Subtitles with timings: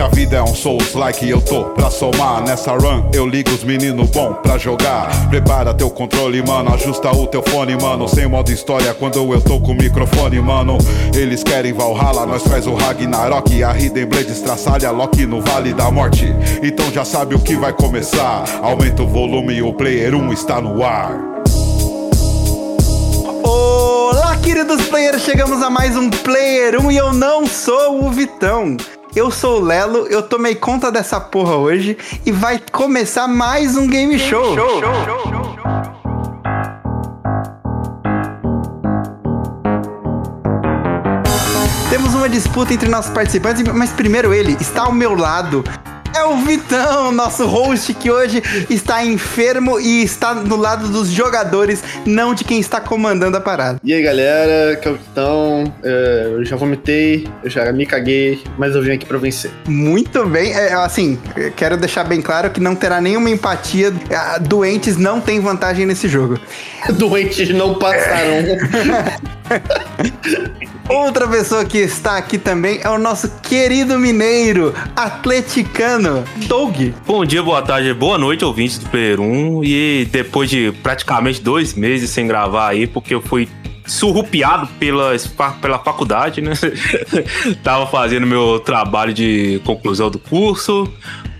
[0.00, 2.42] Se a vida é um Souls like eu tô pra somar.
[2.42, 5.10] Nessa run eu ligo os meninos bom pra jogar.
[5.28, 8.08] Prepara teu controle, mano, ajusta o teu fone, mano.
[8.08, 10.78] Sem modo história quando eu tô com o microfone, mano.
[11.14, 13.62] Eles querem Valhalla, nós traz o Ragnarok.
[13.62, 16.34] A Hidden Blade estraçalha Loki no Vale da Morte.
[16.62, 18.44] Então já sabe o que vai começar.
[18.62, 21.12] Aumenta o volume e o Player 1 está no ar.
[23.42, 25.20] Olá, queridos players!
[25.24, 28.78] Chegamos a mais um Player 1 e eu não sou o Vitão.
[29.14, 33.88] Eu sou o Lelo, eu tomei conta dessa porra hoje e vai começar mais um
[33.88, 34.54] game show.
[34.54, 35.40] show, show, show
[41.90, 45.64] Temos uma disputa entre nossos participantes, mas primeiro ele está ao meu lado,
[46.14, 51.82] é o Vitão, nosso host que hoje está enfermo e está do lado dos jogadores,
[52.04, 53.80] não de quem está comandando a parada.
[53.84, 55.72] E aí galera, que é o Vitão.
[55.82, 59.50] É, eu já vomitei, eu já me caguei, mas eu vim aqui pra vencer.
[59.66, 61.18] Muito bem, é, assim,
[61.56, 63.92] quero deixar bem claro que não terá nenhuma empatia.
[64.40, 66.38] Doentes não têm vantagem nesse jogo.
[66.94, 68.44] Doentes não passarão.
[70.90, 76.76] Outra pessoa que está aqui também é o nosso querido mineiro, atleticano, Doug.
[77.06, 79.64] Bom dia, boa tarde, boa noite, ouvintes do Peru.
[79.64, 83.48] E depois de praticamente dois meses sem gravar aí, porque eu fui
[83.86, 85.12] surrupiado pela,
[85.62, 86.54] pela faculdade, né?
[87.62, 90.92] Tava fazendo meu trabalho de conclusão do curso,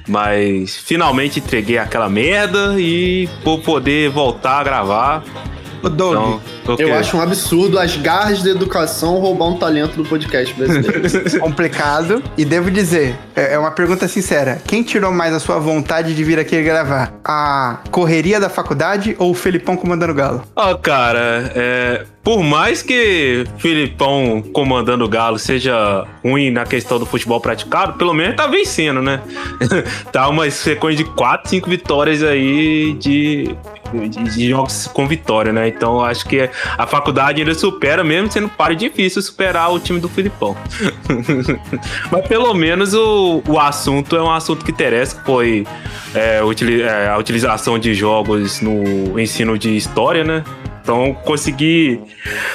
[0.07, 5.25] mas finalmente entreguei aquela merda e vou poder voltar a gravar.
[5.83, 10.05] Ô, Doug, então, eu acho um absurdo as garras da educação roubar um talento do
[10.05, 11.03] podcast brasileiro.
[11.41, 12.23] Complicado.
[12.37, 14.61] E devo dizer, é, é uma pergunta sincera.
[14.67, 17.13] Quem tirou mais a sua vontade de vir aqui gravar?
[17.25, 20.43] A correria da faculdade ou o Felipão comandando o Galo?
[20.55, 26.99] Ó, oh, cara, é por mais que Filipão comandando o Galo seja ruim na questão
[26.99, 29.21] do futebol praticado, pelo menos tá vencendo, né?
[30.13, 33.57] tá uma sequência de 4, 5 vitórias aí de,
[34.09, 35.69] de, jogos com vitória, né?
[35.69, 40.09] Então acho que a faculdade ainda supera, mesmo sendo pare difícil superar o time do
[40.09, 40.57] Filipão.
[42.11, 45.67] Mas pelo menos o, o assunto é um assunto que interessa, que foi
[46.15, 50.45] é, é a utilização de jogos no ensino de história, né?
[50.83, 52.01] Então, consegui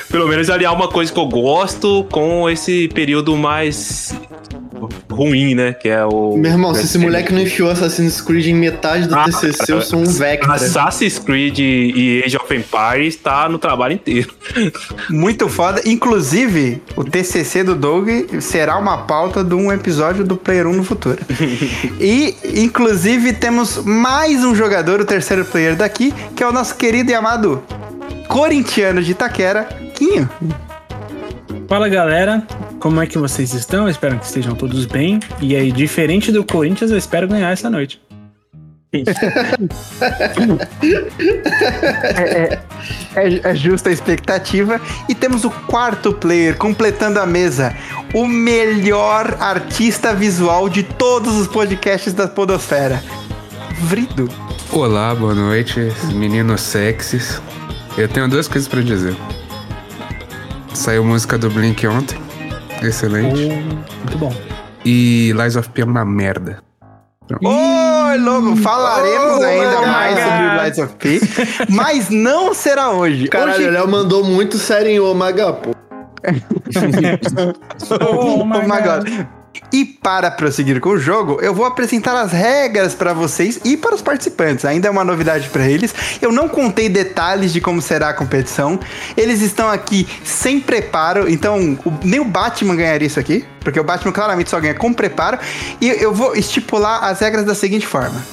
[0.10, 4.14] pelo menos aliar uma coisa que eu gosto com esse período mais
[5.10, 5.74] ruim, né?
[5.74, 6.36] Que é o.
[6.38, 9.82] Meu irmão, se esse moleque não enfiou Assassin's Creed em metade do ah, TCC, eu
[9.82, 10.52] sou um Vector.
[10.52, 14.34] Assassin's Creed e Age of Empires tá no trabalho inteiro.
[15.10, 15.82] Muito foda.
[15.86, 18.10] Inclusive, o TCC do Doug
[18.40, 21.18] será uma pauta de um episódio do Player 1 no futuro.
[22.00, 27.12] e, inclusive, temos mais um jogador, o terceiro player daqui, que é o nosso querido
[27.12, 27.64] e amado
[28.28, 29.64] corintiano de Itaquera,
[29.96, 30.30] Quinho.
[31.68, 32.46] Fala galera,
[32.80, 33.90] como é que vocês estão?
[33.90, 35.20] espero que estejam todos bem.
[35.42, 38.02] E aí, diferente do Corinthians, eu espero ganhar essa noite.
[42.16, 42.60] é, é,
[43.16, 44.80] é, é, justa a expectativa.
[45.10, 47.76] E temos o quarto player completando a mesa.
[48.14, 53.04] O melhor artista visual de todos os podcasts da Podosfera.
[53.82, 54.30] Vrido.
[54.72, 57.42] Olá, boa noite, meninos sexys.
[57.98, 59.16] Eu tenho duas coisas para dizer.
[60.74, 62.20] Saiu música do Blink ontem.
[62.82, 63.46] Excelente.
[63.46, 63.54] Oh,
[64.00, 64.36] muito bom.
[64.84, 66.62] E Lies of P é uma merda.
[67.42, 71.22] Oi, logo falaremos oh, ainda mais sobre Lies of P,
[71.70, 73.28] mas não será hoje.
[73.30, 73.68] Caralho, hoje...
[73.70, 75.72] o Léo mandou muito sério em Omega, pô.
[78.02, 79.26] oh, oh my God.
[79.72, 83.96] E para prosseguir com o jogo, eu vou apresentar as regras para vocês e para
[83.96, 84.66] os participantes.
[84.66, 85.94] Ainda é uma novidade para eles.
[86.22, 88.80] Eu não contei detalhes de como será a competição.
[89.16, 94.12] Eles estão aqui sem preparo, então nem o Batman ganharia isso aqui, porque o Batman
[94.12, 95.40] claramente só ganha com preparo.
[95.82, 98.24] E eu vou estipular as regras da seguinte forma.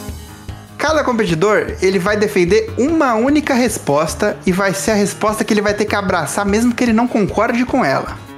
[0.78, 5.62] Cada competidor, ele vai defender uma única resposta e vai ser a resposta que ele
[5.62, 8.31] vai ter que abraçar mesmo que ele não concorde com ela.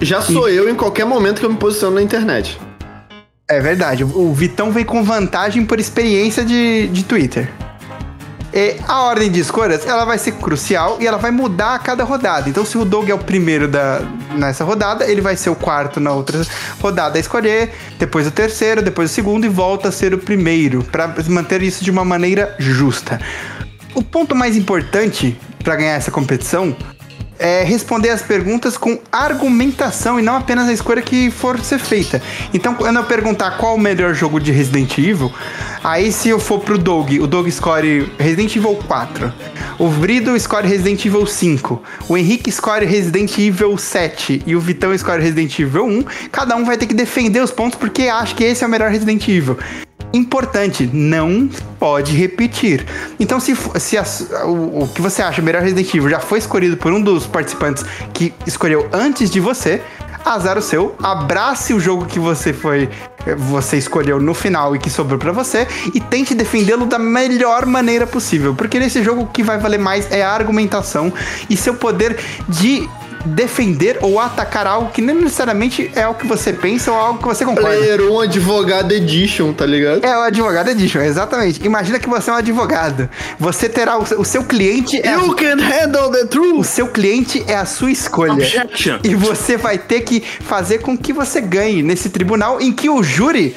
[0.00, 0.56] Já sou e...
[0.56, 2.58] eu em qualquer momento que eu me posiciono na internet.
[3.48, 4.04] É verdade.
[4.04, 7.50] O Vitão vem com vantagem por experiência de, de Twitter.
[8.56, 12.04] E a ordem de escolhas, ela vai ser crucial e ela vai mudar a cada
[12.04, 12.48] rodada.
[12.48, 14.00] Então, se o Doug é o primeiro da,
[14.36, 16.40] nessa rodada, ele vai ser o quarto na outra
[16.80, 20.84] rodada a escolher, depois o terceiro, depois o segundo e volta a ser o primeiro,
[20.84, 23.20] para manter isso de uma maneira justa.
[23.92, 26.76] O ponto mais importante para ganhar essa competição
[27.44, 32.22] é, responder as perguntas com argumentação e não apenas a escolha que for ser feita.
[32.54, 35.30] Então, quando eu perguntar qual o melhor jogo de Resident Evil,
[35.82, 39.30] aí se eu for pro Doug, o Doug score Resident Evil 4.
[39.78, 41.82] O Vrido score Resident Evil 5.
[42.08, 44.42] O Henrique score Resident Evil 7.
[44.46, 46.04] E o Vitão score Resident Evil 1.
[46.32, 48.90] Cada um vai ter que defender os pontos porque acha que esse é o melhor
[48.90, 49.58] Resident Evil
[50.14, 52.86] importante, não pode repetir.
[53.18, 54.04] Então, se, se a,
[54.46, 57.84] o, o, que você acha melhor Resident Evil já foi escolhido por um dos participantes
[58.12, 59.82] que escolheu antes de você,
[60.24, 62.88] azar o seu, abrace o jogo que você foi
[63.38, 68.06] você escolheu no final e que sobrou para você e tente defendê-lo da melhor maneira
[68.06, 71.10] possível, porque nesse jogo o que vai valer mais é a argumentação
[71.48, 72.18] e seu poder
[72.48, 72.86] de
[73.24, 77.26] defender ou atacar algo que nem necessariamente é o que você pensa ou algo que
[77.26, 77.76] você concorda.
[77.76, 80.04] Player 1 Advogado Edition, tá ligado?
[80.04, 81.64] É o Advogado Edition, exatamente.
[81.64, 83.08] Imagina que você é um advogado.
[83.38, 85.00] Você terá o, o seu cliente.
[85.06, 86.58] É you a, can handle the truth.
[86.58, 88.32] O seu cliente é a sua escolha.
[88.32, 88.98] Objection.
[89.02, 93.02] E você vai ter que fazer com que você ganhe nesse tribunal em que o
[93.02, 93.56] júri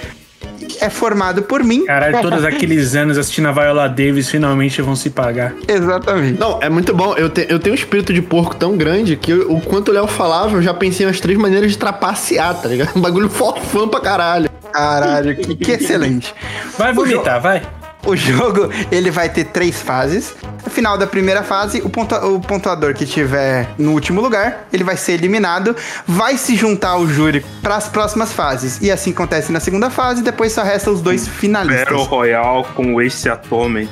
[0.82, 1.86] é formado por mim.
[1.86, 5.54] Caralho, todos aqueles anos assistindo a Viola Davis finalmente vão se pagar.
[5.68, 6.40] Exatamente.
[6.40, 7.14] Não, é muito bom.
[7.16, 9.94] Eu, te, eu tenho um espírito de porco tão grande que eu, o quanto o
[9.94, 12.88] Léo falava, eu já pensei nas três maneiras de trapacear, tá ligado?
[12.98, 14.50] Um bagulho fofão pra caralho.
[14.72, 16.34] Caralho, que, que excelente.
[16.78, 17.62] Vai vomitar, vai.
[18.06, 20.36] O jogo ele vai ter três fases.
[20.64, 24.84] No final da primeira fase, o, pontua o pontuador que tiver no último lugar, ele
[24.84, 28.80] vai ser eliminado, vai se juntar ao júri para as próximas fases.
[28.82, 31.86] E assim acontece na segunda fase, depois só resta os dois finalistas.
[31.86, 33.90] Battle Royale com Ace Atonement.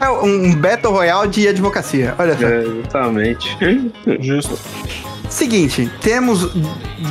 [0.00, 2.46] é um Battle Royale de advocacia, olha só.
[2.46, 3.58] É, exatamente.
[4.20, 4.58] Justo.
[5.28, 6.50] Seguinte, temos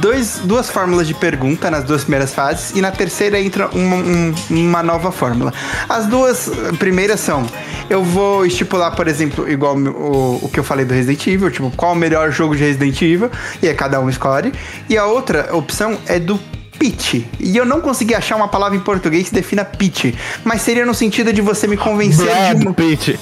[0.01, 4.33] dois, duas fórmulas de pergunta nas duas primeiras fases e na terceira entra uma, um,
[4.49, 5.53] uma nova fórmula.
[5.87, 6.49] As duas
[6.79, 7.45] primeiras são:
[7.89, 11.71] eu vou estipular, por exemplo, igual o, o que eu falei do Resident Evil, tipo,
[11.77, 13.29] qual o melhor jogo de Resident Evil,
[13.61, 14.51] e aí cada um escolhe.
[14.89, 16.39] E a outra opção é do
[16.79, 17.25] pitch.
[17.39, 20.93] E eu não consegui achar uma palavra em português que defina pitch, mas seria no
[20.93, 22.73] sentido de você me convencer Brad de uma...
[22.73, 23.19] Pitt.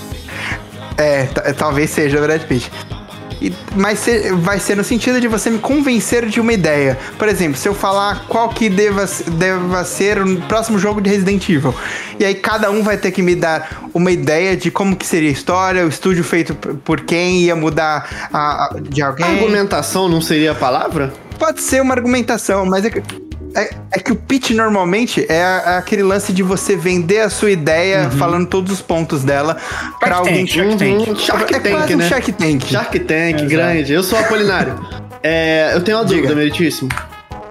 [0.98, 1.26] É,
[1.58, 2.72] talvez seja Brad Pitt.
[3.46, 6.98] E, mas ser, vai ser no sentido de você me convencer de uma ideia.
[7.18, 9.06] Por exemplo, se eu falar qual que deva,
[9.38, 11.76] deva ser o próximo jogo de Resident Evil.
[12.20, 15.30] E aí cada um vai ter que me dar uma ideia de como que seria
[15.30, 19.26] a história, o estúdio feito por quem ia mudar a, a de alguém.
[19.26, 21.14] Argumentação não seria a palavra?
[21.38, 23.25] Pode ser uma argumentação, mas é que
[23.56, 27.52] é, é, que o pitch normalmente é, é, aquele lance de você vender a sua
[27.52, 28.12] ideia uhum.
[28.12, 29.58] falando todos os pontos dela
[30.00, 30.46] para alguém.
[30.46, 31.08] Shark Tank.
[31.08, 31.16] Uhum.
[31.16, 32.06] Shark é Tank, né?
[32.06, 32.66] Um Shark Tank.
[32.66, 33.94] Shark Tank, grande.
[33.94, 34.80] Eu sou Apolinário.
[35.24, 36.22] é, eu tenho uma Diga.
[36.22, 36.90] dúvida, meritíssimo.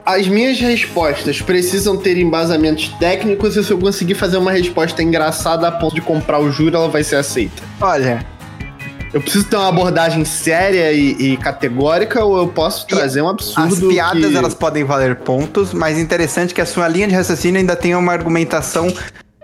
[0.05, 5.67] As minhas respostas precisam ter embasamentos técnicos e se eu conseguir fazer uma resposta engraçada
[5.67, 7.63] a ponto de comprar o juro, ela vai ser aceita?
[7.81, 8.23] Olha,
[9.15, 13.73] eu preciso ter uma abordagem séria e, e categórica ou eu posso trazer um absurdo?
[13.73, 14.37] As piadas que...
[14.37, 18.13] elas podem valer pontos, mas interessante que a sua linha de raciocínio ainda tenha uma
[18.13, 18.93] argumentação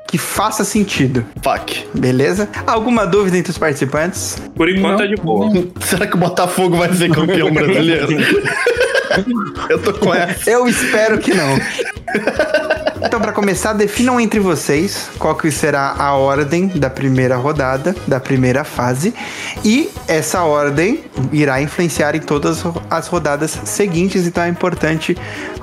[0.08, 1.25] que faça sentido.
[1.40, 1.87] Fuck.
[1.94, 2.49] Beleza?
[2.67, 4.43] Alguma dúvida entre os participantes?
[4.56, 5.05] Por enquanto Não.
[5.05, 5.49] é de boa.
[5.81, 8.08] Será que o Botafogo vai ser campeão brasileiro?
[9.69, 10.50] Eu tô com essa.
[10.50, 11.56] Eu espero que não.
[13.02, 18.20] Então, para começar, definam entre vocês qual que será a ordem da primeira rodada, da
[18.20, 19.14] primeira fase,
[19.64, 25.17] e essa ordem irá influenciar em todas as rodadas seguintes, então é importante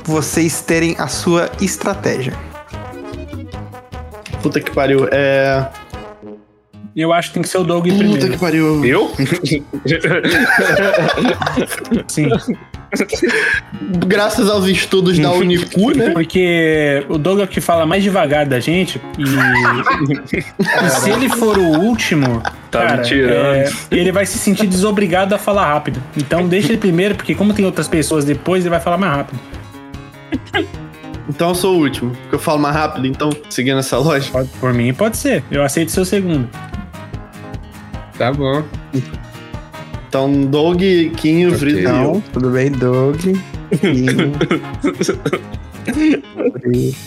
[0.04, 2.34] vocês terem a sua estratégia.
[4.42, 5.68] Puta que pariu, é.
[6.98, 8.20] Eu acho que tem que ser o Doug Puta primeiro.
[8.20, 8.84] Puta que pariu.
[8.84, 9.14] Eu?
[12.08, 12.28] Sim.
[14.08, 16.10] Graças aos estudos da Unicu, né?
[16.10, 19.00] Porque o Doug é o que fala mais devagar da gente.
[19.16, 19.22] E,
[20.84, 23.56] e se ele for o último, tá cara, me tirando.
[23.56, 26.02] É, ele vai se sentir desobrigado a falar rápido.
[26.18, 29.40] Então deixa ele primeiro, porque como tem outras pessoas depois, ele vai falar mais rápido.
[31.30, 34.32] Então eu sou o último, porque eu falo mais rápido, então, seguindo essa lógica.
[34.32, 35.44] Pode, por mim, pode ser.
[35.52, 36.50] Eu aceito seu segundo.
[38.18, 38.64] Tá bom.
[40.08, 40.82] Então, Doug,
[41.16, 41.60] Quinho, okay.
[41.60, 42.24] Vridão.
[42.34, 43.20] Tudo bem, Doug.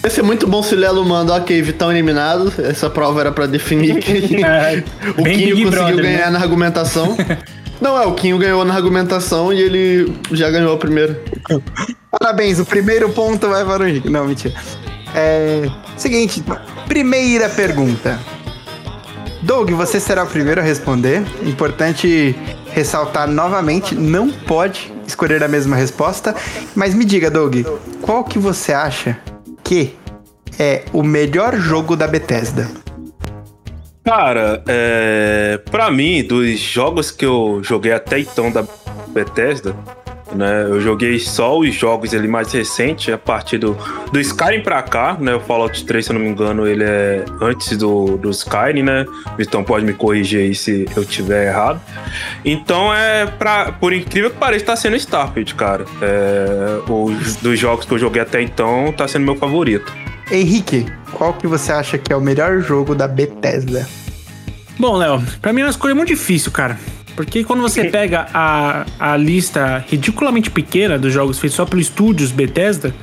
[0.05, 2.53] Ia ser muito bom se o Lelo manda, ok, Vitão eliminado.
[2.59, 4.21] Essa prova era pra definir quem.
[4.45, 4.83] É,
[5.19, 6.31] o Quinho conseguiu brother, ganhar né?
[6.31, 7.17] na argumentação.
[7.81, 11.21] Não, é, o Quinho ganhou na argumentação e ele já ganhou a primeira.
[12.11, 14.11] Parabéns, o primeiro ponto vai para o Henrique.
[14.11, 14.55] Não, mentira.
[15.15, 15.67] É.
[15.97, 16.43] Seguinte,
[16.87, 18.19] primeira pergunta.
[19.43, 21.23] Doug, você será o primeiro a responder.
[21.43, 22.35] Importante
[22.73, 26.35] ressaltar novamente, não pode escolher a mesma resposta.
[26.75, 27.57] Mas me diga, Doug,
[28.03, 29.19] qual que você acha
[29.65, 29.95] que
[30.59, 32.69] é o melhor jogo da Bethesda?
[34.05, 38.65] Cara, é, pra mim, dos jogos que eu joguei até então da
[39.09, 39.75] Bethesda,
[40.35, 40.65] né?
[40.65, 43.77] Eu joguei só os jogos ali mais recentes, a partir do,
[44.13, 45.35] do Skyrim pra cá, né?
[45.35, 49.07] O Fallout 3, se eu não me engano, ele é antes do, do Skyrim, né?
[49.39, 51.81] Então pode me corrigir aí se eu tiver errado.
[52.45, 55.85] Então é pra, por incrível que pareça, tá sendo Starfield, cara.
[56.01, 59.93] É, os, dos jogos que eu joguei até então, tá sendo meu favorito.
[60.31, 63.87] Henrique, qual que você acha que é o melhor jogo da Bethesda?
[64.79, 66.79] Bom, Léo, pra mim é uma escolha muito difícil, cara.
[67.15, 72.31] Porque quando você pega a, a lista ridiculamente pequena dos jogos feitos só pelo estúdios
[72.31, 72.95] Bethesda,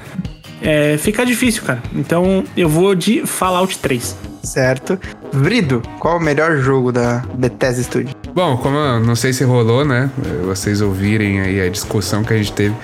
[0.61, 1.81] é, fica difícil, cara.
[1.93, 4.17] Então eu vou de Fallout 3.
[4.43, 4.97] Certo.
[5.31, 8.15] Vrido, qual o melhor jogo da Bethesda Studio?
[8.33, 10.09] Bom, como eu não sei se rolou, né?
[10.45, 12.75] Vocês ouvirem aí a discussão que a gente teve.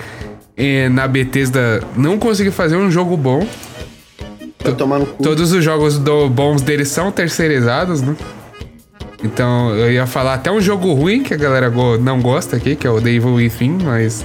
[0.56, 3.46] E na Bethesda não consegui fazer um jogo bom.
[5.22, 8.14] Todos os jogos do, bons deles são terceirizados, né?
[9.24, 12.86] Então eu ia falar até um jogo ruim que a galera não gosta aqui, que
[12.86, 14.24] é o The Evil Within, mas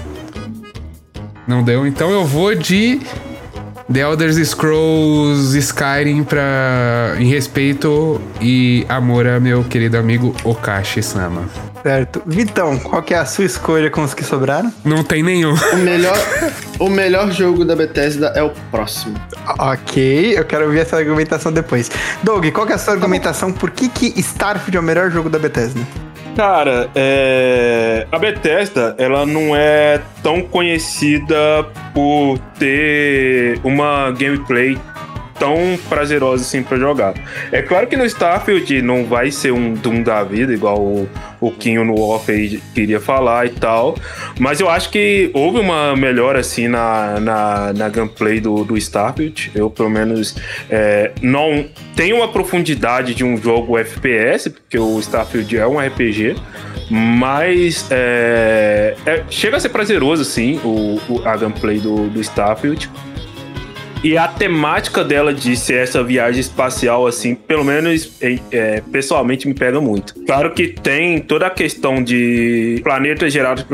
[1.48, 1.88] não deu.
[1.88, 3.00] Então eu vou de
[3.92, 11.50] The Elder Scrolls Skyrim pra, em respeito e amor a meu querido amigo Okashi-sama.
[11.82, 12.22] Certo.
[12.26, 14.72] Vitão, qual que é a sua escolha com os que sobraram?
[14.84, 15.54] Não tem nenhum.
[15.74, 16.18] O melhor,
[16.80, 19.16] o melhor jogo da Bethesda é o próximo.
[19.58, 21.90] Ok, eu quero ouvir essa argumentação depois.
[22.24, 23.52] Doug, qual que é a sua argumentação?
[23.52, 25.80] Por que, que Starfield é o melhor jogo da Bethesda?
[26.36, 28.08] Cara, é...
[28.12, 31.36] a Bethesda, ela não é tão conhecida
[31.94, 34.78] por ter uma gameplay
[35.40, 37.14] tão prazerosa assim para jogar.
[37.52, 41.52] É claro que no Starfield não vai ser um Doom da vida, igual o, o
[41.52, 43.96] Kinho no off aí queria falar e tal,
[44.38, 49.52] mas eu acho que houve uma melhora assim na, na, na gameplay do, do Starfield.
[49.56, 50.36] Eu, pelo menos,
[50.70, 51.66] é, não
[51.96, 56.36] tenho uma profundidade de um jogo FPS, porque o Starfield é um RPG,
[56.90, 62.90] mas é, é, chega a ser prazeroso, assim, o, o, a gameplay do, do Starfield.
[64.02, 68.18] E a temática dela de ser essa viagem espacial, assim, pelo menos
[68.52, 70.16] é, pessoalmente me pega muito.
[70.26, 73.66] Claro que tem toda a questão de planetas gerados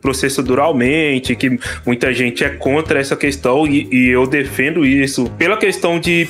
[0.00, 6.00] processaduralmente, que muita gente é contra essa questão e, e eu defendo isso pela questão
[6.00, 6.26] de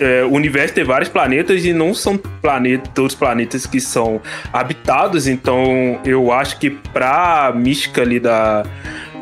[0.00, 5.26] é, o universo ter vários planetas e não são planetas, todos planetas que são habitados,
[5.26, 8.64] então eu acho que pra mística ali da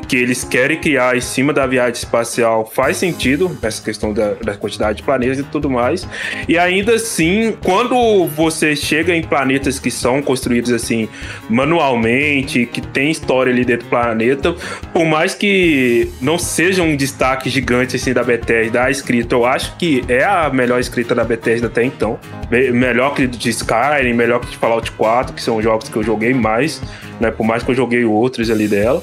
[0.08, 4.54] que eles querem criar em cima da viagem espacial faz sentido, essa questão da, da,
[4.54, 6.06] quantidade de planetas e tudo mais.
[6.48, 11.08] E ainda assim, quando você chega em planetas que são construídos assim
[11.48, 14.54] manualmente, que tem história ali dentro do planeta,
[14.92, 19.76] por mais que não seja um destaque gigante assim da Bethesda, a escrita, eu acho
[19.76, 22.18] que é a melhor escrita da Bethesda até então.
[22.50, 26.32] Melhor que de Skyrim, melhor que de Fallout 4, que são jogos que eu joguei
[26.32, 26.80] mais,
[27.20, 27.30] né?
[27.30, 29.02] Por mais que eu joguei outros ali dela.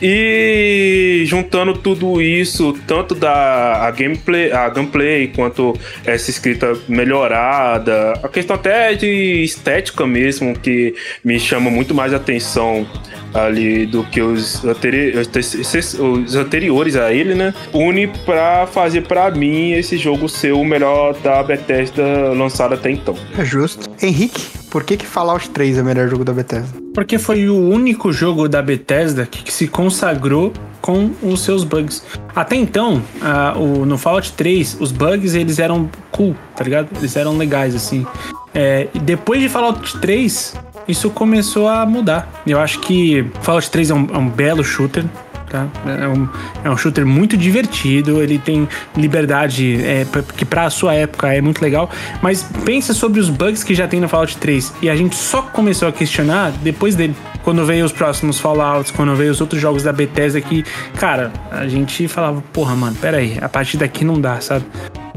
[0.00, 5.74] E juntando tudo isso, tanto da a gameplay, a gameplay quanto
[6.04, 12.86] essa escrita melhorada, a questão até de estética mesmo, que me chama muito mais atenção
[13.34, 17.52] ali do que os, anteri os anteriores a ele, né?
[17.72, 22.02] Une para fazer para mim esse jogo ser o melhor da Bethesda
[22.32, 23.16] lançado até então.
[23.36, 23.87] É justo.
[24.00, 26.68] Henrique, por que que Fallout 3 é o melhor jogo da Bethesda?
[26.94, 32.02] Porque foi o único jogo da Bethesda que se consagrou com os seus bugs.
[32.34, 36.88] Até então, uh, o, no Fallout 3, os bugs eles eram cool, tá ligado?
[36.96, 38.06] Eles eram legais, assim.
[38.54, 40.54] É, depois de Fallout 3,
[40.86, 42.42] isso começou a mudar.
[42.46, 45.04] Eu acho que Fallout 3 é um, é um belo shooter,
[45.48, 45.66] Tá?
[45.86, 46.28] É, um,
[46.62, 51.40] é um shooter muito divertido, ele tem liberdade é, que para a sua época é
[51.40, 51.90] muito legal,
[52.20, 55.40] mas pensa sobre os bugs que já tem no Fallout 3 e a gente só
[55.40, 57.14] começou a questionar depois dele.
[57.42, 60.64] Quando veio os próximos Fallouts, quando veio os outros jogos da Bethesda que,
[60.98, 64.66] cara, a gente falava, porra, mano, pera aí, a partir daqui não dá, sabe?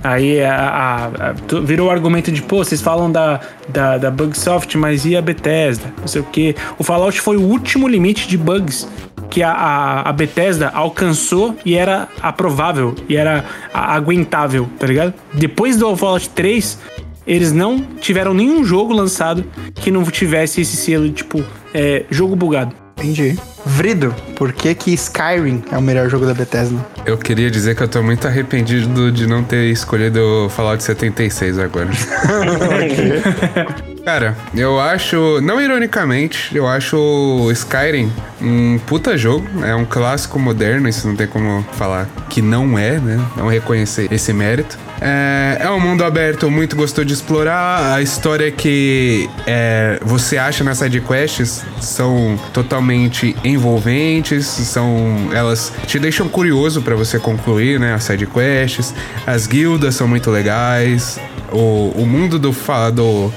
[0.03, 4.75] Aí a, a, a, virou o argumento de, pô, vocês falam da, da, da Bugsoft,
[4.77, 5.93] mas e a Bethesda?
[5.99, 6.55] Não sei o que.
[6.79, 8.87] O Fallout foi o último limite de bugs
[9.31, 15.13] que a, a, a Bethesda alcançou e era aprovável, e era aguentável, tá ligado?
[15.33, 16.77] Depois do Fallout 3,
[17.25, 22.75] eles não tiveram nenhum jogo lançado que não tivesse esse selo, tipo, é, jogo bugado.
[22.97, 23.39] Entendi.
[23.65, 26.77] Vrido, por que que Skyrim é o melhor jogo da Bethesda?
[27.05, 31.89] Eu queria dizer que eu tô muito arrependido de não ter escolhido Fallout 76 agora.
[34.03, 40.89] Cara, eu acho, não ironicamente, eu acho Skyrim um puta jogo, é um clássico moderno,
[40.89, 43.23] isso não tem como falar que não é, né?
[43.37, 44.77] Não reconhecer esse mérito.
[44.99, 47.93] É, é um mundo aberto muito gostoso de explorar.
[47.93, 56.27] A história que é, você acha nas sidequests são totalmente envolventes, são elas te deixam
[56.27, 57.93] curioso para você concluir, né?
[57.93, 58.93] As sidequests.
[59.25, 61.19] As guildas são muito legais.
[61.51, 62.51] O, o mundo do,
[62.93, 63.33] do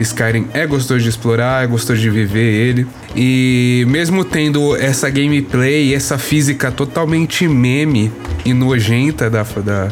[0.00, 2.86] Skyrim é gostoso de explorar, é gostoso de viver ele.
[3.14, 8.12] E mesmo tendo essa gameplay essa física totalmente meme
[8.44, 9.88] e nojenta da, da,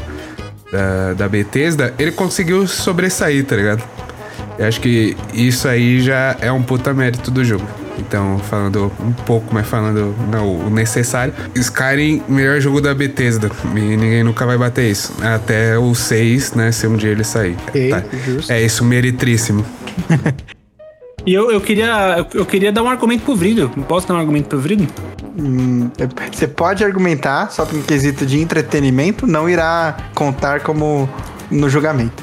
[0.70, 3.82] da, da Bethesda, ele conseguiu sobressair, tá ligado?
[4.58, 7.81] Eu acho que isso aí já é um puta mérito do jogo.
[8.06, 11.32] Então, falando um pouco, mas falando não, o necessário.
[11.54, 13.50] Skyrim, melhor jogo da Bethesda.
[13.74, 15.12] E ninguém nunca vai bater isso.
[15.22, 16.72] Até o 6, né?
[16.72, 17.56] Se um dia ele sair.
[17.90, 18.02] tá.
[18.48, 19.64] É isso, meritríssimo.
[21.24, 23.68] e eu, eu, queria, eu queria dar um argumento pro Vrido.
[23.88, 24.86] Posso dar um argumento pro Vrido?
[25.38, 25.90] Hum,
[26.30, 31.08] você pode argumentar, só que em quesito de entretenimento, não irá contar como
[31.50, 32.22] no julgamento.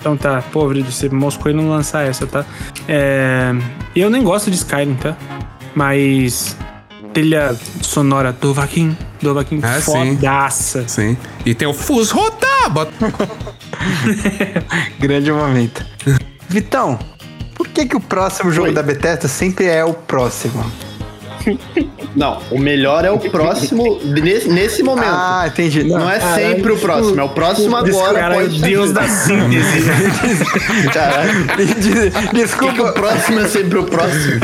[0.00, 2.44] Então tá, pô, Vrido, você moscou e não lançar essa, tá?
[2.88, 3.52] É...
[3.94, 5.16] Eu nem gosto de Skyrim, tá?
[5.74, 6.56] Mas
[7.12, 10.86] trilha sonora do Vaquim, do Vaquim, ah, fodaça.
[10.88, 11.14] Sim.
[11.14, 11.16] sim.
[11.46, 12.88] E tem o Fus Rotaba.
[14.98, 15.84] Grande momento.
[16.48, 16.98] Vitão,
[17.54, 18.74] por que que o próximo jogo Oi.
[18.74, 20.64] da Bethesda sempre é o próximo?
[22.14, 25.08] Não, o melhor é o próximo nesse, nesse momento.
[25.08, 25.84] Ah, entendi.
[25.84, 28.18] Não, não é sempre o próximo, é o próximo agora.
[28.18, 29.84] Cara, pode Deus da síntese.
[32.32, 32.72] desculpa.
[32.72, 34.40] Que que o próximo é sempre o próximo.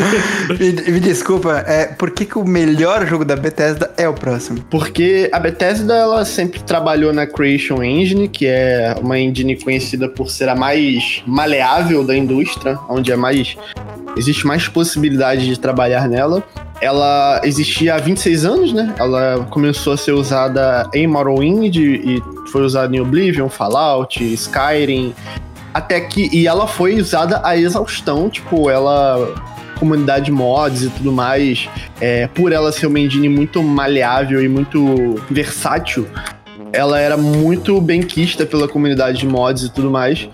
[0.59, 4.61] me, me, desculpa, é, por que, que o melhor jogo da Bethesda é o próximo?
[4.71, 10.31] Porque a Bethesda ela sempre trabalhou na Creation Engine, que é uma engine conhecida por
[10.31, 13.57] ser a mais maleável da indústria, onde é mais
[14.17, 16.43] existe mais possibilidade de trabalhar nela.
[16.81, 18.95] Ela existia há 26 anos, né?
[18.99, 25.15] Ela começou a ser usada em Morrowind e foi usada em Oblivion, Fallout, Skyrim,
[25.75, 29.35] até que e ela foi usada a exaustão, tipo, ela
[29.79, 31.69] comunidade mods e tudo mais,
[32.01, 36.07] é, por ela ser uma engine muito maleável e muito versátil,
[36.73, 40.29] ela era muito bem quista pela comunidade de mods e tudo mais.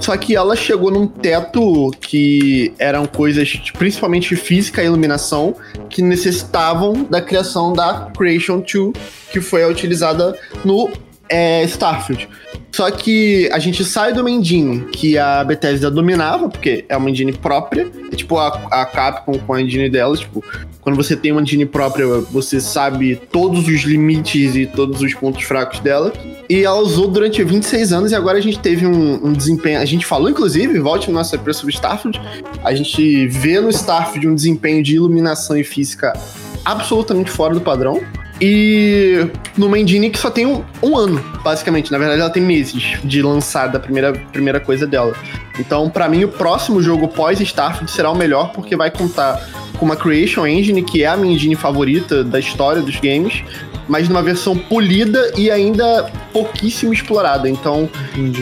[0.00, 5.54] Só que ela chegou num teto que eram coisas, principalmente física e iluminação,
[5.90, 8.92] que necessitavam da criação da Creation 2,
[9.32, 10.90] que foi utilizada no
[11.28, 12.28] é, Starfield.
[12.72, 17.32] Só que a gente sai do engine que a Bethesda dominava, porque é uma engine
[17.32, 20.44] própria, é tipo a, a Capcom com a engine dela, tipo,
[20.80, 25.42] quando você tem uma engine própria, você sabe todos os limites e todos os pontos
[25.42, 26.12] fracos dela.
[26.48, 29.80] E ela usou durante 26 anos e agora a gente teve um, um desempenho.
[29.80, 32.20] A gente falou, inclusive, volte no nosso preço sobre Starfield.
[32.64, 36.12] A gente vê no Starfield um desempenho de iluminação e física
[36.64, 38.00] absolutamente fora do padrão.
[38.40, 41.90] E numa engine que só tem um, um, ano, basicamente.
[41.90, 45.14] Na verdade, ela tem meses de lançar da primeira, primeira coisa dela.
[45.58, 49.44] Então, para mim, o próximo jogo pós-Starfield será o melhor, porque vai contar
[49.76, 53.42] com uma Creation Engine, que é a minha engine favorita da história dos games,
[53.88, 57.48] mas numa versão polida e ainda pouquíssimo explorada.
[57.48, 57.88] Então,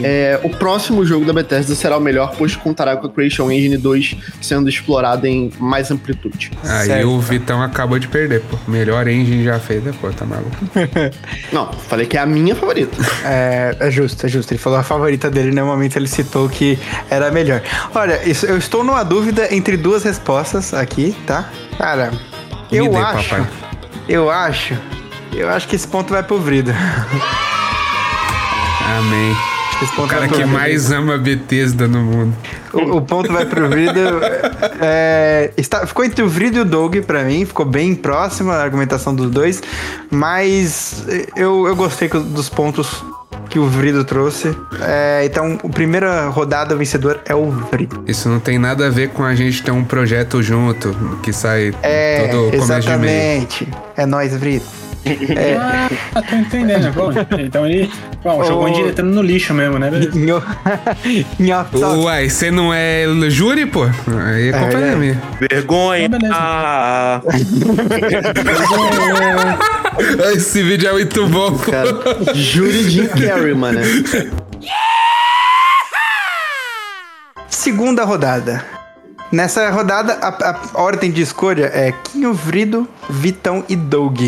[0.02, 3.76] é, o próximo jogo da Bethesda será o melhor, pois contará com a Creation Engine
[3.76, 6.50] 2 sendo explorada em mais amplitude.
[6.64, 7.08] Aí certo.
[7.08, 8.58] o Vitão acabou de perder, pô.
[8.66, 10.56] Melhor engine já feita, pô, tá maluco.
[11.52, 12.96] Não, falei que é a minha favorita.
[13.28, 14.52] É, é justo, é justo.
[14.52, 16.78] Ele falou a favorita dele, no momento ele citou que
[17.10, 17.60] era a melhor.
[17.94, 21.50] Olha, isso, eu estou numa dúvida entre duas respostas aqui, tá?
[21.76, 22.12] Cara,
[22.70, 23.30] eu dê, acho.
[23.30, 23.48] Papai.
[24.08, 24.76] Eu acho
[25.38, 26.74] eu acho que esse ponto vai pro Vrida.
[28.98, 29.36] Amém.
[29.98, 32.34] O cara que mais ama Bethesda no mundo.
[32.72, 34.00] O, o ponto vai pro Vrido.
[34.80, 38.62] É, está, ficou entre o Vrido e o Doug pra mim, ficou bem próxima a
[38.62, 39.62] argumentação dos dois,
[40.10, 41.04] mas
[41.36, 43.04] eu, eu gostei dos pontos
[43.50, 44.56] que o Vrido trouxe.
[44.80, 48.02] É, então, a primeira rodada vencedor é o Vrido.
[48.06, 51.74] Isso não tem nada a ver com a gente ter um projeto junto, que sai
[51.82, 53.68] é, todo exatamente.
[53.94, 54.64] É nós, Vrido.
[55.06, 55.56] É.
[56.14, 56.92] Ah, tô entendendo.
[56.92, 57.90] Bom, então ele
[58.22, 59.90] bom, jogou diretando no lixo mesmo, né?
[61.96, 63.84] Uai, você não é júri, pô?
[63.84, 65.22] Aí é culpa é, é minha.
[65.38, 66.10] Vergonha.
[66.32, 67.20] Ah,
[70.34, 71.56] Esse vídeo é muito bom.
[71.58, 71.90] Cara,
[72.34, 73.80] júri Jim Carrey, mano.
[77.48, 78.64] Segunda rodada.
[79.32, 84.20] Nessa rodada, a, a, ordem de escolha é Quinho, Vrido, Vitão e Doug.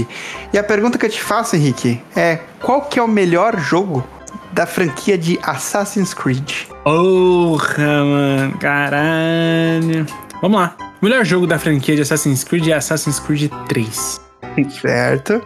[0.52, 4.04] E a pergunta que eu te faço, Henrique, é qual que é o melhor jogo
[4.52, 6.66] da franquia de Assassin's Creed?
[6.82, 10.06] Porra, mano, caralho.
[10.42, 10.76] Vamos lá.
[11.00, 14.20] O melhor jogo da franquia de Assassin's Creed é Assassin's Creed 3.
[14.80, 15.40] Certo.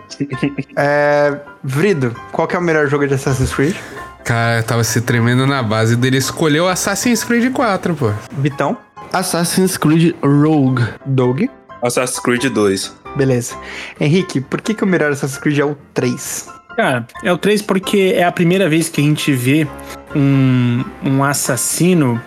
[0.76, 3.76] é, Vrido, qual que é o melhor jogo de Assassin's Creed?
[4.24, 6.16] Cara, tava se tremendo na base dele.
[6.16, 8.12] Escolheu Assassin's Creed 4, pô.
[8.38, 8.78] Vitão.
[9.12, 10.82] Assassin's Creed Rogue.
[11.04, 11.42] Doug.
[11.82, 12.96] Assassin's Creed 2.
[13.14, 13.54] Beleza.
[14.00, 16.48] Henrique, por que, que o melhor Assassin's Creed é o 3?
[16.76, 19.68] Cara, é o 3 porque é a primeira vez que a gente vê
[20.16, 22.18] um, um assassino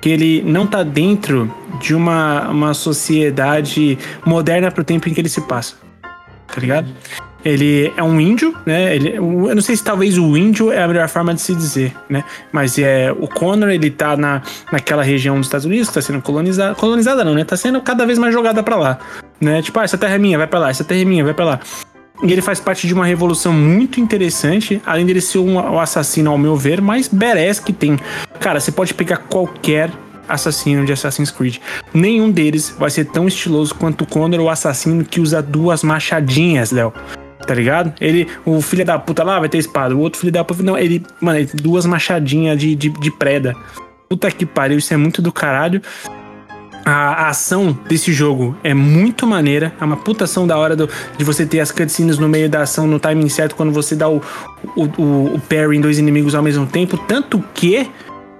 [0.00, 5.28] que ele não tá dentro de uma, uma sociedade moderna pro tempo em que ele
[5.28, 5.76] se passa.
[6.02, 6.88] Tá ligado?
[7.44, 8.94] Ele é um índio, né?
[8.94, 11.94] Ele, eu não sei se talvez o índio é a melhor forma de se dizer,
[12.08, 12.24] né?
[12.52, 16.22] Mas é o Connor, ele tá na, naquela região dos Estados Unidos que tá sendo
[16.22, 16.74] colonizada.
[16.74, 17.44] Colonizada não, né?
[17.44, 18.98] Tá sendo cada vez mais jogada para lá,
[19.40, 19.60] né?
[19.62, 21.44] Tipo, ah, essa terra é minha, vai para lá, essa terra é minha, vai para
[21.44, 21.60] lá.
[22.22, 26.38] E ele faz parte de uma revolução muito interessante, além dele ser um, assassino, ao
[26.38, 27.98] meu ver, mais badass que tem.
[28.38, 29.90] Cara, você pode pegar qualquer
[30.28, 31.56] assassino de Assassin's Creed.
[31.92, 36.70] Nenhum deles vai ser tão estiloso quanto o Connor, o assassino que usa duas machadinhas,
[36.70, 36.92] Léo.
[37.46, 37.92] Tá ligado?
[38.00, 40.62] Ele, o filho da puta lá vai ter espada, o outro filho da puta.
[40.62, 43.54] Não, ele, mano, ele, duas machadinhas de, de, de preda.
[44.08, 45.82] Puta que pariu, isso é muito do caralho.
[46.84, 49.72] A, a, ação desse jogo é muito maneira.
[49.80, 52.62] É uma puta ação da hora do, de você ter as cutscenes no meio da
[52.62, 54.20] ação, no timing certo, quando você dá o,
[54.76, 56.96] o, o, o parry em dois inimigos ao mesmo tempo.
[56.96, 57.88] Tanto que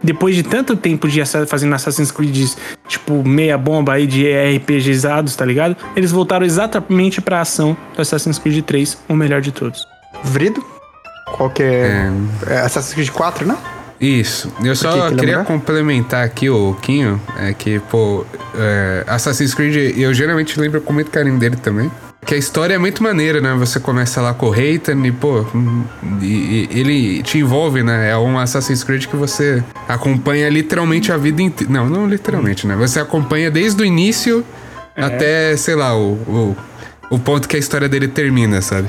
[0.03, 2.51] depois de tanto tempo de fazendo Assassin's Creed,
[2.89, 5.77] tipo, meia bomba aí de RPGizados, tá ligado?
[5.95, 9.87] Eles voltaram exatamente pra ação do Assassin's Creed 3, o melhor de todos.
[10.25, 10.65] Vrido?
[11.37, 12.11] Qual que é?
[12.47, 12.55] é...
[12.55, 13.57] é Assassin's Creed 4, né?
[14.03, 14.53] Isso.
[14.65, 20.13] Eu só que queria complementar aqui o Quinho, é que, pô, é, Assassin's Creed, eu
[20.13, 21.89] geralmente lembro com muito carinho dele também.
[22.25, 23.53] Que a história é muito maneira, né?
[23.55, 25.45] Você começa lá com o Reitan e, pô,
[26.21, 28.11] e, e ele te envolve, né?
[28.11, 31.73] É um Assassin's Creed que você acompanha literalmente a vida inteira.
[31.73, 32.77] Não, não literalmente, né?
[32.77, 34.45] Você acompanha desde o início
[34.95, 35.03] é.
[35.03, 36.57] até, sei lá, o, o,
[37.11, 38.89] o ponto que a história dele termina, sabe?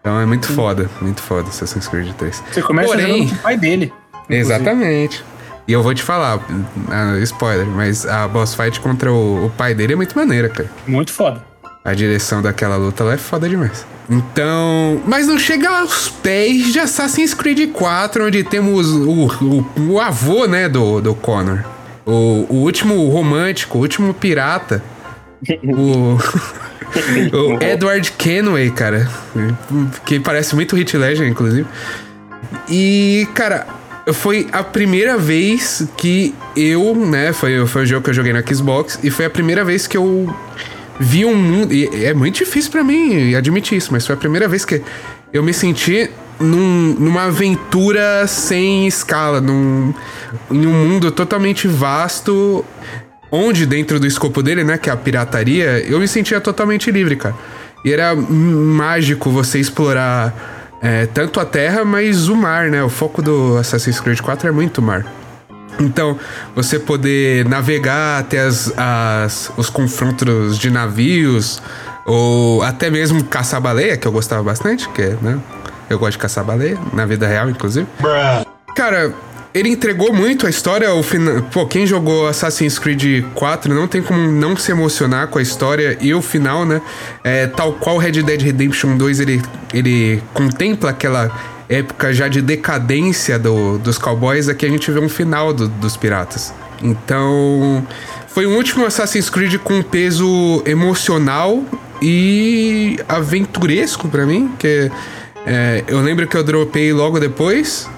[0.00, 2.44] Então é muito foda, muito foda Assassin's Creed 3.
[2.52, 3.92] Você começa Porém, com o pai dele.
[4.24, 4.38] Inclusive.
[4.38, 5.24] Exatamente.
[5.66, 9.74] E eu vou te falar, uh, spoiler, mas a boss fight contra o, o pai
[9.74, 10.70] dele é muito maneira, cara.
[10.86, 11.47] Muito foda.
[11.88, 13.86] A direção daquela luta lá é foda demais.
[14.10, 15.00] Então.
[15.06, 20.44] Mas não chega aos pés de Assassin's Creed 4, onde temos o, o, o avô,
[20.44, 21.64] né, do, do Connor.
[22.04, 24.82] O, o último romântico, o último pirata.
[25.64, 26.18] o.
[27.34, 29.08] o Edward Kenway, cara.
[30.04, 31.66] Que parece muito Hit Ledger, inclusive.
[32.68, 33.66] E, cara,
[34.12, 37.32] foi a primeira vez que eu, né?
[37.32, 38.98] Foi, foi o jogo que eu joguei no Xbox.
[39.02, 40.34] E foi a primeira vez que eu
[40.98, 41.72] vi um mundo.
[41.72, 44.82] E é muito difícil para mim admitir isso, mas foi a primeira vez que
[45.32, 49.92] eu me senti num, numa aventura sem escala, num,
[50.50, 52.64] em um mundo totalmente vasto,
[53.30, 57.16] onde dentro do escopo dele, né, que é a pirataria, eu me sentia totalmente livre,
[57.16, 57.34] cara.
[57.84, 62.82] E era mágico você explorar é, tanto a terra, mas o mar, né?
[62.82, 65.06] O foco do Assassin's Creed 4 é muito mar.
[65.80, 66.18] Então,
[66.54, 71.62] você poder navegar até as, as, os confrontos de navios,
[72.04, 75.38] ou até mesmo caçar baleia, que eu gostava bastante, que né?
[75.88, 77.86] Eu gosto de caçar baleia, na vida real, inclusive.
[78.74, 79.14] Cara,
[79.54, 80.92] ele entregou muito a história.
[80.92, 85.38] O final, pô, quem jogou Assassin's Creed 4 não tem como não se emocionar com
[85.38, 86.80] a história e o final, né?
[87.24, 91.30] É, tal qual Red Dead Redemption 2, ele, ele contempla aquela
[91.68, 95.96] época já de decadência do, dos cowboys, aqui a gente vê um final do, dos
[95.96, 96.52] piratas.
[96.82, 97.86] Então,
[98.28, 101.62] foi o último Assassin's Creed com peso emocional
[102.00, 104.90] e aventuresco para mim, que
[105.44, 107.88] é, eu lembro que eu dropei logo depois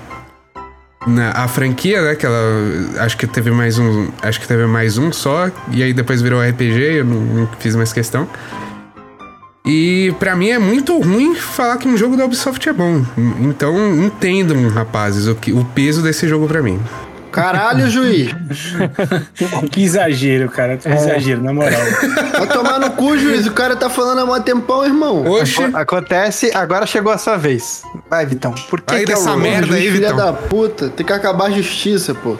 [1.07, 2.15] na, a franquia, né?
[2.15, 2.39] Que ela
[2.99, 6.41] acho que teve mais um, acho que teve mais um só e aí depois virou
[6.41, 8.29] RPG, eu não, não fiz mais questão.
[9.64, 13.05] E para mim é muito ruim falar que um jogo da Ubisoft é bom.
[13.40, 16.81] Então entendam, rapazes, o, que, o peso desse jogo para mim.
[17.31, 18.35] Caralho, juiz.
[19.71, 20.77] que exagero, cara.
[20.77, 20.95] Que é.
[20.95, 21.81] exagero, na moral.
[22.33, 23.47] Vai tomar no cu, juiz.
[23.47, 25.25] O cara tá falando há mó tempão, irmão.
[25.27, 25.62] Oxe.
[25.73, 27.83] Acontece, agora chegou a sua vez.
[28.09, 28.53] Vai, Vitão.
[28.69, 30.11] Por que, aí que é essa merda aí, Vitão?
[30.11, 30.88] Filha da puta.
[30.88, 32.37] Tem que acabar a justiça, pô.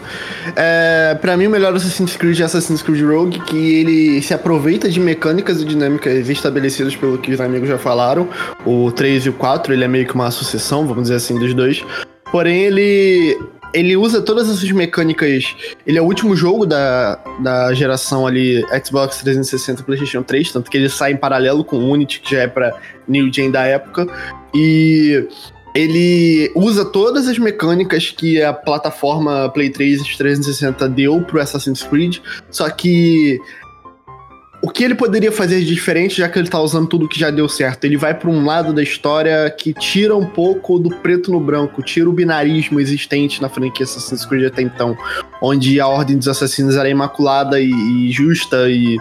[0.55, 4.89] É, pra mim, o melhor Assassin's Creed é Assassin's Creed Rogue, que ele se aproveita
[4.89, 8.27] de mecânicas e dinâmicas estabelecidas pelo que os amigos já falaram.
[8.65, 11.53] O 3 e o 4, ele é meio que uma sucessão, vamos dizer assim, dos
[11.53, 11.83] dois.
[12.31, 13.37] Porém, ele
[13.73, 15.55] ele usa todas essas mecânicas.
[15.85, 20.77] Ele é o último jogo da, da geração ali Xbox 360 PlayStation 3, tanto que
[20.77, 22.73] ele sai em paralelo com o Unity, que já é para
[23.07, 24.07] New Gen da época.
[24.53, 25.27] E
[25.73, 32.17] ele usa todas as mecânicas que a plataforma Play 3 360 deu pro Assassin's Creed,
[32.49, 33.39] só que
[34.61, 37.31] o que ele poderia fazer de diferente, já que ele tá usando tudo que já
[37.31, 37.85] deu certo?
[37.85, 41.81] Ele vai para um lado da história que tira um pouco do preto no branco,
[41.81, 44.95] tira o binarismo existente na franquia Assassin's Creed até então,
[45.41, 48.97] onde a Ordem dos Assassinos era imaculada e, e justa e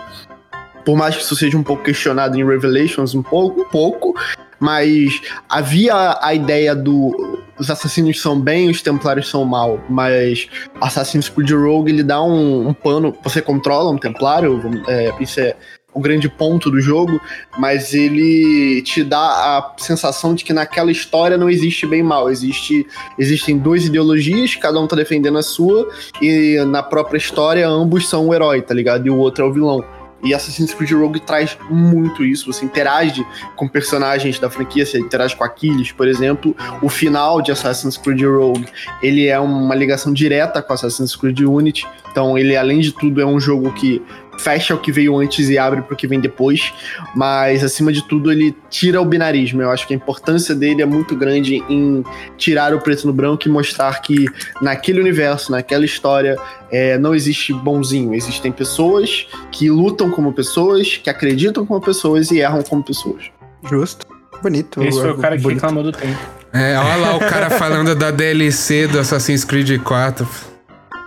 [0.85, 4.14] por mais que isso seja um pouco questionado em Revelations, um pouco, um pouco,
[4.61, 10.49] mas havia a ideia do os assassinos são bem, os templários são mal, mas
[10.81, 15.55] Assassin's Creed Rogue ele dá um, um pano, você controla um templário, é, isso é
[15.92, 17.20] o grande ponto do jogo,
[17.59, 22.31] mas ele te dá a sensação de que naquela história não existe bem e mal,
[22.31, 22.87] existe
[23.18, 25.88] existem duas ideologias, cada um tá defendendo a sua
[26.23, 29.07] e na própria história ambos são o herói, tá ligado?
[29.07, 29.85] E o outro é o vilão.
[30.22, 32.52] E Assassin's Creed Rogue traz muito isso.
[32.52, 36.54] Você interage com personagens da franquia, você interage com Aquiles, por exemplo.
[36.83, 38.66] O final de Assassin's Creed Rogue,
[39.02, 41.87] ele é uma ligação direta com Assassin's Creed Unity.
[42.11, 44.02] Então, ele, além de tudo, é um jogo que
[44.40, 46.72] fecha o que veio antes e abre para o que vem depois,
[47.14, 49.61] mas acima de tudo ele tira o binarismo.
[49.61, 52.03] Eu acho que a importância dele é muito grande em
[52.38, 54.26] tirar o preto no branco e mostrar que
[54.62, 56.37] naquele universo, naquela história,
[56.70, 58.14] é, não existe bonzinho.
[58.14, 63.31] Existem pessoas que lutam como pessoas, que acreditam como pessoas e erram como pessoas.
[63.68, 64.07] Justo.
[64.42, 64.83] Bonito.
[64.83, 65.59] Esse foi o cara que bonito.
[65.59, 66.18] reclamou do tempo.
[66.53, 70.26] É, olha lá o cara falando da DLC do Assassin's Creed 4.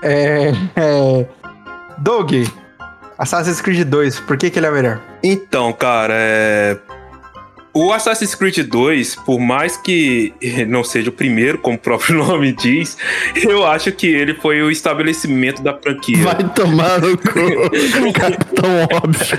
[0.04, 0.52] É.
[0.76, 1.26] é...
[1.98, 2.32] Doug,
[3.18, 5.02] Assassin's Creed 2, por que, que ele é melhor?
[5.24, 6.78] Então, cara, é.
[7.74, 10.32] O Assassin's Creed 2, por mais que
[10.68, 12.96] não seja o primeiro, como o próprio nome diz,
[13.36, 16.24] eu acho que ele foi o estabelecimento da franquia.
[16.24, 17.34] Vai tomar no cu.
[18.56, 19.38] tão óbvio.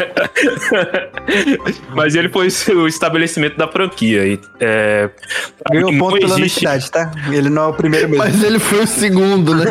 [1.94, 4.26] Mas ele foi o estabelecimento da franquia.
[4.26, 5.08] E, é,
[5.70, 6.66] Ganhou um ponto pela existe...
[6.66, 7.12] honestidade, tá?
[7.30, 8.24] Ele não é o primeiro mesmo.
[8.24, 9.64] Mas ele foi o segundo, né?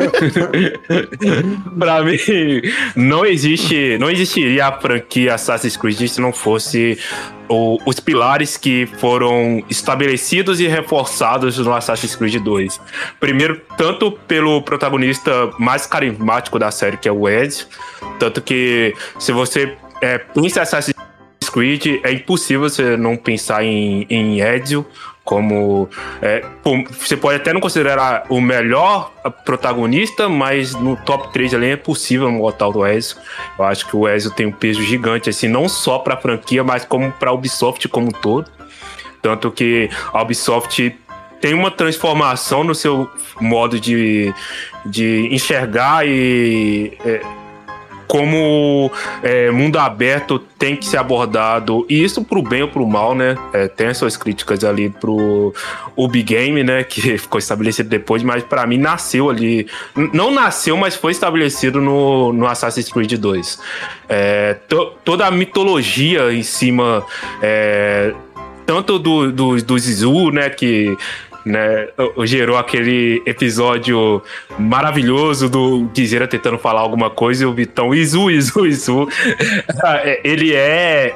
[1.78, 2.18] pra mim,
[2.96, 6.98] não existe, não existiria a franquia Assassin's Creed se não fosse
[7.50, 12.80] o, os pilares que foram estabelecidos e reforçados no Assassin's Creed 2.
[13.20, 17.68] Primeiro, tanto pelo protagonista mais carismático da série, que é o Ezio,
[18.20, 20.96] tanto que se você é, pensa em Assassin's
[21.52, 24.86] Creed, é impossível você não pensar em, em Ezio,
[25.24, 25.90] como
[26.22, 26.44] é,
[26.92, 29.12] você pode até não considerar o melhor
[29.46, 33.18] protagonista, mas no top 3 ali é possível botar o Ezio.
[33.58, 36.64] Eu acho que o Ezio tem um peso gigante, assim, não só para a franquia,
[36.64, 38.52] mas como para a Ubisoft como um todo.
[39.22, 40.94] Tanto que a Ubisoft
[41.40, 43.10] tem uma transformação no seu
[43.40, 44.34] modo de,
[44.86, 47.22] de enxergar e é,
[48.08, 53.14] como é, mundo aberto tem que ser abordado, e isso pro bem ou pro mal,
[53.14, 53.36] né?
[53.52, 55.54] É, tem as suas críticas ali pro
[55.96, 56.84] Ubi Game, né?
[56.84, 59.68] Que ficou estabelecido depois, mas para mim nasceu ali.
[60.14, 63.60] Não nasceu, mas foi estabelecido no, no Assassin's Creed 2.
[64.08, 67.06] É, to, toda a mitologia em cima.
[67.42, 68.14] É,
[68.66, 70.98] tanto do, do, do Zizu, né, que
[71.46, 71.88] né?
[72.24, 74.22] Gerou aquele episódio
[74.58, 79.08] maravilhoso do Guizeira tentando falar alguma coisa e o Vitão, Izu, Izu, Izu.
[79.86, 81.16] É, ele é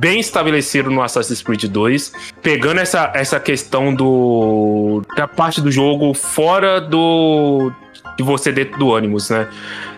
[0.00, 2.12] bem estabelecido no Assassin's Creed 2,
[2.42, 7.70] pegando essa, essa questão do da parte do jogo fora do
[8.16, 9.46] de você dentro do Animus, né?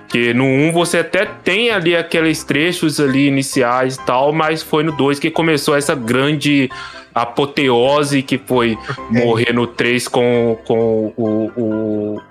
[0.08, 4.82] Que no 1 você até tem ali aqueles trechos ali iniciais e tal, mas foi
[4.82, 6.68] no 2 que começou essa grande
[7.14, 8.76] apoteose que foi
[9.10, 12.22] morrer no 3 com, com o, o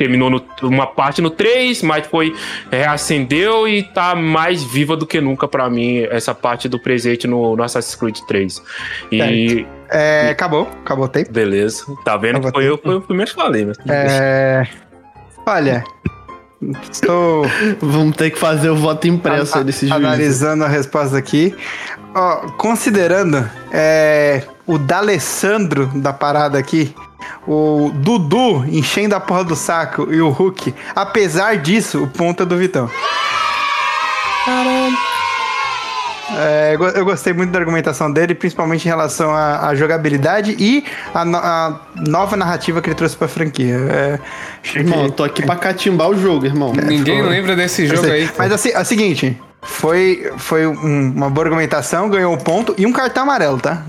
[0.00, 2.34] terminou no, uma parte no 3, mas foi
[2.70, 7.54] reacendeu e tá mais viva do que nunca para mim essa parte do presente no,
[7.54, 8.62] no Assassin's Creed 3.
[9.12, 11.30] E é, e, acabou, acabou o tempo.
[11.30, 11.84] Beleza.
[12.02, 14.66] Tá vendo acabou que foi eu, foi o primeiro que falei, mas é...
[15.46, 15.84] Olha,
[16.90, 17.44] estou
[17.80, 19.92] vamos ter que fazer o voto impresso a, desse juiz.
[19.92, 21.54] Analisando a resposta aqui,
[22.14, 26.94] Ó, considerando é, o D'Alessandro da parada aqui,
[27.46, 32.46] o Dudu enchendo a porra do saco e o Hulk, apesar disso, o ponto é
[32.46, 32.90] do Vitão.
[34.44, 35.10] Caralho.
[36.36, 41.24] É, eu gostei muito da argumentação dele, principalmente em relação à, à jogabilidade e à
[41.24, 43.74] no, nova narrativa que ele trouxe pra franquia.
[43.74, 44.18] É,
[44.78, 45.04] irmão, que...
[45.06, 46.72] eu tô aqui pra catimbar o jogo, irmão.
[46.72, 48.30] Ninguém lembra desse jogo aí.
[48.38, 52.86] Mas assim, é o seguinte, foi, foi um, uma boa argumentação, ganhou um ponto e
[52.86, 53.82] um cartão amarelo, tá?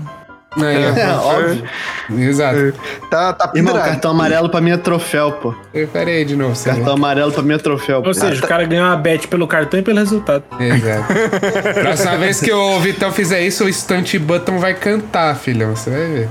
[0.60, 1.64] É, é, óbvio.
[2.10, 2.74] Exato.
[3.08, 5.54] Tá, tá Irmão, cartão amarelo pra mim é troféu, pô.
[5.92, 6.62] Peraí de novo.
[6.62, 6.92] Cartão lá.
[6.92, 8.02] amarelo pra mim é troféu.
[8.02, 8.08] Pô.
[8.08, 10.44] Ou seja, ah, o cara ganhou uma bet pelo cartão e pelo resultado.
[10.60, 11.06] Exato.
[11.80, 15.74] Próxima vez que o Vitão fizer isso, o Stunt Button vai cantar, filhão.
[15.74, 16.28] Você vai ver.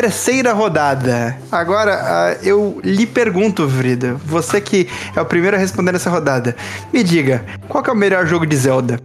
[0.00, 1.38] terceira rodada.
[1.50, 6.54] Agora, uh, eu lhe pergunto, Vrida, você que é o primeiro a responder nessa rodada,
[6.92, 9.00] me diga, qual é o melhor jogo de Zelda?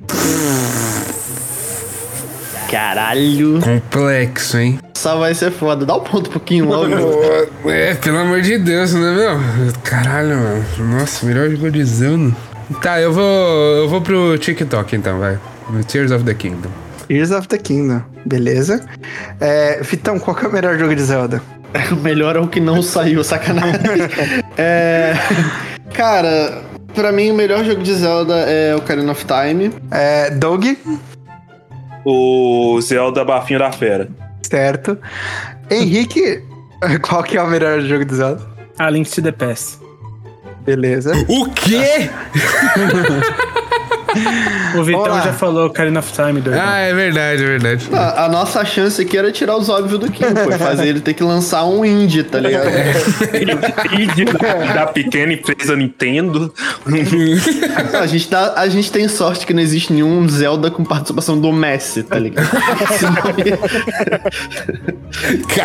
[2.70, 3.62] Caralho.
[3.62, 4.80] Complexo, hein?
[4.94, 5.86] Só vai ser foda.
[5.86, 6.94] Dá um ponto um pouquinho logo.
[7.70, 9.74] é, pelo amor de Deus, né, meu?
[9.84, 10.66] Caralho, mano.
[10.78, 12.36] Nossa, melhor jogo de Zelda.
[12.82, 13.24] Tá, eu vou,
[13.78, 15.40] eu vou pro TikTok então, vai.
[15.70, 16.70] No Tears of the Kingdom.
[17.08, 18.86] Tears of the Kingdom, beleza.
[19.40, 21.42] É, Fitão, qual que é o melhor jogo de Zelda?
[21.92, 23.80] O melhor é o que não saiu, sacanagem.
[24.58, 25.14] é,
[25.94, 26.62] cara,
[26.94, 29.72] pra mim o melhor jogo de Zelda é Ocarina of Time.
[29.90, 30.66] É, Doug?
[32.04, 34.10] O Zelda Bafinho da Fera.
[34.44, 34.98] Certo.
[35.70, 36.44] Henrique,
[37.02, 38.42] qual que é o melhor jogo de Zelda?
[38.78, 39.80] A Link to the Past.
[40.66, 41.14] Beleza.
[41.30, 42.10] O quê?
[44.76, 45.22] O Vitão Olá.
[45.22, 46.60] já falou Karina of Time, doido.
[46.60, 47.88] Ah, é verdade, é verdade.
[47.94, 50.52] A, a, nossa chance aqui era tirar os óbvios do Kim, pô.
[50.58, 52.68] Fazer ele ter que lançar um indie, tá ligado?
[52.68, 52.94] É.
[54.02, 56.54] indie da, da, pequena empresa Nintendo.
[57.94, 61.52] a, gente tá, a gente tem sorte que não existe nenhum Zelda com participação do
[61.52, 62.50] Messi, tá ligado?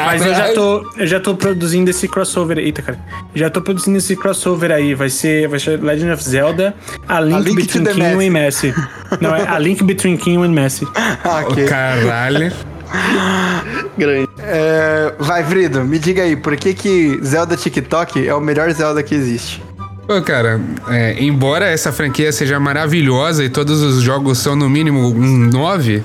[0.07, 2.59] Mas eu já, tô, eu já tô produzindo esse crossover.
[2.59, 2.99] Eita, cara.
[3.35, 4.95] Já tô produzindo esse crossover aí.
[4.95, 6.75] Vai ser, vai ser Legend of Zelda,
[7.09, 8.75] A Link, a Link Between King e Messi.
[9.21, 10.85] Não, é A Link Between Kim and Messi.
[10.85, 11.65] okay.
[11.65, 12.53] Oh, caralho.
[13.97, 14.29] Grande.
[14.39, 19.03] É, vai, Vrido, me diga aí, por que que Zelda TikTok é o melhor Zelda
[19.03, 19.63] que existe?
[20.07, 25.09] Pô, cara, é, embora essa franquia seja maravilhosa e todos os jogos são no mínimo
[25.09, 26.03] um 9,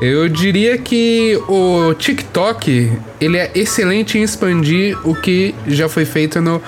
[0.00, 6.40] eu diria que o TikTok ele é excelente em expandir o que já foi feito
[6.40, 6.62] no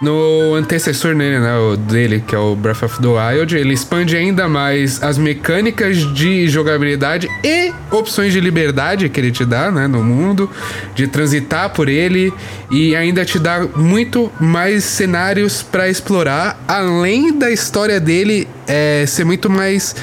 [0.00, 4.16] no antecessor nele, né, o dele, que é o Breath of the Wild, ele expande
[4.16, 9.88] ainda mais as mecânicas de jogabilidade e opções de liberdade que ele te dá, né,
[9.88, 10.48] no mundo,
[10.94, 12.32] de transitar por ele
[12.70, 19.24] e ainda te dá muito mais cenários para explorar, além da história dele é, ser
[19.24, 19.96] muito mais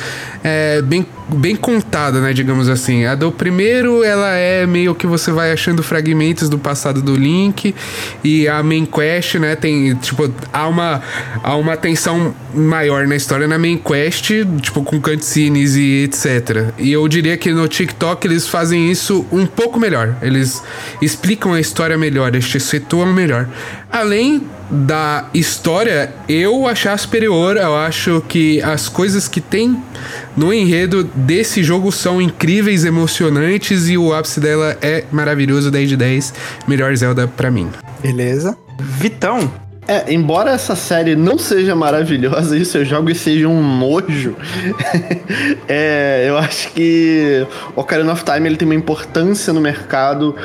[0.48, 2.32] é, bem, bem contada, né?
[2.32, 3.04] Digamos assim.
[3.06, 7.74] A do primeiro, ela é meio que você vai achando fragmentos do passado do Link.
[8.24, 9.56] E a main quest, né?
[9.56, 11.02] Tem, tipo, há uma,
[11.42, 16.74] há uma tensão maior na história na main quest, tipo, com cutscenes e etc.
[16.78, 20.16] E eu diria que no TikTok eles fazem isso um pouco melhor.
[20.22, 20.62] Eles
[21.02, 23.50] explicam a história melhor, eles te situam melhor.
[23.92, 27.58] Além da história eu achar superior.
[27.58, 29.82] Eu acho que as coisas que tem
[30.36, 35.98] no enredo desse jogo são incríveis, emocionantes e o ápice dela é maravilhoso, 10 de
[35.98, 36.34] 10.
[36.68, 37.70] Melhor Zelda para mim.
[38.02, 38.58] Beleza.
[38.80, 39.52] Vitão.
[39.88, 44.36] É, embora essa série não seja maravilhosa e o seu jogo seja um nojo,
[45.70, 47.46] é, eu acho que
[47.76, 50.36] Ocarina of Time ele tem uma importância no mercado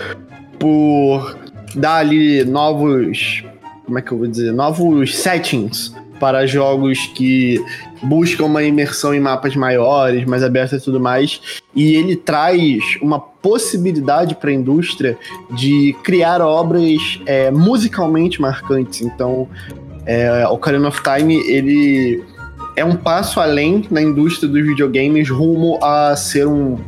[0.59, 1.39] por
[1.75, 3.43] dar ali novos
[3.91, 7.59] como é que eu vou dizer, novos settings para jogos que
[8.03, 11.41] buscam uma imersão em mapas maiores, mais abertos e tudo mais.
[11.75, 15.19] E ele traz uma possibilidade para a indústria
[15.51, 19.01] de criar obras é, musicalmente marcantes.
[19.01, 19.49] Então,
[20.07, 22.23] é, Ocarina of Time ele
[22.77, 26.79] é um passo além na indústria dos videogames rumo a ser um,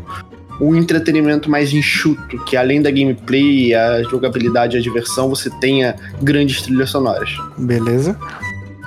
[0.61, 5.97] um entretenimento mais enxuto, que além da gameplay, a jogabilidade e a diversão, você tenha
[6.23, 7.31] grandes trilhas sonoras.
[7.59, 8.17] Beleza.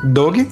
[0.03, 0.47] Dog?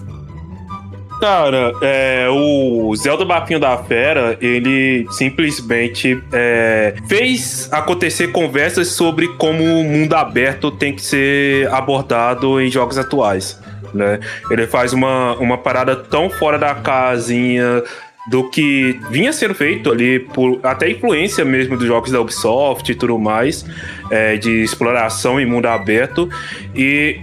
[1.19, 9.63] Cara, é, o Zelda Bapinho da Fera, ele simplesmente é, fez acontecer conversas sobre como
[9.63, 13.57] o mundo aberto tem que ser abordado em jogos atuais.
[13.93, 14.19] Né?
[14.51, 17.83] Ele faz uma, uma parada tão fora da casinha,
[18.27, 22.95] do que vinha sendo feito ali por até influência mesmo dos jogos da Ubisoft e
[22.95, 23.65] tudo mais,
[24.09, 26.29] é, de exploração em mundo aberto.
[26.75, 27.21] E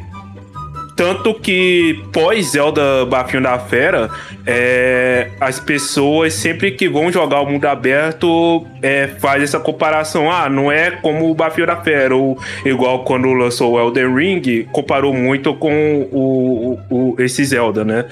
[0.96, 4.10] tanto que pós Zelda Bafinho da Fera,
[4.46, 10.30] é, as pessoas sempre que vão jogar o mundo aberto é, faz essa comparação.
[10.30, 14.68] Ah, não é como o Bafinho da Fera, ou igual quando lançou o Elden Ring,
[14.72, 18.06] comparou muito com o, o, o, esse Zelda, né?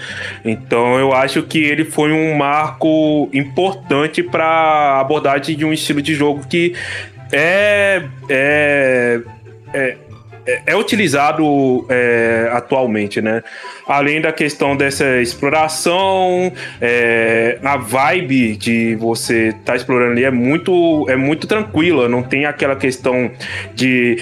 [0.45, 6.15] Então eu acho que ele foi um marco importante para abordagem de um estilo de
[6.15, 6.75] jogo que
[7.33, 9.21] é, é,
[9.75, 9.97] é
[10.49, 13.43] é, é utilizado é, atualmente, né?
[13.87, 20.31] Além da questão dessa exploração, é, a vibe de você estar tá explorando ali é
[20.31, 23.31] muito, é muito tranquila, não tem aquela questão
[23.75, 24.19] de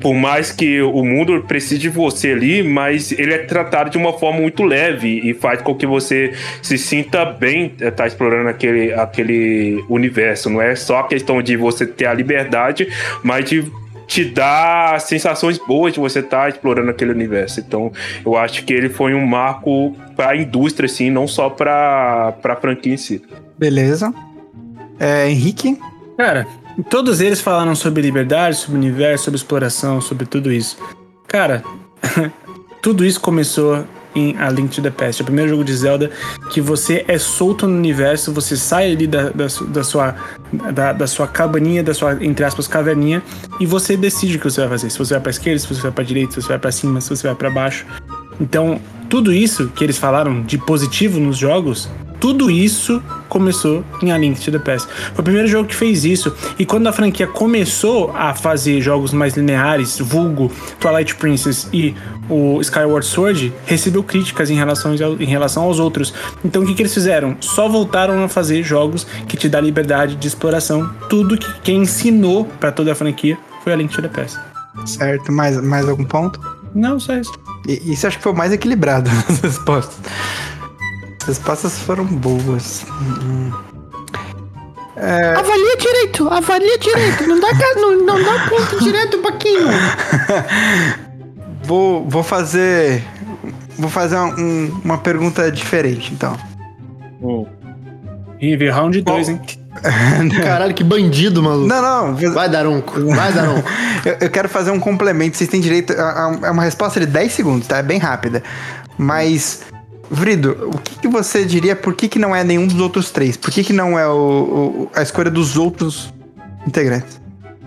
[0.00, 4.12] por mais que o mundo precise de você ali, mas ele é tratado de uma
[4.16, 8.92] forma muito leve e faz com que você se sinta bem estar tá explorando aquele,
[8.92, 10.48] aquele universo.
[10.50, 12.88] Não é só a questão de você ter a liberdade,
[13.24, 13.64] mas de
[14.08, 17.60] te dá sensações boas de você estar tá explorando aquele universo.
[17.60, 17.92] Então,
[18.24, 22.56] eu acho que ele foi um marco para a indústria, assim, não só para a
[22.56, 23.22] franquia em si.
[23.58, 24.12] Beleza.
[24.98, 25.78] É, Henrique?
[26.16, 26.46] Cara,
[26.88, 30.78] todos eles falaram sobre liberdade, sobre universo, sobre exploração, sobre tudo isso.
[31.28, 31.62] Cara,
[32.80, 33.84] tudo isso começou
[34.14, 35.20] em A Link to the Past.
[35.20, 36.10] É o primeiro jogo de Zelda
[36.50, 40.14] que você é solto no universo, você sai ali da, da, da sua,
[40.72, 43.22] da, da, sua cabaninha, da sua, entre aspas, caverninha,
[43.60, 44.90] e você decide o que você vai fazer.
[44.90, 47.00] Se você vai pra esquerda, se você vai pra direita, se você vai pra cima,
[47.00, 47.86] se você vai para baixo.
[48.40, 51.88] Então, tudo isso que eles falaram de positivo nos jogos
[52.20, 54.88] tudo isso começou em A Link to the Past.
[55.14, 56.34] Foi o primeiro jogo que fez isso.
[56.58, 60.50] E quando a franquia começou a fazer jogos mais lineares, vulgo
[60.80, 61.94] Twilight Princess e
[62.28, 66.12] o Skyward Sword, recebeu críticas em relação, em relação aos outros.
[66.44, 67.36] Então o que, que eles fizeram?
[67.40, 70.90] Só voltaram a fazer jogos que te dá liberdade de exploração.
[71.08, 74.38] Tudo que quem ensinou para toda a franquia foi A Link to the Past.
[74.86, 76.40] Certo, mais, mais algum ponto?
[76.74, 77.32] Não, só isso.
[77.66, 79.98] E, isso acho que foi o mais equilibrado nas respostas.
[81.28, 82.86] As respostas foram boas.
[84.96, 85.34] É...
[85.34, 87.26] Avalia direito, avalia direito.
[87.26, 89.68] Não dá, não, não dá ponto direito um pouquinho.
[91.62, 93.04] vou, vou fazer.
[93.78, 96.34] Vou fazer um, uma pergunta diferente, então.
[97.20, 97.46] Oh.
[98.40, 99.40] River round 2, hein?
[100.42, 101.68] Caralho, que bandido, maluco.
[101.68, 102.32] Não, não.
[102.32, 103.04] Vai, Daronco.
[103.14, 103.68] Vai, Daronco.
[104.02, 105.36] eu, eu quero fazer um complemento.
[105.36, 105.92] Vocês têm direito.
[105.92, 107.76] É uma resposta de 10 segundos, tá?
[107.76, 108.42] É bem rápida.
[108.96, 109.60] Mas
[110.10, 113.36] Vrido, o que, que, você diria por que, que não é nenhum dos outros três?
[113.36, 116.12] Por que, que não é o, o a escolha dos outros
[116.66, 117.20] integrantes?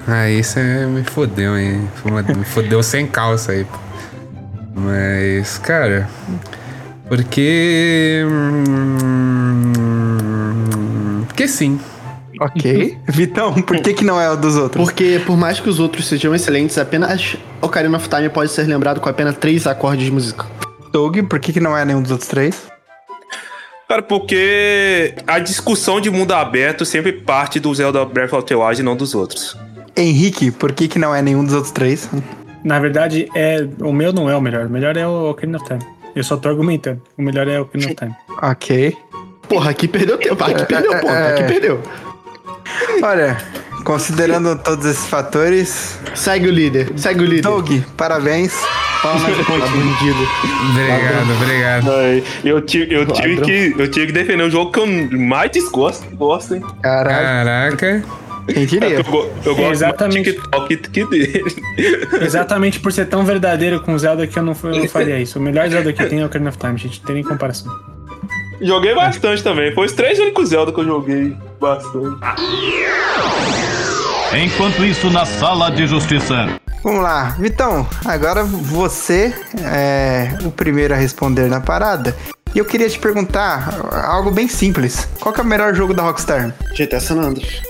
[0.07, 1.87] Ah, isso é, me fodeu, hein?
[2.35, 3.65] Me fodeu sem calça aí.
[4.73, 6.09] Mas, cara,
[7.07, 8.23] porque.
[8.25, 9.73] Hum,
[11.27, 11.79] porque sim.
[12.39, 12.97] Ok.
[13.07, 14.83] Vitão, por que, que não é o dos outros?
[14.83, 18.99] Porque, por mais que os outros sejam excelentes, apenas Ocarina of Time pode ser lembrado
[18.99, 20.45] com apenas três acordes de música.
[20.91, 22.67] Doug, por que, que não é nenhum dos outros três?
[23.87, 28.79] Cara, porque a discussão de mundo aberto sempre parte do Zelda Breath of the Wild
[28.79, 29.57] e não dos outros.
[29.97, 32.09] Henrique, por que, que não é nenhum dos outros três?
[32.63, 34.67] Na verdade, é o meu não é o melhor.
[34.67, 35.81] O melhor é o Ocarina of Time.
[36.15, 37.01] Eu só tô argumentando.
[37.17, 38.15] O melhor é o Ocarina of Time.
[38.41, 38.97] Ok.
[39.49, 40.41] Porra, aqui perdeu tempo.
[40.41, 41.11] Aqui perdeu ponto.
[41.11, 41.81] Aqui perdeu.
[43.03, 43.37] Olha,
[43.83, 45.99] considerando todos esses fatores.
[46.15, 46.91] Segue o líder.
[46.95, 47.41] Segue o líder.
[47.41, 48.53] Doug, parabéns.
[49.01, 50.27] Fala mais um bandido.
[50.69, 51.91] Obrigado, obrigado.
[52.43, 54.87] Eu, tive, eu, tive que, eu tive que defender o jogo que eu
[55.19, 56.05] mais desgosto.
[56.15, 56.63] Gosto, hein?
[56.81, 58.03] Caraca.
[58.47, 58.89] Quem diria?
[58.89, 60.31] Eu, eu gosto Exatamente.
[60.31, 61.43] do TikTok dele.
[62.21, 65.39] Exatamente por ser tão verdadeiro com o Zelda que eu não, eu não faria isso.
[65.39, 66.99] O melhor Zelda que tem é o Ocarina of Time, gente.
[66.99, 67.71] Não tem nem comparação.
[68.61, 69.73] Joguei bastante também.
[69.73, 72.17] Foi os três únicos Zelda que eu joguei bastante.
[74.33, 76.59] Enquanto isso, na sala de justiça.
[76.83, 79.33] Vamos lá, Vitão, agora você
[79.63, 82.15] é o primeiro a responder na parada.
[82.55, 83.69] E eu queria te perguntar
[84.05, 85.07] algo bem simples.
[85.19, 86.53] Qual é o melhor jogo da Rockstar?
[86.75, 87.61] GTA San Andreas.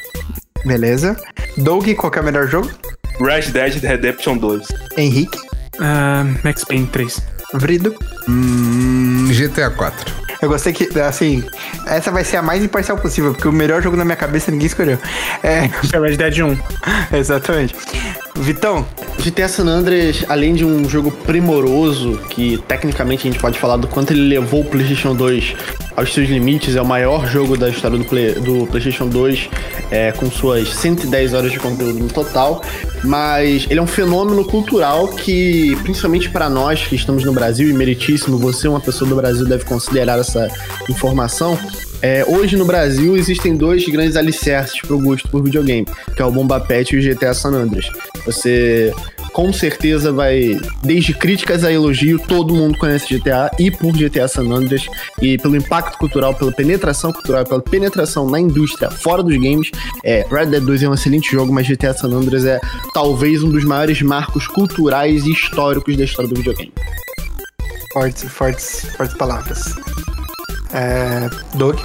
[0.65, 1.15] Beleza.
[1.57, 2.71] Doug, qual é o melhor jogo?
[3.19, 4.67] Red Dead Redemption 2.
[4.97, 5.37] Henrique?
[5.75, 7.21] Uh, Max Payne 3.
[7.55, 7.93] Vrido?
[8.29, 10.20] Hum, GTA 4.
[10.41, 11.43] Eu gostei que, assim,
[11.85, 14.67] essa vai ser a mais imparcial possível, porque o melhor jogo na minha cabeça ninguém
[14.67, 14.97] escolheu.
[15.43, 15.65] É.
[15.65, 16.57] é Red Dead 1.
[17.15, 17.75] Exatamente.
[18.35, 18.85] Vitão.
[19.19, 23.87] GTA San Andreas, além de um jogo primoroso, que tecnicamente a gente pode falar do
[23.87, 25.55] quanto ele levou o PlayStation 2
[25.95, 29.49] aos seus limites, é o maior jogo da história do, Play, do PlayStation 2,
[29.91, 32.63] é, com suas 110 horas de conteúdo no total.
[33.03, 37.73] Mas ele é um fenômeno cultural que, principalmente para nós que estamos no Brasil, e
[37.73, 40.47] meritíssimo, você, uma pessoa do Brasil, deve considerar essa
[40.89, 41.59] informação.
[42.01, 45.85] É, hoje no Brasil existem dois grandes alicerces para o gosto por videogame,
[46.15, 47.89] que é o Bomba Pet e o GTA San Andreas.
[48.25, 48.93] Você
[49.33, 54.49] com certeza vai, desde críticas a elogio, todo mundo conhece GTA e por GTA San
[54.51, 54.87] Andreas
[55.21, 59.71] e pelo impacto cultural, pela penetração cultural, pela penetração na indústria fora dos games.
[60.03, 62.59] É, Red Dead 2 é um excelente jogo, mas GTA San Andreas é
[62.93, 66.73] talvez um dos maiores marcos culturais e históricos da história do videogame.
[67.93, 69.75] Fortes, fortes, fortes palavras.
[70.73, 71.79] É, Doug?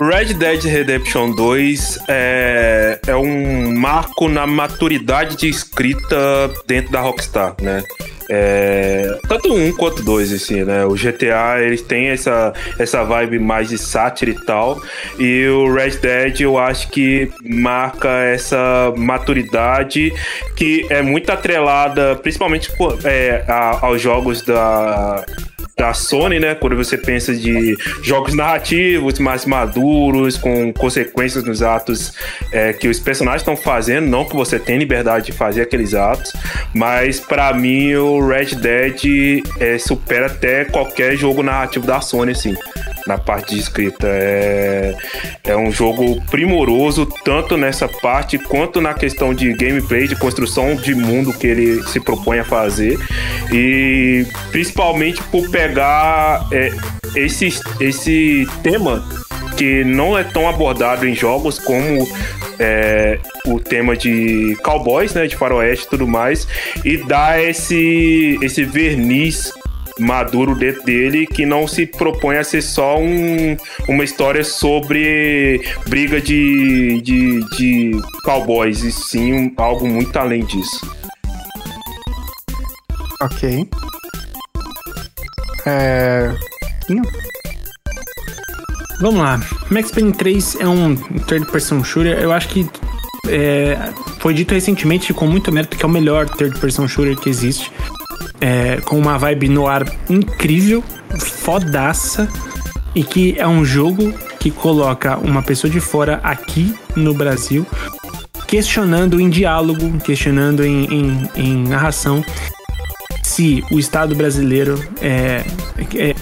[0.00, 7.54] Red Dead Redemption 2 é, é um marco na maturidade de escrita dentro da Rockstar,
[7.62, 7.82] né?
[8.28, 10.84] É, tanto um quanto dois, assim, né?
[10.84, 14.82] O GTA, eles têm essa, essa vibe mais de sátira e tal.
[15.18, 20.12] E o Red Dead, eu acho que marca essa maturidade
[20.56, 22.70] que é muito atrelada, principalmente
[23.04, 25.24] é, a, aos jogos da
[25.78, 26.54] da Sony, né?
[26.54, 32.14] Quando você pensa de jogos narrativos mais maduros, com consequências nos atos
[32.50, 36.32] é, que os personagens estão fazendo, não que você tenha liberdade de fazer aqueles atos,
[36.74, 42.54] mas para mim o Red Dead é, supera até qualquer jogo narrativo da Sony, assim
[43.06, 44.06] na parte de escrita.
[44.06, 44.94] É,
[45.44, 50.94] é um jogo primoroso, tanto nessa parte quanto na questão de gameplay, de construção de
[50.94, 52.98] mundo que ele se propõe a fazer.
[53.52, 56.72] E principalmente por pegar é,
[57.14, 57.48] esse,
[57.80, 59.04] esse tema
[59.56, 62.06] que não é tão abordado em jogos como
[62.58, 66.46] é, o tema de cowboys, né, de faroeste e tudo mais,
[66.84, 69.52] e dar esse, esse verniz
[69.98, 73.56] maduro dentro dele que não se propõe a ser só um,
[73.88, 80.90] uma história sobre briga de, de, de cowboys, e sim um, algo muito além disso.
[83.22, 83.68] Ok.
[85.64, 86.34] É.
[89.00, 89.40] Vamos lá.
[89.70, 92.18] Max Payne 3 é um third person shooter.
[92.18, 92.68] Eu acho que
[93.28, 93.76] é,
[94.18, 97.72] foi dito recentemente com muito mérito que é o melhor third person shooter que existe
[98.40, 100.82] é, com uma vibe no ar incrível,
[101.18, 102.28] fodaça,
[102.94, 107.66] e que é um jogo que coloca uma pessoa de fora aqui no Brasil
[108.46, 112.24] questionando em diálogo, questionando em, em, em narração
[113.22, 115.44] se o Estado brasileiro é,
[115.96, 116.14] é,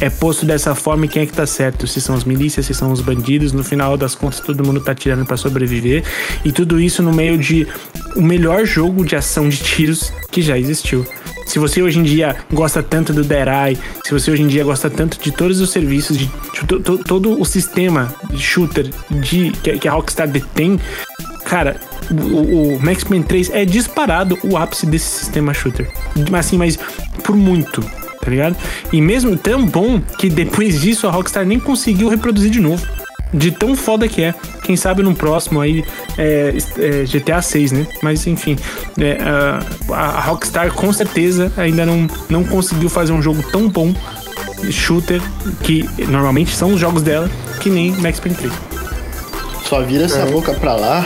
[0.00, 1.86] é posto dessa forma e quem é que tá certo?
[1.86, 4.94] Se são as milícias, se são os bandidos, no final das contas todo mundo tá
[4.94, 6.02] tirando para sobreviver
[6.44, 7.66] e tudo isso no meio de
[8.16, 11.06] o melhor jogo de ação de tiros que já existiu.
[11.46, 14.90] Se você hoje em dia gosta tanto do Eye, se você hoje em dia gosta
[14.90, 16.30] tanto de todos os serviços, de
[17.06, 20.80] todo o sistema de shooter de, que, que a Rockstar detém,
[21.44, 21.76] cara,
[22.10, 25.90] o, o, Max Payne 3 é disparado o ápice desse sistema shooter.
[26.36, 26.78] Assim, mas
[27.22, 27.84] por muito
[28.24, 28.56] tá ligado?
[28.92, 32.84] E mesmo tão bom que depois disso a Rockstar nem conseguiu reproduzir de novo.
[33.32, 34.34] De tão foda que é.
[34.62, 35.84] Quem sabe no próximo aí
[36.16, 37.86] é, é GTA 6, né?
[38.00, 38.56] Mas enfim,
[38.98, 43.92] é, a, a, Rockstar com certeza ainda não, não conseguiu fazer um jogo tão bom,
[44.70, 45.20] shooter,
[45.62, 47.28] que normalmente são os jogos dela,
[47.60, 48.52] que nem Max Payne 3.
[49.64, 50.30] Só vira essa é.
[50.30, 51.04] boca pra lá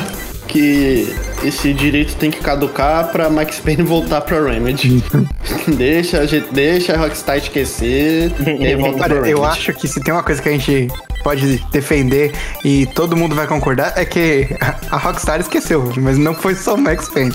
[0.48, 5.04] que esse direito tem que caducar pra Max Payne voltar pra Remedy.
[5.76, 9.30] deixa, a gente, deixa a Rockstar esquecer e volta pra Remedy.
[9.30, 10.88] Eu acho que se tem uma coisa que a gente
[11.22, 12.32] pode defender
[12.64, 14.48] e todo mundo vai concordar é que
[14.90, 17.34] a Rockstar esqueceu, mas não foi só o Max Payne.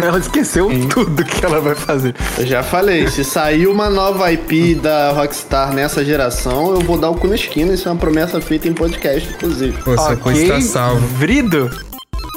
[0.00, 0.88] Ela esqueceu Sim.
[0.88, 2.14] tudo que ela vai fazer.
[2.38, 7.10] Eu já falei, se sair uma nova IP da Rockstar nessa geração, eu vou dar
[7.10, 7.74] o cu na esquina.
[7.74, 9.76] Isso é uma promessa feita em podcast, inclusive.
[9.84, 10.42] Você okay.
[10.42, 11.06] está salvo.
[11.18, 11.70] Vrido?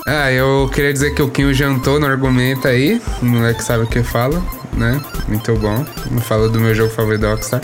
[0.06, 3.88] Ah, eu queria dizer que o Kim jantou no argumento aí, o moleque sabe o
[3.88, 4.42] que fala,
[4.74, 5.00] né?
[5.28, 5.86] Muito bom.
[6.10, 7.62] Não falo do meu jogo favorito da Rockstar.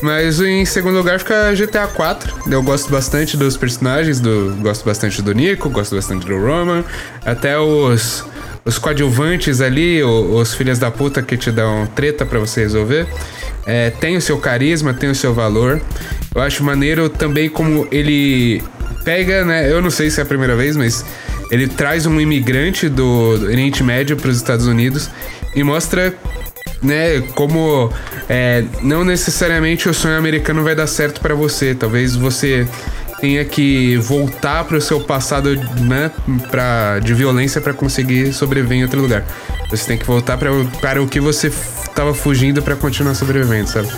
[0.00, 2.34] Mas em segundo lugar fica GTA 4.
[2.50, 6.84] Eu gosto bastante dos personagens, do, gosto bastante do Nico, gosto bastante do Roman.
[7.24, 8.24] Até os,
[8.64, 13.06] os coadjuvantes ali, os, os filhos da puta que te dão treta para você resolver.
[13.66, 15.80] É, tem o seu carisma, tem o seu valor.
[16.34, 18.62] Eu acho maneiro também como ele
[19.04, 19.70] pega, né?
[19.70, 21.04] Eu não sei se é a primeira vez, mas
[21.50, 25.10] ele traz um imigrante do, Oriente Médio para os Estados Unidos
[25.54, 26.14] e mostra
[26.82, 27.90] né, como
[28.28, 31.74] é, não necessariamente o sonho americano vai dar certo para você.
[31.74, 32.66] Talvez você
[33.20, 36.10] tenha que voltar para o seu passado né,
[36.50, 39.24] pra, de violência para conseguir sobreviver em outro lugar.
[39.70, 43.88] Você tem que voltar para o que você estava fugindo para continuar sobrevivendo, sabe?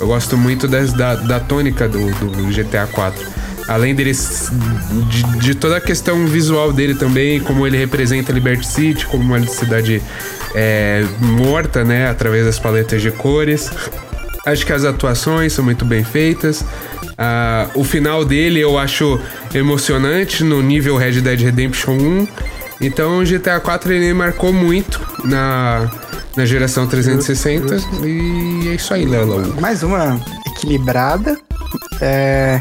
[0.00, 5.54] Eu gosto muito das, da, da tônica do, do GTA 4 além dele de, de,
[5.54, 10.02] toda a questão visual dele também, como ele representa Liberty City, como uma cidade
[10.54, 13.70] é, morta, né, através das paletas de cores.
[14.46, 16.62] Acho que as atuações são muito bem feitas.
[17.16, 19.18] Ah, o final dele eu acho
[19.54, 22.28] emocionante no nível Red Dead Redemption 1.
[22.80, 25.90] Então o GTA 4 ele marcou muito na,
[26.36, 27.76] na geração 360.
[28.04, 29.58] E é isso aí, Léo.
[29.60, 31.38] Mais uma equilibrada.
[32.00, 32.60] É,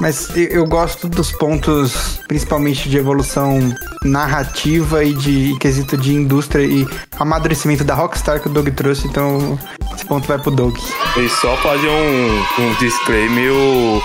[0.00, 3.58] mas eu gosto dos pontos, principalmente de evolução
[4.04, 6.86] narrativa e de quesito de indústria e
[7.18, 9.58] amadurecimento da Rockstar que o Doug trouxe, então
[9.94, 10.76] esse ponto vai pro Doug.
[11.16, 14.02] E só fazer um, um disclaimer, o,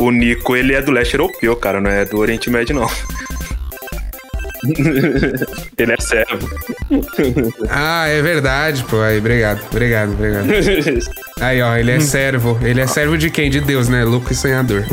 [0.00, 2.88] o Nico, ele é do leste europeu, cara, não é do Oriente Médio, não.
[5.78, 6.48] Ele é servo.
[7.68, 9.00] Ah, é verdade, pô.
[9.00, 10.46] Aí, obrigado, obrigado, obrigado.
[11.40, 12.58] Aí, ó, ele é servo.
[12.62, 13.48] Ele é servo de quem?
[13.48, 14.04] De Deus, né?
[14.04, 14.84] Louco e sonhador.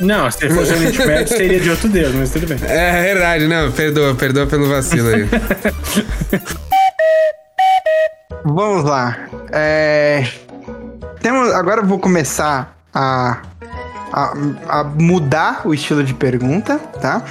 [0.00, 0.74] Não, se fosse
[1.06, 2.58] Médio, seria de outro Deus, mas tudo bem.
[2.62, 3.70] É verdade, não.
[3.70, 5.28] Perdoa, perdoa pelo vacilo aí.
[8.44, 9.28] Vamos lá.
[9.52, 10.26] É...
[11.20, 13.42] temos, agora eu vou começar a,
[14.12, 14.34] a,
[14.68, 17.22] a, mudar o estilo de pergunta, tá?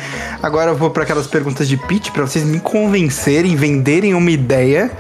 [0.42, 4.92] Agora eu vou para aquelas perguntas de pitch para vocês me convencerem, venderem uma ideia.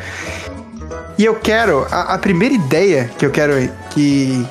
[1.17, 3.53] E eu quero a, a primeira ideia que eu quero
[3.91, 4.45] que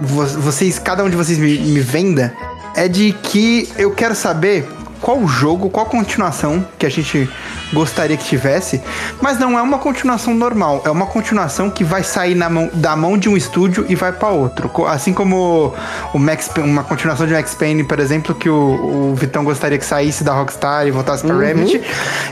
[0.00, 2.34] vocês, cada um de vocês me, me venda
[2.74, 4.66] é de que eu quero saber
[5.02, 7.28] qual jogo, qual continuação que a gente
[7.72, 8.80] gostaria que tivesse,
[9.20, 12.94] mas não é uma continuação normal, é uma continuação que vai sair na mão, da
[12.94, 14.70] mão de um estúdio e vai para outro.
[14.86, 15.74] Assim como
[16.14, 19.84] o Max, uma continuação de Max Payne, por exemplo, que o, o Vitão gostaria que
[19.84, 21.40] saísse da Rockstar e voltasse para uhum.
[21.40, 21.82] Remedy.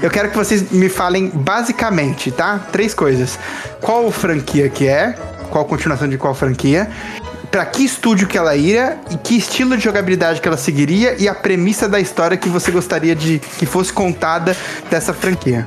[0.00, 2.60] Eu quero que vocês me falem basicamente, tá?
[2.70, 3.36] Três coisas.
[3.80, 5.16] Qual franquia que é?
[5.50, 6.88] Qual continuação de qual franquia?
[7.50, 11.28] Para que estúdio que ela iria e que estilo de jogabilidade que ela seguiria e
[11.28, 14.56] a premissa da história que você gostaria de que fosse contada
[14.88, 15.66] dessa franquia.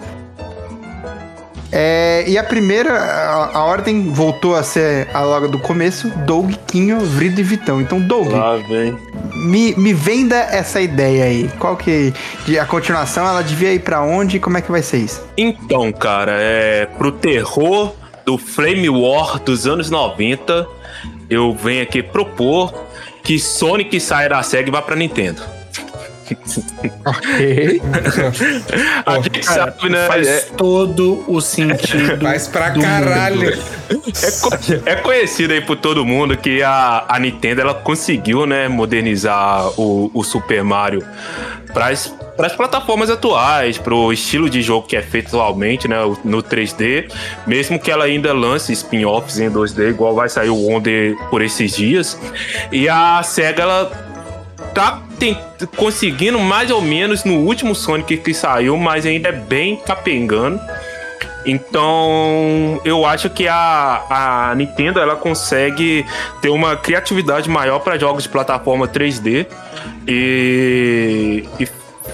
[1.75, 6.53] É, e a primeira, a, a, ordem voltou a ser a logo do começo: Doug,
[6.67, 7.81] Quinho, Vrido e Vitão.
[7.81, 8.27] Então, Doug,
[8.69, 8.95] vem.
[9.33, 11.49] Me, me venda essa ideia aí.
[11.57, 12.13] Qual que.
[12.45, 15.25] De, a continuação, ela devia ir para onde e como é que vai ser isso?
[15.35, 17.91] Então, cara, é pro terror
[18.23, 20.67] do Flame War dos anos 90
[21.33, 22.73] eu venho aqui propor
[23.23, 25.41] que Sonic saia da SEGA e vá pra Nintendo.
[27.05, 27.81] Ok.
[29.05, 30.07] a gente cara, sabe, né?
[30.07, 30.39] Faz é...
[30.57, 32.19] todo o sentido.
[32.23, 33.53] Faz pra caralho.
[34.85, 39.67] É, é, conhecido aí por todo mundo que a, a Nintendo ela conseguiu, né, modernizar
[39.79, 41.05] o, o Super Mario
[41.73, 41.93] para
[42.35, 46.41] para as plataformas atuais, para o estilo de jogo que é feito atualmente, né, no
[46.41, 47.11] 3D,
[47.45, 51.75] mesmo que ela ainda lance spin-offs em 2D, igual vai sair o Wonder por esses
[51.75, 52.19] dias.
[52.71, 54.12] E a Sega ela
[54.73, 55.01] tá
[55.77, 60.59] conseguindo mais ou menos no último Sonic que saiu, mas ainda é bem capengando.
[61.45, 66.05] Então, eu acho que a, a Nintendo ela consegue
[66.41, 69.45] ter uma criatividade maior para jogos de plataforma 3D
[70.07, 71.67] e, e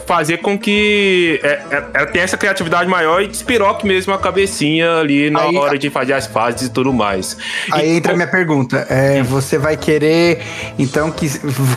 [0.05, 4.97] fazer com que é, é, ela tenha essa criatividade maior e despiroque mesmo a cabecinha
[4.97, 7.37] ali na aí, hora de fazer as fases e tudo mais.
[7.71, 8.85] Aí e, entra a minha pergunta.
[8.89, 10.41] É, você vai querer,
[10.77, 11.27] então, que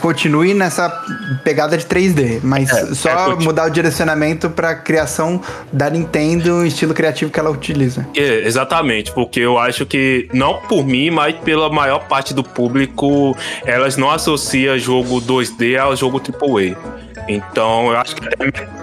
[0.01, 0.89] continue nessa
[1.43, 5.41] pegada de 3D, mas é, só mudar o direcionamento para criação
[5.73, 8.07] da Nintendo, o estilo criativo que ela utiliza.
[8.17, 13.37] É, exatamente, porque eu acho que, não por mim, mas pela maior parte do público,
[13.65, 17.03] elas não associam jogo 2D ao jogo AAA.
[17.29, 18.23] Então, eu acho que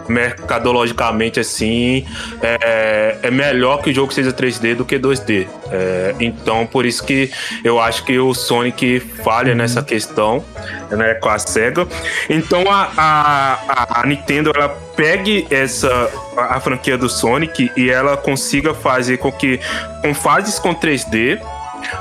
[0.08, 2.06] mercadologicamente assim
[2.42, 5.48] é, é melhor que o jogo seja 3D do que 2D.
[5.72, 7.32] É, então, por isso que
[7.64, 10.44] eu acho que o Sonic falha nessa questão
[10.90, 11.88] né, com a SEGA.
[12.30, 18.74] Então, a, a, a Nintendo ela pegue essa a franquia do Sonic e ela consiga
[18.74, 19.60] fazer com que
[20.02, 21.40] com fases com 3D,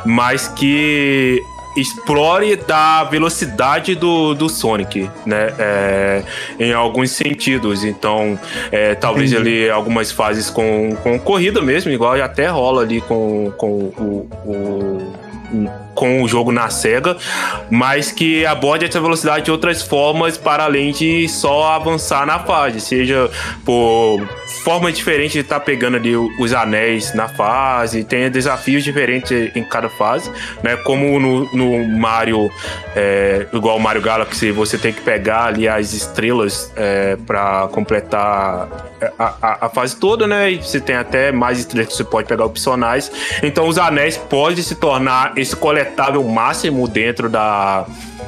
[0.05, 1.41] mas que
[1.77, 5.55] explore da velocidade do, do Sonic, né?
[5.59, 6.23] É,
[6.59, 7.85] em alguns sentidos.
[7.85, 8.39] Então,
[8.73, 9.65] é, talvez Entendi.
[9.65, 15.88] ali algumas fases com, com corrida mesmo, igual até rola ali com, com o, o
[15.99, 17.17] com o jogo na SEGA,
[17.69, 22.81] mas que aborde essa velocidade de outras formas para além de só avançar na fase,
[22.81, 23.29] seja
[23.65, 24.25] por
[24.63, 29.65] forma diferente de estar tá pegando ali os anéis na fase, tem desafios diferentes em
[29.65, 30.31] cada fase,
[30.63, 30.77] né?
[30.77, 32.49] Como no, no Mario,
[32.95, 38.69] é, igual o Mario Galaxy, você tem que pegar ali as estrelas é, para completar
[39.19, 40.53] a, a, a, fase toda, né?
[40.53, 43.11] E você tem até mais estrelas que você pode pegar opcionais.
[43.43, 45.57] Então os anéis podem se tornar esse
[45.89, 47.87] coletável máximo dentro da,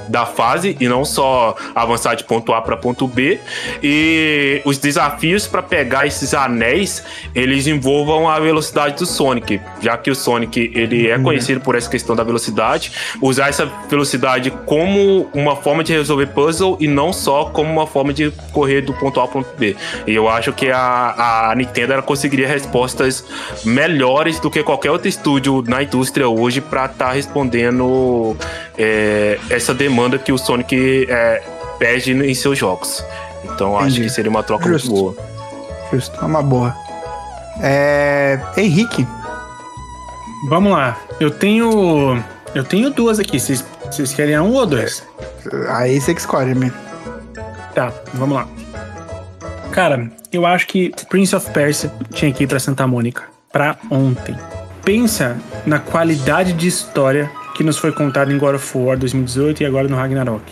[0.09, 3.39] da fase e não só avançar de ponto A para ponto B.
[3.83, 7.05] E os desafios para pegar esses anéis,
[7.35, 11.25] eles envolvam a velocidade do Sonic, já que o Sonic ele é uhum.
[11.25, 16.77] conhecido por essa questão da velocidade, usar essa velocidade como uma forma de resolver puzzle
[16.81, 19.77] e não só como uma forma de correr do ponto A ao ponto B.
[20.07, 23.25] E eu acho que a, a Nintendo ela conseguiria respostas
[23.65, 27.49] melhores do que qualquer outro estúdio na indústria hoje para estar tá respondendo
[28.78, 31.42] é, essa demanda que o Sonic é,
[31.78, 33.05] pede em seus jogos.
[33.44, 33.86] Então Entendi.
[33.86, 34.90] acho que seria uma troca Justo.
[34.90, 35.26] muito boa.
[35.92, 36.74] Justo, é uma boa.
[37.62, 38.38] É...
[38.57, 39.07] Henrique.
[40.48, 40.98] Vamos lá.
[41.18, 42.22] Eu tenho.
[42.55, 43.38] Eu tenho duas aqui.
[43.38, 45.07] Vocês, vocês querem um ou dois?
[45.68, 46.72] Aí você que escolhe, me.
[47.74, 48.48] Tá, vamos lá.
[49.72, 53.24] Cara, eu acho que Prince of Persia tinha que ir pra Santa Mônica.
[53.53, 54.36] Pra ontem.
[54.84, 55.36] Pensa
[55.66, 57.30] na qualidade de história
[57.61, 60.43] que nos foi contado em God of War 2018 e agora no Ragnarok.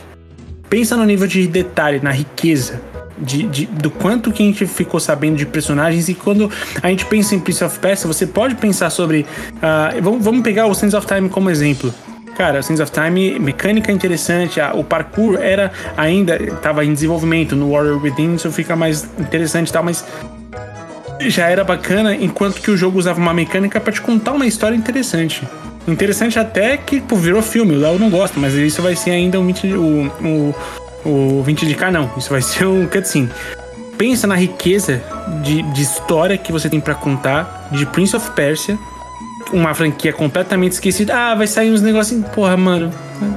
[0.69, 2.83] Pensa no nível de detalhe, na riqueza
[3.17, 6.11] de, de, do quanto que a gente ficou sabendo de personagens.
[6.11, 6.51] E quando
[6.83, 9.23] a gente pensa em Prince of Persia, você pode pensar sobre.
[9.23, 11.95] Uh, vamos, vamos pegar o Sands of Time como exemplo.
[12.37, 18.03] Cara, Sands of Time, mecânica interessante, o parkour era ainda, estava em desenvolvimento, no Warrior
[18.03, 20.05] Within isso fica mais interessante e tal, mas
[21.23, 24.77] já era bacana, enquanto que o jogo usava uma mecânica para te contar uma história
[24.77, 25.43] interessante.
[25.89, 29.41] Interessante até que pô, virou filme, o Léo não gosta, mas isso vai ser ainda
[29.41, 30.13] um 20, o,
[31.05, 32.11] o, o 20 de K, não.
[32.17, 33.31] Isso vai ser um cutscene.
[33.97, 35.03] Pensa na riqueza
[35.43, 38.79] de, de história que você tem para contar de Prince of Persia,
[39.51, 41.17] uma franquia completamente esquecida.
[41.17, 42.29] Ah, vai sair uns negocinhos.
[42.29, 42.93] Porra, mano,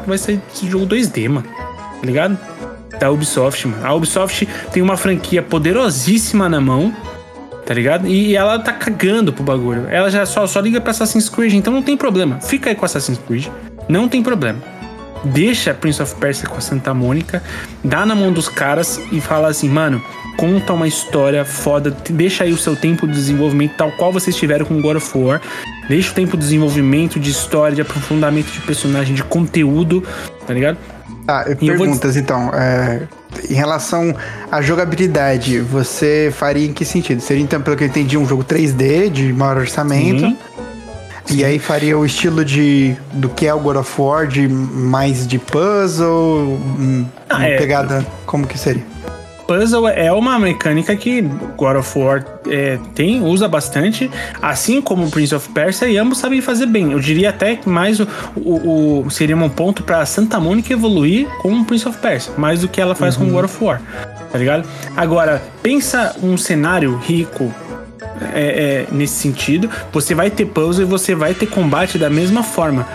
[0.06, 1.48] vai sair esse jogo 2D, mano.
[1.48, 2.38] Tá ligado?
[3.00, 3.86] Da Ubisoft, mano.
[3.86, 6.94] A Ubisoft tem uma franquia poderosíssima na mão
[7.72, 8.06] tá ligado?
[8.06, 9.88] E ela tá cagando pro bagulho.
[9.90, 12.38] Ela já só, só liga pra Assassin's Creed, então não tem problema.
[12.42, 13.48] Fica aí com Assassin's Creed,
[13.88, 14.60] não tem problema.
[15.24, 17.42] Deixa Prince of Persia com a Santa Mônica,
[17.82, 20.04] dá na mão dos caras e fala assim, mano,
[20.36, 24.66] conta uma história foda, deixa aí o seu tempo de desenvolvimento, tal qual vocês tiveram
[24.66, 25.42] com God of War.
[25.88, 30.04] Deixa o tempo de desenvolvimento, de história, de aprofundamento de personagem, de conteúdo,
[30.46, 30.78] tá ligado?
[31.28, 32.24] Ah, perguntas vou...
[32.24, 32.52] então.
[32.54, 33.08] É,
[33.50, 34.16] em relação
[34.52, 37.22] à jogabilidade, você faria em que sentido?
[37.22, 40.22] Seria então, pelo que eu entendi, um jogo 3D de maior orçamento.
[40.22, 40.38] Sim.
[41.30, 45.26] E aí faria o estilo de do que é o God of War, de mais
[45.26, 46.60] de puzzle,
[47.30, 47.58] ah, é.
[47.58, 48.91] pegada, como que seria?
[49.52, 51.22] Puzzle é uma mecânica que
[51.58, 54.10] God of War é, tem, usa bastante,
[54.42, 56.94] assim como o Prince of Persia, e ambos sabem fazer bem.
[56.94, 61.28] Eu diria até que mais o, o, o seria um ponto para Santa Mônica evoluir
[61.42, 63.26] com o Prince of Persia, mais do que ela faz uhum.
[63.26, 63.82] com God of War,
[64.32, 64.66] tá ligado?
[64.96, 67.54] Agora, pensa um cenário rico,
[68.34, 69.70] é, é, nesse sentido.
[69.92, 72.88] Você vai ter puzzle e você vai ter combate da mesma forma.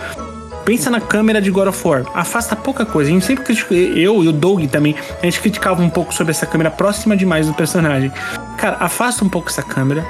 [0.67, 2.03] Pensa na câmera de God of War.
[2.13, 3.09] Afasta pouca coisa.
[3.09, 6.31] A gente sempre criticou, eu e o Doug também, a gente criticava um pouco sobre
[6.31, 8.11] essa câmera próxima demais do personagem.
[8.57, 10.05] Cara, afasta um pouco essa câmera.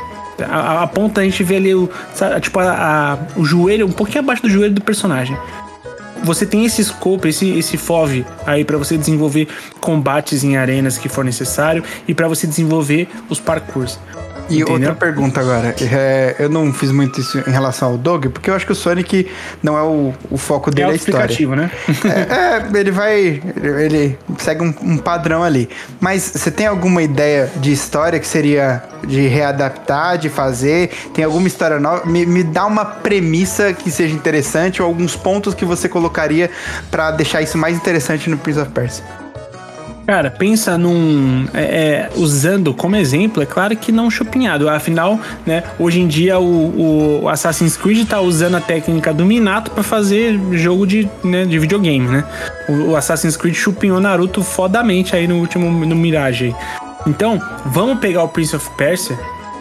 [0.50, 3.92] A, a ponta a gente vê ali o, sabe, tipo, a, a, o joelho, um
[3.92, 5.38] pouquinho abaixo do joelho do personagem
[6.24, 9.48] você tem esse scope, esse, esse FOV aí para você desenvolver
[9.80, 14.00] combates em arenas que for necessário e para você desenvolver os parkours.
[14.50, 14.74] E Entendeu?
[14.74, 15.76] outra pergunta agora.
[15.82, 18.76] É, eu não fiz muito isso em relação ao Dog, porque eu acho que o
[18.76, 19.30] Sonic
[19.62, 21.56] não é o, o foco dele, é, é a história.
[21.56, 21.72] né?
[22.06, 23.42] é, é, ele vai.
[23.62, 25.70] Ele segue um, um, padrão ali.
[26.00, 30.92] Mas você tem alguma ideia de história que seria de readaptar, de fazer?
[31.14, 32.06] Tem alguma história nova?
[32.06, 36.50] Me, me dá uma premissa que seja interessante ou alguns pontos que você colocaria
[36.90, 39.27] para deixar isso mais interessante no Prince of Persia.
[40.08, 41.46] Cara, pensa num.
[41.54, 44.70] É, é, usando como exemplo, é claro que não chupinhado.
[44.70, 49.70] Afinal, né, hoje em dia o, o Assassin's Creed tá usando a técnica do Minato
[49.72, 52.24] para fazer jogo de, né, de videogame, né?
[52.70, 56.56] O, o, Assassin's Creed chupinhou Naruto fodamente aí no último no Mirage.
[57.06, 59.20] Então, vamos pegar o Prince of Persia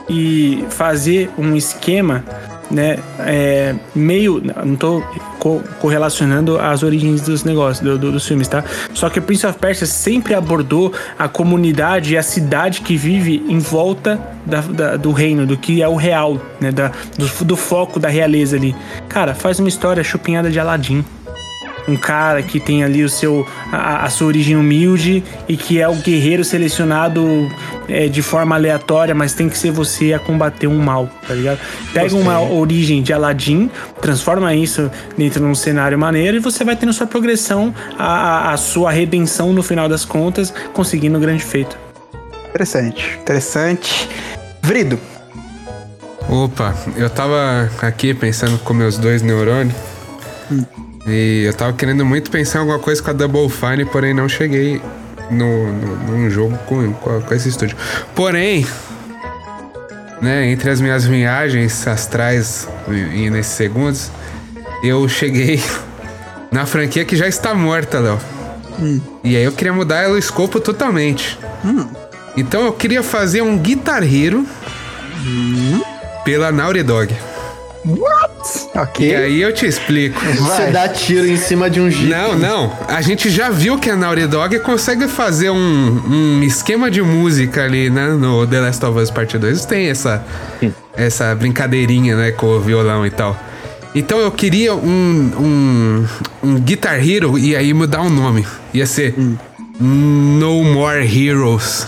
[0.08, 2.24] e fazer um esquema
[2.70, 4.40] né, é, meio.
[4.64, 5.02] Não tô
[5.46, 8.64] co correlacionando as origens dos negócios, do, do, dos filmes, tá?
[8.92, 13.58] Só que Prince of Persia sempre abordou a comunidade e a cidade que vive em
[13.58, 16.72] volta da, da, do reino, do que é o real, né?
[16.72, 18.74] Da, do, do foco da realeza ali.
[19.08, 21.04] Cara, faz uma história chupinhada de Aladdin
[21.88, 25.88] um cara que tem ali o seu a, a sua origem humilde e que é
[25.88, 27.48] o guerreiro selecionado
[27.88, 31.58] é, de forma aleatória, mas tem que ser você a combater um mal, tá ligado?
[31.92, 32.20] Pega Gostei.
[32.20, 33.70] uma origem de Aladdin,
[34.00, 38.56] transforma isso dentro de um cenário maneiro e você vai tendo sua progressão, a, a
[38.56, 41.76] sua redenção no final das contas, conseguindo um grande feito.
[42.48, 44.08] Interessante, interessante.
[44.62, 44.98] Vrido.
[46.28, 49.76] Opa, eu tava aqui pensando com meus dois neurônios.
[50.50, 50.64] Hum.
[51.06, 54.28] E eu tava querendo muito pensar em alguma coisa com a Double Fine, porém não
[54.28, 54.82] cheguei
[55.30, 57.76] no, no, num jogo com, com, com esse estúdio.
[58.14, 58.66] Porém,
[60.20, 64.10] né, entre as minhas viagens astrais e, e nesses segundos,
[64.82, 65.62] eu cheguei
[66.50, 68.20] na franquia que já está morta, Léo.
[68.78, 69.00] Hum.
[69.24, 71.38] E aí eu queria mudar o escopo totalmente.
[71.64, 71.86] Hum.
[72.36, 74.46] Então eu queria fazer um Guitar Hero
[75.26, 75.80] hum.
[76.24, 77.14] pela Naughty Dog.
[77.86, 78.68] What?
[78.74, 79.08] Ok.
[79.08, 80.18] E aí eu te explico.
[80.20, 82.08] Você dá tiro em cima de um jeep.
[82.08, 82.72] Não, não.
[82.88, 87.64] A gente já viu que a Naughty Dog consegue fazer um, um esquema de música
[87.64, 88.08] ali, né?
[88.08, 89.64] No The Last of Us Part 2.
[89.66, 90.24] Tem essa,
[90.96, 92.32] essa brincadeirinha, né?
[92.32, 93.36] Com o violão e tal.
[93.94, 96.06] Então eu queria um, um,
[96.42, 98.44] um Guitar Hero e aí mudar o um nome.
[98.74, 99.36] Ia ser hum.
[99.78, 101.86] No More Heroes.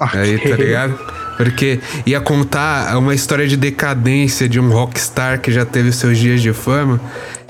[0.00, 0.20] Okay.
[0.20, 1.13] Aí, tá ligado?
[1.36, 6.40] Porque ia contar uma história de decadência de um rockstar que já teve seus dias
[6.40, 7.00] de fama.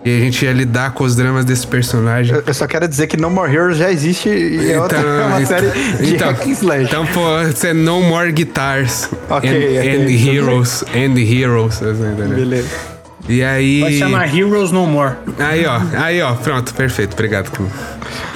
[0.05, 2.35] E a gente ia lidar com os dramas desse personagem.
[2.35, 4.99] Eu, eu só quero dizer que No More Heroes já existe e é então, outra,
[4.99, 5.71] é uma então, série
[6.05, 6.85] de então, hack slash.
[6.85, 9.97] Então pode ser No More Guitars okay, and, okay.
[9.97, 10.85] and Heroes.
[10.95, 11.83] And Heroes.
[11.83, 12.94] Assim, Beleza.
[13.29, 13.81] E aí.
[13.81, 15.15] Vai chamar Heroes No More.
[15.39, 15.81] Aí, ó.
[15.97, 16.35] Aí, ó.
[16.35, 17.15] Pronto, perfeito.
[17.15, 17.51] Obrigado.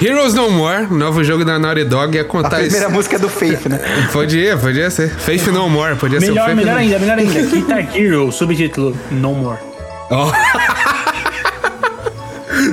[0.01, 2.91] Heroes No More, novo jogo da Naughty Dog, ia contar A primeira isso.
[2.95, 3.79] música é do Faith, né?
[4.11, 5.09] Podia, podia ser.
[5.09, 6.55] Faith No More, podia melhor, ser.
[6.55, 7.41] Melhor ainda, melhor ainda.
[7.43, 9.59] Guitar Hero, subtítulo No More.
[10.11, 10.31] Oh.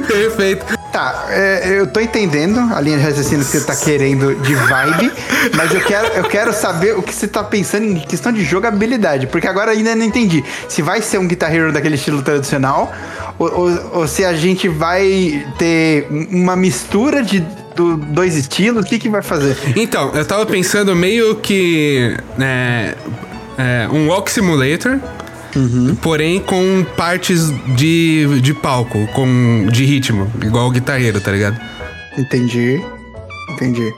[0.09, 0.65] Perfeito.
[0.93, 5.13] Tá, é, eu tô entendendo a linha de raciocínio que você tá querendo de vibe,
[5.55, 9.27] mas eu quero, eu quero saber o que você tá pensando em questão de jogabilidade,
[9.27, 12.93] porque agora ainda não entendi se vai ser um Guitar Hero daquele estilo tradicional
[13.39, 17.45] ou, ou, ou se a gente vai ter uma mistura de
[17.77, 19.57] do, dois estilos, o que que vai fazer?
[19.77, 22.95] Então, eu tava pensando meio que é,
[23.59, 24.99] é, um Walk Simulator,
[25.57, 25.97] Uhum.
[25.97, 31.59] Porém, com partes de, de palco, com, de ritmo, igual o guitarreiro, tá ligado?
[32.19, 32.85] Entendi.
[33.51, 33.91] Entendi.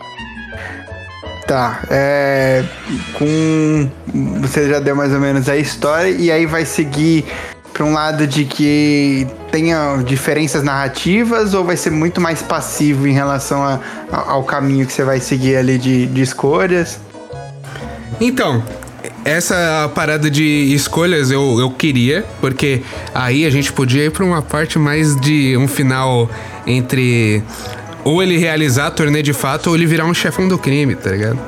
[1.48, 2.64] Tá, é.
[3.14, 3.90] Com.
[4.40, 7.24] Você já deu mais ou menos a história, e aí vai seguir
[7.72, 13.12] para um lado de que tenha diferenças narrativas ou vai ser muito mais passivo em
[13.12, 13.80] relação a,
[14.12, 17.00] a, ao caminho que você vai seguir ali de, de escolhas?
[18.20, 18.62] Então,
[19.28, 22.82] essa parada de escolhas eu, eu queria, porque
[23.14, 26.30] aí a gente podia ir pra uma parte mais de um final
[26.66, 27.42] entre
[28.04, 31.10] ou ele realizar a turnê de fato ou ele virar um chefão do crime, tá
[31.10, 31.38] ligado?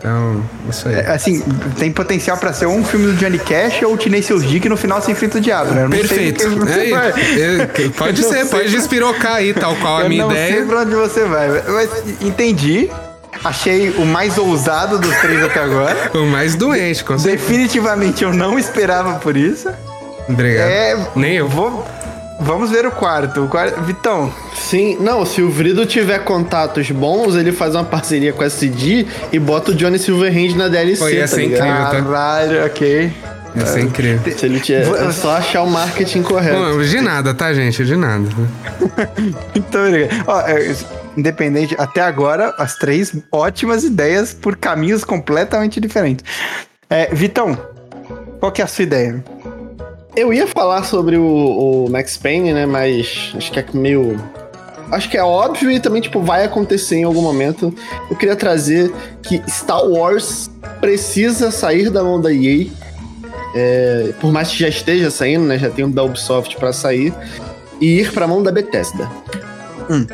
[0.00, 0.94] Então, isso aí.
[0.94, 1.42] É, assim,
[1.78, 4.76] tem potencial para ser um filme do Johnny Cash ou o Tinei Seus Dick no
[4.76, 5.86] final se enfrenta o diabo, né?
[5.88, 6.42] Perfeito.
[6.66, 10.54] É, é, pode ser, pode despirocar aí, tal qual a minha ideia.
[10.54, 11.90] Eu não sei pra onde você vai, mas
[12.22, 12.90] entendi.
[13.42, 16.10] Achei o mais ousado dos três até agora.
[16.14, 17.42] o mais doente, com certeza.
[17.48, 19.68] Definitivamente eu não esperava por isso.
[20.28, 20.68] Obrigado.
[20.68, 21.48] É, Nem eu.
[21.48, 21.86] Vou,
[22.40, 23.44] vamos ver o quarto.
[23.44, 23.80] o quarto.
[23.82, 24.32] Vitão.
[24.54, 29.06] Sim, não, se o Vrido tiver contatos bons, ele faz uma parceria com a CD
[29.32, 30.96] e bota o Johnny Silverhand na DLC.
[30.98, 31.90] Foi, ia ser tá incrível, tá?
[31.90, 33.12] Caralho, ok.
[33.54, 34.38] Ia ser incrível.
[34.38, 36.58] Se ele tiver, é só achar o marketing correto.
[36.58, 37.84] Não, de nada, tá, gente?
[37.84, 38.28] De nada.
[39.56, 40.24] Obrigado.
[40.26, 40.76] Ó, é,
[41.16, 46.24] independente, até agora, as três ótimas ideias por caminhos completamente diferentes.
[46.88, 47.58] É, Vitão,
[48.38, 49.22] qual que é a sua ideia?
[50.16, 52.66] Eu ia falar sobre o, o, Max Payne, né?
[52.66, 54.18] Mas acho que é meio.
[54.90, 57.72] Acho que é óbvio e também, tipo, vai acontecer em algum momento.
[58.10, 58.92] Eu queria trazer
[59.22, 62.66] que Star Wars precisa sair da mão da EA.
[63.54, 65.58] É, por mais que já esteja saindo, né?
[65.58, 67.12] Já tem um da Ubisoft para sair.
[67.80, 69.10] E ir pra mão da Bethesda.
[69.88, 70.06] Hum.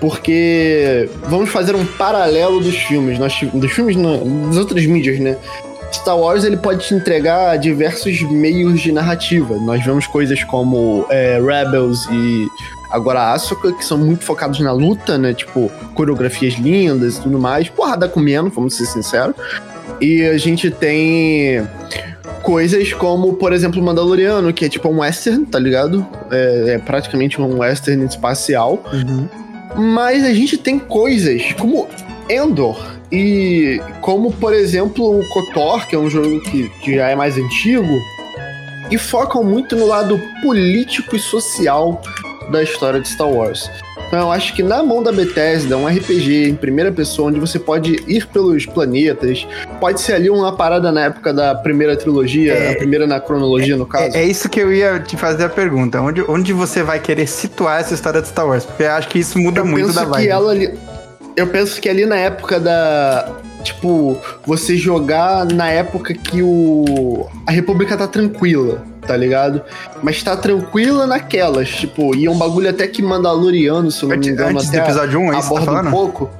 [0.00, 5.36] Porque vamos fazer um paralelo dos filmes, nós, dos filmes não, das outras mídias, né?
[5.92, 9.56] Star Wars ele pode te entregar diversos meios de narrativa.
[9.56, 12.48] Nós vemos coisas como é, Rebels e
[12.90, 15.34] agora Ahsoka, que são muito focados na luta, né?
[15.34, 17.68] Tipo, coreografias lindas e tudo mais.
[17.68, 19.34] Porrada comendo, vamos ser sinceros.
[20.00, 21.66] E a gente tem
[22.42, 26.06] coisas como, por exemplo, Mandaloriano, que é tipo um western, tá ligado?
[26.30, 28.82] É, é praticamente um western espacial.
[28.92, 29.28] Uhum.
[29.76, 31.88] Mas a gente tem coisas como
[32.28, 37.14] Endor e como, por exemplo, o KOTOR, que é um jogo que, que já é
[37.14, 37.98] mais antigo,
[38.90, 42.00] e focam muito no lado político e social
[42.50, 43.70] da história de Star Wars.
[44.10, 47.60] Então eu acho que na mão da Bethesda, um RPG em primeira pessoa, onde você
[47.60, 49.46] pode ir pelos planetas,
[49.78, 53.74] pode ser ali uma parada na época da primeira trilogia, é, a primeira na cronologia,
[53.74, 54.16] é, no caso.
[54.16, 56.00] É, é, isso que eu ia te fazer a pergunta.
[56.00, 58.64] Onde, onde você vai querer situar essa história de Star Wars?
[58.64, 60.24] Porque eu acho que isso muda eu muito da vibe.
[60.24, 60.76] Que ela ali,
[61.36, 63.32] eu penso que ali na época da.
[63.62, 67.28] Tipo, você jogar na época que o.
[67.46, 69.60] A República tá tranquila tá ligado?
[70.00, 74.16] Mas tá tranquila naquelas, tipo, e é um bagulho até que Mandaloriano, se eu não
[74.16, 76.30] me engano, antes até do episódio 1, é isso tá um pouco.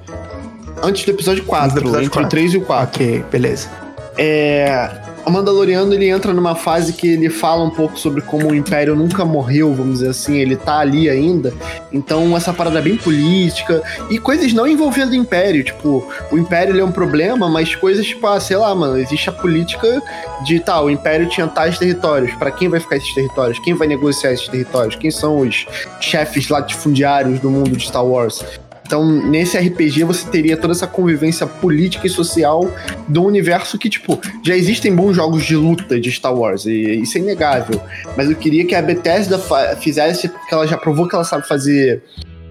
[0.80, 2.26] Antes do episódio 4, do episódio entre 4.
[2.26, 2.84] o 3 e o 4.
[2.84, 3.68] Ok, beleza.
[4.16, 4.88] É,
[5.24, 8.94] o Mandaloriano ele entra numa fase que ele fala um pouco sobre como o Império
[8.96, 11.52] nunca morreu, vamos dizer assim, ele tá ali ainda.
[11.92, 16.78] Então essa parada é bem política e coisas não envolvendo o Império, tipo, o Império
[16.78, 20.02] é um problema, mas coisas tipo, ah, sei lá, mano, existe a política
[20.44, 23.58] de tal, tá, o Império tinha tais territórios, para quem vai ficar esses territórios?
[23.58, 24.96] Quem vai negociar esses territórios?
[24.96, 25.66] Quem são os
[26.00, 28.44] chefes latifundiários do mundo de Star Wars?
[28.90, 32.68] Então, nesse RPG, você teria toda essa convivência política e social
[33.06, 37.16] do universo que, tipo, já existem bons jogos de luta de Star Wars, e isso
[37.16, 37.80] é inegável.
[38.16, 39.40] Mas eu queria que a Bethesda
[39.76, 42.02] fizesse, porque ela já provou que ela sabe fazer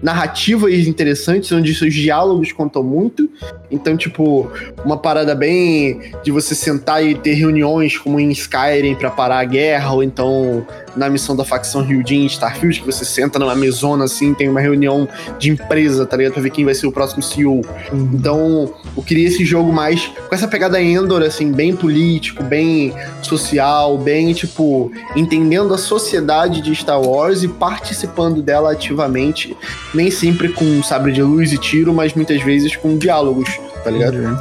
[0.02, 3.28] narrativas interessantes, onde seus diálogos contam muito.
[3.70, 4.50] Então, tipo,
[4.82, 9.44] uma parada bem de você sentar e ter reuniões como em Skyrim para parar a
[9.44, 10.66] guerra, ou então
[10.96, 14.60] na missão da facção Ryujin em Starfield, que você senta numa mesona assim, tem uma
[14.60, 16.34] reunião de empresa, tá ligado?
[16.34, 17.60] Pra ver quem vai ser o próximo CEO.
[17.92, 18.10] Uhum.
[18.12, 23.98] Então, eu queria esse jogo mais com essa pegada Endor, assim, bem político, bem social,
[23.98, 29.56] bem, tipo, entendendo a sociedade de Star Wars e participando dela ativamente
[29.94, 33.48] nem sempre com sabre de luz e tiro, mas muitas vezes com diálogos,
[33.84, 34.16] tá ligado?
[34.16, 34.36] Uhum.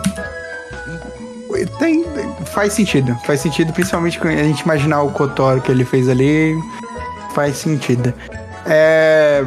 [1.78, 2.04] Tem,
[2.54, 6.56] faz sentido, faz sentido, principalmente a gente imaginar o Kotor que ele fez ali,
[7.34, 8.14] faz sentido.
[8.66, 9.44] É,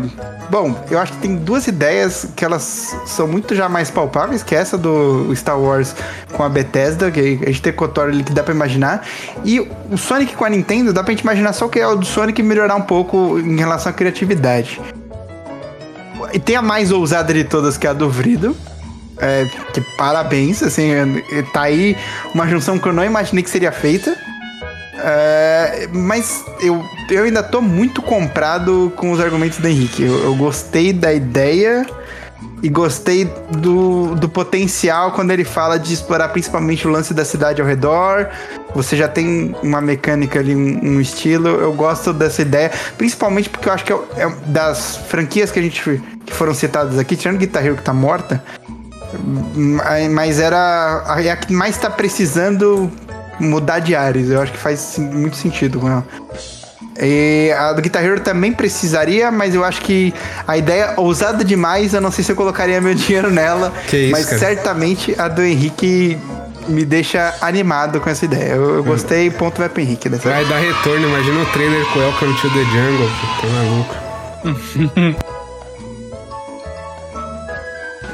[0.51, 4.55] bom, eu acho que tem duas ideias que elas são muito já mais palpáveis, que
[4.55, 5.95] é essa do Star Wars
[6.33, 9.07] com a Bethesda, que a gente tem Kotor ali que dá pra imaginar,
[9.45, 12.07] e o Sonic com a Nintendo, dá pra gente imaginar só que é o do
[12.07, 14.81] Sonic melhorar um pouco em relação à criatividade.
[16.33, 18.57] E tem a mais ousada de todas, que é a do Vrido.
[19.25, 20.91] É, que parabéns, assim,
[21.53, 21.97] tá aí
[22.35, 24.17] uma junção que eu não imaginei que seria feita.
[24.99, 30.03] É, mas eu, eu ainda tô muito comprado com os argumentos do Henrique.
[30.03, 31.87] Eu, eu gostei da ideia
[32.63, 37.61] e gostei do, do potencial quando ele fala de explorar principalmente o lance da cidade
[37.61, 38.29] ao redor.
[38.75, 41.49] Você já tem uma mecânica ali, um, um estilo.
[41.49, 45.63] Eu gosto dessa ideia, principalmente porque eu acho que é, é das franquias que a
[45.63, 48.43] gente que foram citadas aqui, tirando Guitar Hero que tá morta,
[50.11, 50.59] mas era
[51.07, 52.91] a, a que mais tá precisando
[53.39, 54.31] mudar de áreas.
[54.31, 56.07] Eu acho que faz muito sentido com ela.
[57.01, 60.13] E a do Guitar Hero também precisaria, mas eu acho que
[60.47, 63.73] a ideia ousada demais, eu não sei se eu colocaria meu dinheiro nela.
[63.93, 64.39] Isso, mas cara.
[64.39, 66.19] certamente a do Henrique
[66.69, 68.53] me deixa animado com essa ideia.
[68.53, 71.99] Eu, eu gostei, ponto vai pro Henrique dessa Vai dar retorno, imagina o trailer com
[71.99, 73.11] Welcome to the Jungle,
[73.41, 75.23] tá maluco.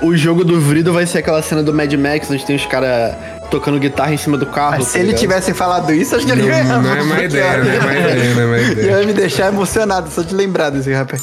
[0.02, 3.14] o jogo do Vrido vai ser aquela cena do Mad Max, onde tem os caras
[3.50, 4.76] tocando guitarra em cima do carro.
[4.78, 6.64] Mas tá se ele tivesse falado isso, acho que ele ia.
[6.64, 9.00] Não é uma ideia, não é uma ideia, não é uma ideia.
[9.00, 11.22] Ia me deixar emocionado só de lembrar desse rapaz.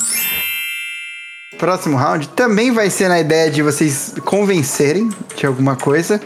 [1.58, 6.20] Próximo round também vai ser na ideia de vocês convencerem de alguma coisa.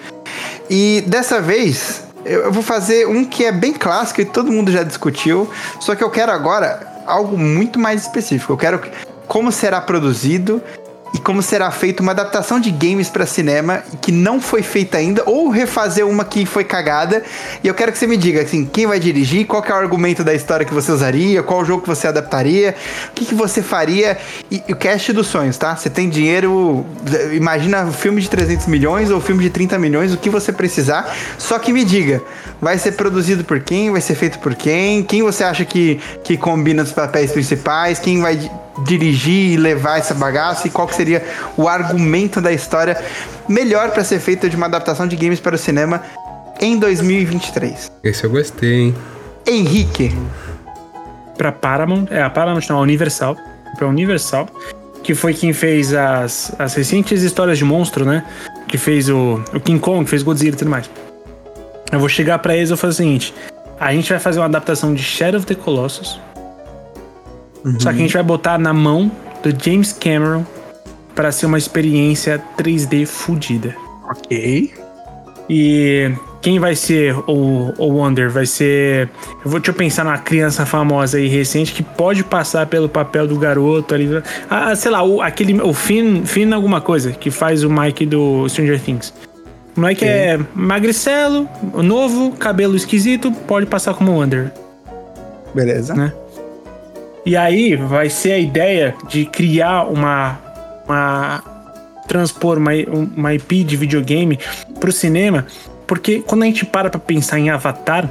[0.70, 4.84] E dessa vez, eu vou fazer um que é bem clássico e todo mundo já
[4.84, 5.50] discutiu.
[5.80, 8.54] Só que eu quero agora algo muito mais específico.
[8.54, 8.82] Eu quero
[9.28, 10.62] como será produzido
[11.14, 15.24] e como será feita uma adaptação de games para cinema que não foi feita ainda,
[15.26, 17.24] ou refazer uma que foi cagada.
[17.64, 20.24] E eu quero que você me diga assim, quem vai dirigir, qual é o argumento
[20.24, 22.76] da história que você usaria, qual jogo que você adaptaria,
[23.10, 24.18] o que, que você faria.
[24.50, 25.76] E, e o cast dos sonhos, tá?
[25.76, 26.86] Você tem dinheiro,
[27.34, 31.16] imagina um filme de 300 milhões ou filme de 30 milhões, o que você precisar.
[31.38, 32.22] Só que me diga,
[32.62, 36.38] vai ser produzido por quem, vai ser feito por quem, quem você acha que, que
[36.38, 38.50] combina os papéis principais, quem vai
[38.84, 41.24] dirigir e levar essa bagaça e qual que seria
[41.58, 43.02] o argumento da história
[43.48, 46.04] melhor para ser feita de uma adaptação de games para o cinema
[46.60, 47.92] em 2023.
[48.04, 48.96] Esse eu gostei, hein?
[49.48, 50.16] Henrique.
[51.38, 53.36] Pra Paramount, é a Paramount não, a Universal,
[53.78, 54.48] pra Universal,
[55.02, 58.26] que foi quem fez as, as recentes histórias de monstro, né?
[58.68, 60.90] Que fez o, o King Kong, que fez Godzilla e tudo mais.
[61.92, 63.34] Eu vou chegar para eles e vou fazer o seguinte:
[63.80, 66.20] a gente vai fazer uma adaptação de Shadow of the Colossus,
[67.64, 67.80] Uhum.
[67.80, 69.12] Só que a gente vai botar na mão
[69.44, 70.46] do James Cameron
[71.16, 73.76] para ser uma experiência 3D fodida.
[74.10, 74.74] Ok.
[75.50, 78.30] E quem vai ser o, o Wonder?
[78.30, 79.10] Vai ser.
[79.44, 83.38] Eu vou te pensar numa criança famosa e recente que pode passar pelo papel do
[83.38, 84.08] garoto ali.
[84.50, 88.48] Ah, sei lá, o, aquele, o Finn, Finn alguma coisa, que faz o Mike do
[88.48, 89.14] Stranger Things.
[89.76, 90.16] O moleque okay.
[90.16, 94.52] é magricelo, novo, cabelo esquisito, pode passar como Wonder.
[95.54, 95.96] Beleza.
[95.96, 96.14] Né?
[97.30, 100.40] E aí vai ser a ideia de criar uma.
[100.88, 101.44] uma
[102.08, 102.72] transpor uma,
[103.16, 104.40] uma IP de videogame
[104.80, 105.46] pro cinema,
[105.86, 108.10] porque quando a gente para pra pensar em Avatar,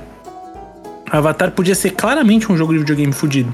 [1.11, 3.53] Avatar podia ser claramente um jogo de videogame fudido,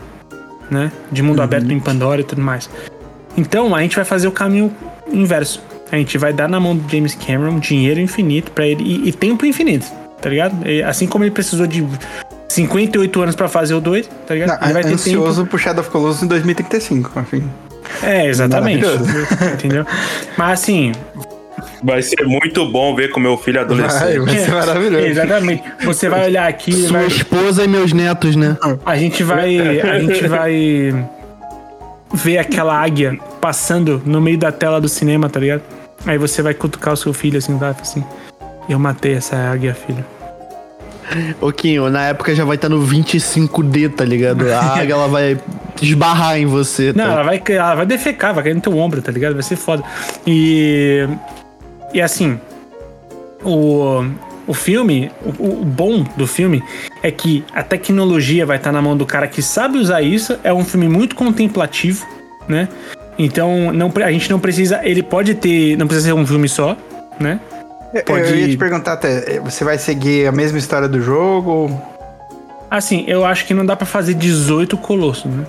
[0.71, 0.93] né?
[1.11, 1.45] De mundo uhum.
[1.45, 2.69] aberto em Pandora e tudo mais.
[3.35, 4.71] Então a gente vai fazer o caminho
[5.11, 5.63] inverso.
[5.91, 9.13] A gente vai dar na mão do James Cameron dinheiro infinito para ele e, e,
[9.15, 9.91] tempo infinito,
[10.21, 10.69] tá ligado?
[10.69, 11.83] E, assim como ele precisou de
[12.55, 14.61] 58 anos pra fazer o 2, tá ligado?
[14.61, 15.51] Não, ele vai ter ansioso tempo.
[15.51, 17.51] pro Shadow of Colossus em 2035, enfim.
[18.03, 18.85] É, exatamente.
[19.55, 19.85] entendeu?
[20.37, 20.93] Mas assim.
[21.83, 24.19] Vai ser muito bom ver com meu filho adolescente.
[24.19, 25.07] Vai, vai ser maravilhoso.
[25.07, 25.65] exatamente.
[25.85, 26.73] Você vai olhar aqui.
[26.73, 27.07] Sua vai...
[27.07, 28.57] esposa e meus netos, né?
[28.87, 29.81] A gente vai.
[29.81, 30.95] A gente vai
[32.13, 35.63] ver aquela águia passando no meio da tela do cinema, tá ligado?
[36.07, 38.05] Aí você vai cutucar o seu filho assim, vai assim.
[38.69, 40.05] Eu matei essa águia, filho.
[41.41, 44.51] Ô, Quinho, na época já vai estar tá no 25D, tá ligado?
[44.51, 45.39] A águia ela vai
[45.81, 46.93] esbarrar em você.
[46.95, 47.13] Não, tá?
[47.13, 49.35] ela vai, ela vai defecar, vai cair no teu ombro, tá ligado?
[49.35, 49.83] Vai ser foda.
[50.27, 51.07] E.
[51.93, 52.39] E assim.
[53.43, 54.05] O.
[54.47, 56.63] O filme, o, o, bom do filme
[57.03, 60.39] é que a tecnologia vai estar na mão do cara que sabe usar isso.
[60.45, 62.07] É um filme muito contemplativo,
[62.47, 62.69] né?
[63.19, 64.81] Então não, a gente não precisa.
[64.85, 65.79] Ele pode ter.
[65.79, 66.77] Não precisa ser um filme só,
[67.19, 67.41] né?
[68.03, 68.29] Pode...
[68.29, 71.71] Eu ia te perguntar até, você vai seguir a mesma história do jogo?
[72.71, 75.45] Assim, eu acho que não dá para fazer 18 colossos, né?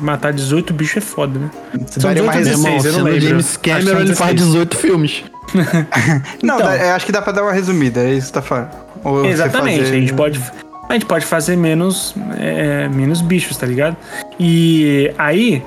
[0.00, 1.50] Matar 18 bichos é foda, né?
[1.86, 3.20] Você São 18 16, eu não lembro.
[3.20, 5.24] James Cameron ele faz 18 filmes.
[6.42, 8.70] não, então, dá, acho que dá pra dar uma resumida, é isso que tá falando.
[9.04, 9.96] Ou exatamente, fazer...
[9.96, 10.40] a gente pode
[10.88, 13.96] a gente pode fazer menos é, menos bichos, tá ligado?
[14.40, 15.62] E aí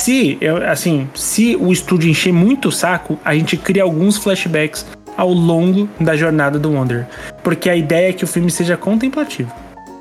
[0.00, 4.86] se eu, assim, se o estúdio encher muito o saco, a gente cria alguns flashbacks
[5.20, 7.06] ao longo da jornada do Wanderer.
[7.44, 9.52] Porque a ideia é que o filme seja contemplativo.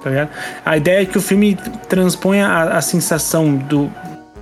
[0.01, 0.29] Tá ligado?
[0.65, 1.57] A ideia é que o filme
[1.89, 3.91] transponha a, a sensação do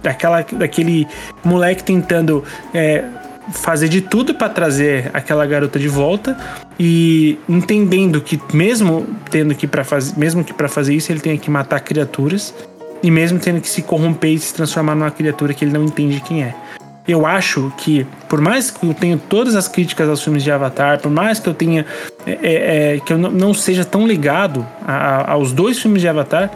[0.03, 1.07] daquela, daquele
[1.43, 2.43] moleque tentando
[2.75, 3.03] é,
[3.51, 6.38] fazer de tudo para trazer aquela garota de volta
[6.80, 11.39] e entendendo que mesmo tendo que para fazer mesmo que para fazer isso ele tenha
[11.39, 12.53] que matar criaturas
[13.01, 16.21] e mesmo tendo que se corromper e se transformar numa criatura que ele não entende
[16.21, 16.53] quem é
[17.08, 20.99] eu acho que, por mais que eu tenha todas as críticas aos filmes de Avatar,
[20.99, 21.86] por mais que eu tenha.
[22.26, 26.08] É, é, é que eu não seja tão ligado a, a, aos dois filmes de
[26.08, 26.51] Avatar,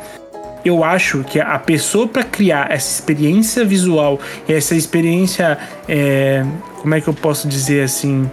[0.66, 5.58] eu acho que a pessoa para criar essa experiência visual, essa experiência.
[5.88, 6.46] É,
[6.82, 8.30] como é que eu posso dizer assim?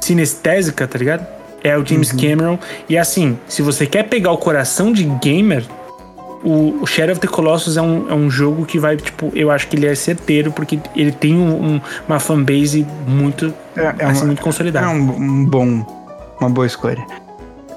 [0.00, 1.26] Sinestésica, tá ligado?
[1.64, 2.18] É o James uhum.
[2.20, 2.58] Cameron.
[2.88, 5.64] E assim, se você quer pegar o coração de gamer,
[6.46, 9.50] o, o Shadow of the Colossus é um, é um jogo que vai, tipo, eu
[9.50, 14.04] acho que ele é certeiro, porque ele tem um, um, uma fanbase muito, é, é
[14.04, 14.86] assim, uma, muito consolidada.
[14.86, 17.04] É um, um, bom, uma boa escolha.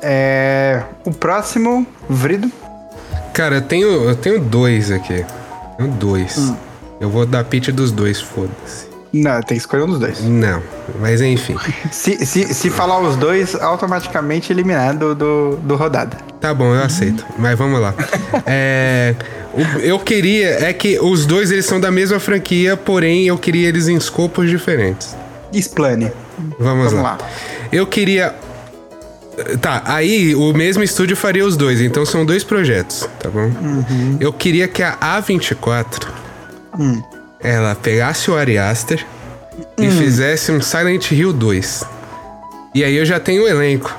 [0.03, 2.51] É, o próximo, Vrido?
[3.33, 5.25] Cara, eu tenho, eu tenho dois aqui.
[5.77, 6.37] Tenho dois.
[6.37, 6.55] Hum.
[7.01, 8.88] Eu vou dar pitch dos dois, foda-se.
[9.11, 10.21] Não, tem que escolher um dos dois.
[10.21, 10.61] Não,
[10.99, 11.55] mas enfim.
[11.91, 16.17] se, se, se falar os dois, automaticamente eliminado do, do rodada.
[16.39, 17.25] Tá bom, eu aceito.
[17.37, 17.93] Mas vamos lá.
[18.45, 19.15] é,
[19.81, 20.67] eu queria.
[20.67, 24.49] É que os dois eles são da mesma franquia, porém eu queria eles em escopos
[24.49, 25.15] diferentes.
[25.51, 26.11] Explane.
[26.59, 27.01] Vamos, vamos lá.
[27.01, 27.17] lá.
[27.71, 28.35] Eu queria.
[29.61, 33.45] Tá, aí o mesmo estúdio faria os dois, então são dois projetos, tá bom?
[33.45, 34.17] Uhum.
[34.19, 36.09] Eu queria que a A24
[36.77, 37.01] hum
[37.41, 39.05] ela pegasse o Ari Aster
[39.77, 39.83] hum.
[39.83, 41.83] e fizesse um Silent Hill 2.
[42.75, 43.95] E aí eu já tenho o elenco.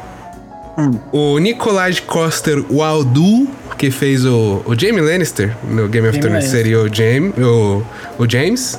[0.78, 0.98] Hum.
[1.12, 6.80] O Nicolás Coster Waldu, que fez o, o Jamie Lannister no Game of Thrones, seria
[6.80, 7.82] o, James, o,
[8.18, 8.78] o James.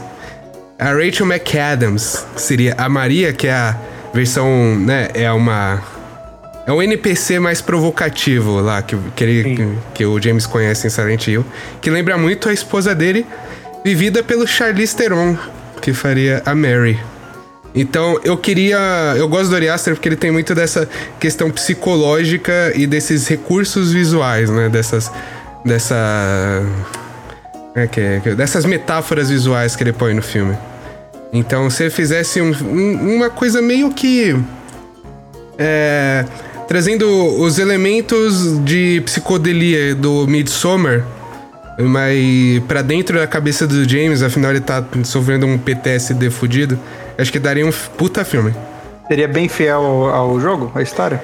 [0.80, 3.78] A Rachel McAdams seria a Maria, que é a
[4.14, 5.82] versão, né, é uma...
[6.66, 10.90] É um NPC mais provocativo lá, que, que, ele, que, que o James conhece em
[10.92, 11.44] Silent Hill,
[11.82, 13.26] que lembra muito a esposa dele,
[13.84, 15.38] vivida pelo Charlize Theron,
[15.82, 17.00] que faria a Mary.
[17.74, 18.78] Então eu queria.
[19.18, 20.88] Eu gosto do Ari Aster porque ele tem muito dessa
[21.20, 24.70] questão psicológica e desses recursos visuais, né?
[24.70, 25.12] Dessas.
[25.66, 25.96] Dessa.
[27.74, 30.58] É que é, dessas metáforas visuais que ele põe no filme.
[31.32, 34.36] Então se ele fizesse um, um, uma coisa meio que.
[35.58, 36.26] É,
[36.68, 37.08] trazendo
[37.40, 41.06] os elementos de psicodelia do Midsommar
[41.80, 46.80] mas para dentro da cabeça do James, afinal ele tá sofrendo um PTSD fudido,
[47.18, 48.54] acho que daria um puta filme.
[49.08, 51.22] Seria bem fiel ao, ao jogo, à história?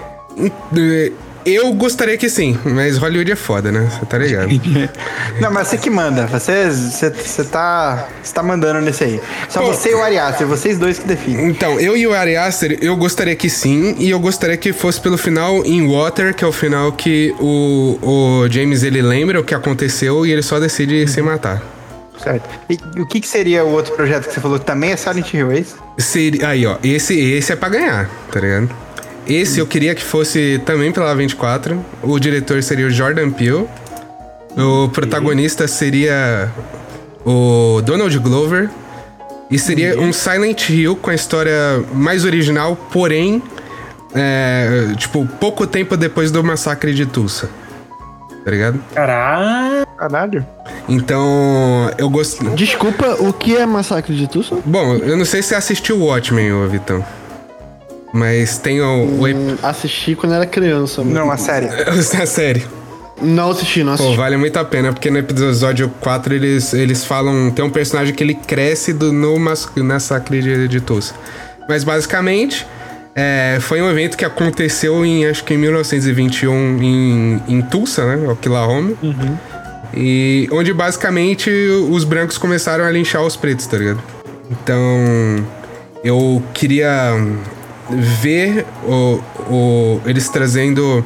[1.47, 3.87] Eu gostaria que sim, mas Hollywood é foda, né?
[3.89, 4.49] Você tá ligado?
[5.39, 6.27] Não, mas você que manda.
[6.27, 9.21] Você, você, você, tá, você tá mandando nesse aí.
[9.47, 11.47] Só Pô, você e o Ari Aster, vocês dois que definem.
[11.49, 14.99] Então, eu e o Ari Aster, eu gostaria que sim, e eu gostaria que fosse
[14.99, 19.43] pelo final em Water, que é o final que o, o James ele lembra o
[19.43, 21.07] que aconteceu e ele só decide uhum.
[21.07, 21.63] se matar.
[22.21, 22.49] Certo.
[22.69, 25.33] E o que, que, seria o outro projeto que você falou que também é Silent
[25.33, 25.77] Hill, é isso?
[25.97, 26.77] Seria, aí, ó.
[26.83, 28.86] Esse, esse é pra ganhar, tá ligado?
[29.27, 31.83] Esse eu queria que fosse também pela 24.
[32.01, 33.67] O diretor seria o Jordan Peele.
[34.55, 36.49] O protagonista seria
[37.25, 38.69] o Donald Glover.
[39.49, 43.41] E seria um Silent Hill com a história mais original, porém,
[44.13, 47.49] é, tipo, pouco tempo depois do massacre de Tulsa.
[48.43, 48.79] Tá ligado?
[48.93, 50.45] Caralho.
[50.87, 52.43] Então, eu gosto.
[52.51, 54.57] Desculpa, o que é massacre de Tulsa?
[54.65, 57.05] Bom, eu não sei se você assistiu Watchmen, ô Vitão.
[58.13, 59.03] Mas tem o.
[59.03, 61.03] Hum, assisti quando era criança.
[61.03, 61.67] Não, a série.
[61.89, 62.65] a série.
[63.21, 64.11] Não assisti, não assisti.
[64.11, 67.51] Pô, vale muito a pena, porque no episódio 4 eles, eles falam.
[67.51, 71.13] Tem um personagem que ele cresce do, no massacre de, de Tulsa.
[71.67, 72.65] Mas basicamente.
[73.19, 78.31] É, foi um evento que aconteceu em, acho que em 1921, em, em Tulsa, né?
[78.31, 78.93] Oklahoma.
[79.01, 79.37] Uhum.
[79.91, 81.49] E onde basicamente
[81.89, 84.03] os brancos começaram a linchar os pretos, tá ligado?
[84.51, 85.43] Então
[86.03, 87.15] eu queria
[87.89, 89.19] ver o,
[89.49, 91.03] o, eles trazendo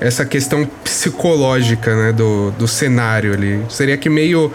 [0.00, 3.64] essa questão psicológica, né, do, do cenário ali.
[3.68, 4.52] Seria que meio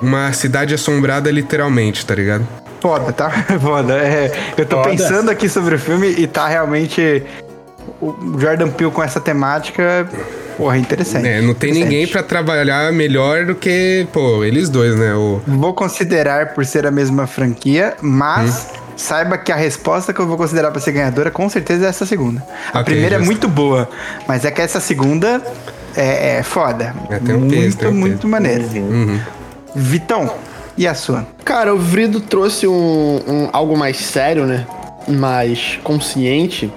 [0.00, 2.46] uma cidade assombrada literalmente, tá ligado?
[2.80, 3.30] Foda, tá?
[3.60, 3.94] Foda.
[3.94, 4.90] É, eu tô Foda.
[4.90, 7.22] pensando aqui sobre o filme e tá realmente
[8.00, 10.08] o Jordan Peele com essa temática,
[10.56, 11.26] porra, interessante.
[11.26, 15.14] É, não tem ninguém para trabalhar melhor do que, pô, eles dois, né?
[15.14, 15.40] O...
[15.46, 18.79] Vou considerar por ser a mesma franquia, mas hum.
[19.00, 22.06] Saiba que a resposta que eu vou considerar para ser ganhadora com certeza é essa
[22.06, 22.44] segunda.
[22.72, 23.88] A okay, primeira é muito boa,
[24.26, 25.42] mas é que essa segunda
[25.96, 26.94] é, é foda.
[27.08, 28.28] É, tem um muito, peso, tem um muito peso.
[28.28, 28.64] maneiro.
[28.74, 29.20] Uhum.
[29.74, 30.30] Vitão,
[30.76, 31.26] e a sua?
[31.44, 34.66] Cara, o Vrido trouxe um, um, algo mais sério, né?
[35.08, 36.72] Mais consciente.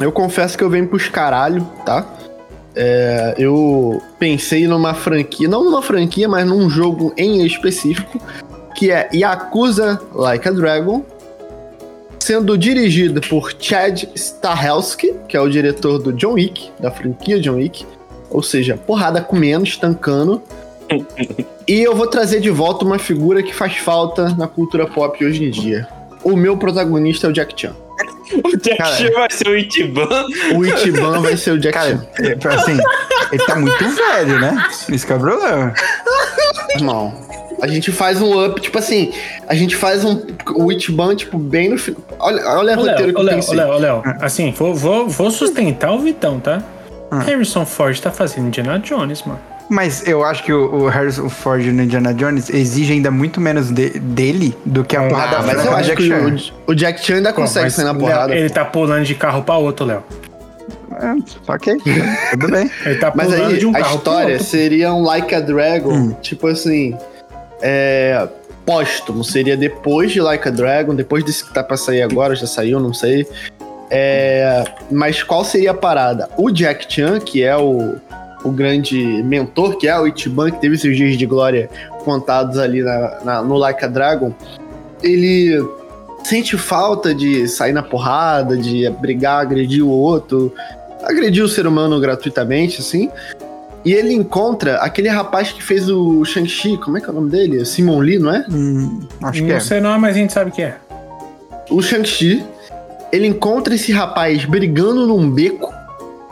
[0.00, 2.06] Eu confesso que eu venho pros caralho, tá?
[2.74, 8.18] É, eu pensei numa franquia, não numa franquia, mas num jogo em específico,
[8.74, 11.04] que é Yakuza Like a Dragon,
[12.22, 17.56] sendo dirigido por Chad Stahelski, que é o diretor do John Wick, da franquia John
[17.56, 17.84] Wick,
[18.30, 20.40] ou seja, porrada comendo, estancando.
[21.66, 25.44] e eu vou trazer de volta uma figura que faz falta na cultura pop hoje
[25.44, 25.88] em dia.
[26.22, 27.74] O meu protagonista é o Jack Chan.
[28.44, 30.26] O Jack cara, Chan vai ser o Itiban.
[30.54, 32.06] O Itiban vai ser o Jack cara, Chan.
[32.18, 32.78] É, assim,
[33.32, 34.66] ele tá muito velho, né?
[34.88, 35.74] Isso que é o problema.
[36.80, 37.14] Não.
[37.60, 39.12] A gente faz um up, tipo assim,
[39.46, 40.20] a gente faz um
[40.56, 42.02] o Itiban, tipo, bem no final.
[42.18, 43.56] Olha, olha o roteiro que eu pensei.
[43.56, 46.62] Léo, Léo, assim, vou, vou, vou sustentar o Vitão, tá?
[47.10, 47.20] Ah.
[47.20, 49.40] Harrison Ford tá fazendo Indiana Jones, mano.
[49.72, 53.70] Mas eu acho que o, o Harrison Ford no Indiana Jones exige ainda muito menos
[53.70, 55.38] de, dele do que a porrada.
[55.38, 56.52] Ah, mas eu acho Jack que Chan.
[56.66, 58.34] O, o, Jack Chan ainda consegue sair na porrada.
[58.34, 60.04] Ele tá pulando de carro pra outro, Léo.
[60.90, 61.78] É, ok,
[62.32, 62.70] tudo bem.
[62.84, 65.90] Ele tá pulando mas aí, de um a carro história seria um Like a Dragon,
[65.90, 66.16] hum.
[66.20, 66.94] tipo assim,
[67.62, 68.28] é,
[68.66, 69.24] póstumo.
[69.24, 72.78] Seria depois de Like a Dragon, depois desse que tá pra sair agora, já saiu,
[72.78, 73.26] não sei.
[73.90, 76.28] É, mas qual seria a parada?
[76.36, 77.96] O Jack Chan, que é o,
[78.44, 81.70] o grande mentor, que é o Ichiban, que teve seus dias de glória
[82.04, 84.34] contados ali na, na, no Like a Dragon,
[85.02, 85.64] ele
[86.24, 90.52] sente falta de sair na porrada, de brigar, agredir o outro,
[91.02, 93.10] agredir o ser humano gratuitamente, assim.
[93.84, 97.30] E ele encontra aquele rapaz que fez o Shang-Chi, como é que é o nome
[97.30, 97.64] dele?
[97.64, 98.46] Simon Lee, não é?
[98.48, 99.54] Hum, acho não que é.
[99.54, 100.76] Não sei não, mas a gente sabe que é.
[101.68, 102.44] O Shang-Chi,
[103.10, 105.72] ele encontra esse rapaz brigando num beco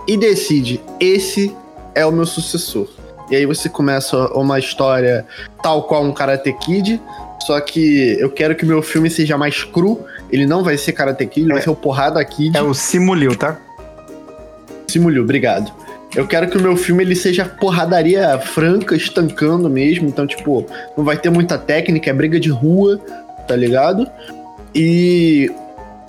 [0.06, 1.54] e decide, esse
[1.94, 2.88] é o meu sucessor.
[3.30, 5.24] E aí você começa uma história
[5.62, 7.00] tal qual um Karate Kid,
[7.46, 10.04] só que eu quero que o meu filme seja mais cru.
[10.30, 12.56] Ele não vai ser Karate Kid, é, vai ser o Porrada Kid.
[12.56, 13.58] É o Simulil, tá?
[14.88, 15.72] Simulil, obrigado.
[16.14, 20.08] Eu quero que o meu filme ele seja porradaria franca, estancando mesmo.
[20.08, 22.98] Então, tipo, não vai ter muita técnica, é briga de rua,
[23.46, 24.08] tá ligado?
[24.74, 25.50] E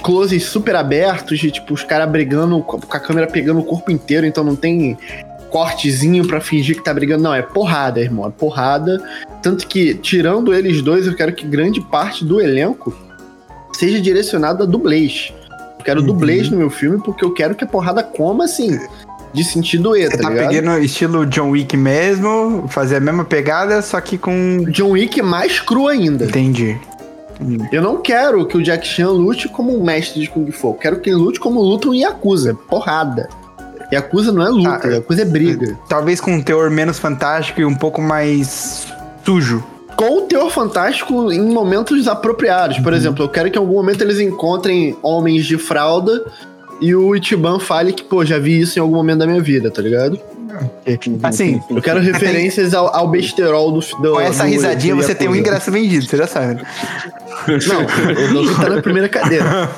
[0.01, 4.25] closes super abertos, de tipo, os caras brigando com a câmera pegando o corpo inteiro,
[4.25, 4.97] então não tem
[5.52, 7.23] cortezinho para fingir que tá brigando.
[7.23, 8.26] Não, é porrada, irmão.
[8.26, 9.03] É porrada.
[9.44, 12.95] Tanto que, tirando eles dois, eu quero que grande parte do elenco
[13.73, 15.34] seja direcionado a dublês.
[15.78, 16.07] Eu quero uhum.
[16.07, 18.80] dublês no meu filme porque eu quero que a porrada coma assim.
[19.34, 23.82] De sentido E, Você tá, tá pegando estilo John Wick mesmo, fazer a mesma pegada,
[23.82, 24.65] só que com.
[24.69, 26.26] John Wick mais cru ainda.
[26.26, 26.78] Entendi.
[27.72, 30.69] Eu não quero que o Jack Chan lute como um mestre de Kung Fu.
[30.69, 32.53] Eu quero que ele lute como luta um Yakuza.
[32.53, 33.30] Porrada.
[33.91, 35.77] Yakuza não é luta, ah, Yakuza é briga.
[35.88, 38.88] Talvez com um teor menos fantástico e um pouco mais
[39.26, 39.63] sujo.
[39.95, 42.80] Com o teor fantástico em momentos apropriados.
[42.80, 42.97] Por uhum.
[42.97, 46.23] exemplo, eu quero que em algum momento eles encontrem homens de fralda
[46.80, 49.69] e o Ichiban fale que, pô, já vi isso em algum momento da minha vida,
[49.69, 50.19] tá ligado?
[51.23, 55.15] Assim, eu quero referências ao, ao besterol do, do Com essa do, risadinha do você
[55.15, 56.61] tem um ingresso vendido, você já sabe.
[57.68, 59.69] Não, o tá na primeira cadeira.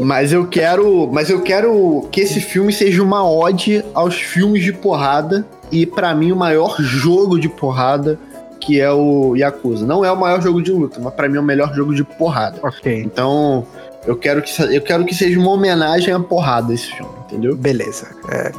[0.00, 4.72] mas eu quero, mas eu quero que esse filme seja uma ode aos filmes de
[4.72, 8.18] porrada e para mim o maior jogo de porrada
[8.64, 9.86] que é o Yakuza.
[9.86, 12.02] Não é o maior jogo de luta, mas para mim é o melhor jogo de
[12.02, 12.58] porrada.
[12.62, 13.02] OK.
[13.02, 13.66] Então,
[14.06, 17.56] eu quero que eu quero que seja uma homenagem à porrada esse filme, entendeu?
[17.56, 18.08] Beleza.
[18.30, 18.52] É,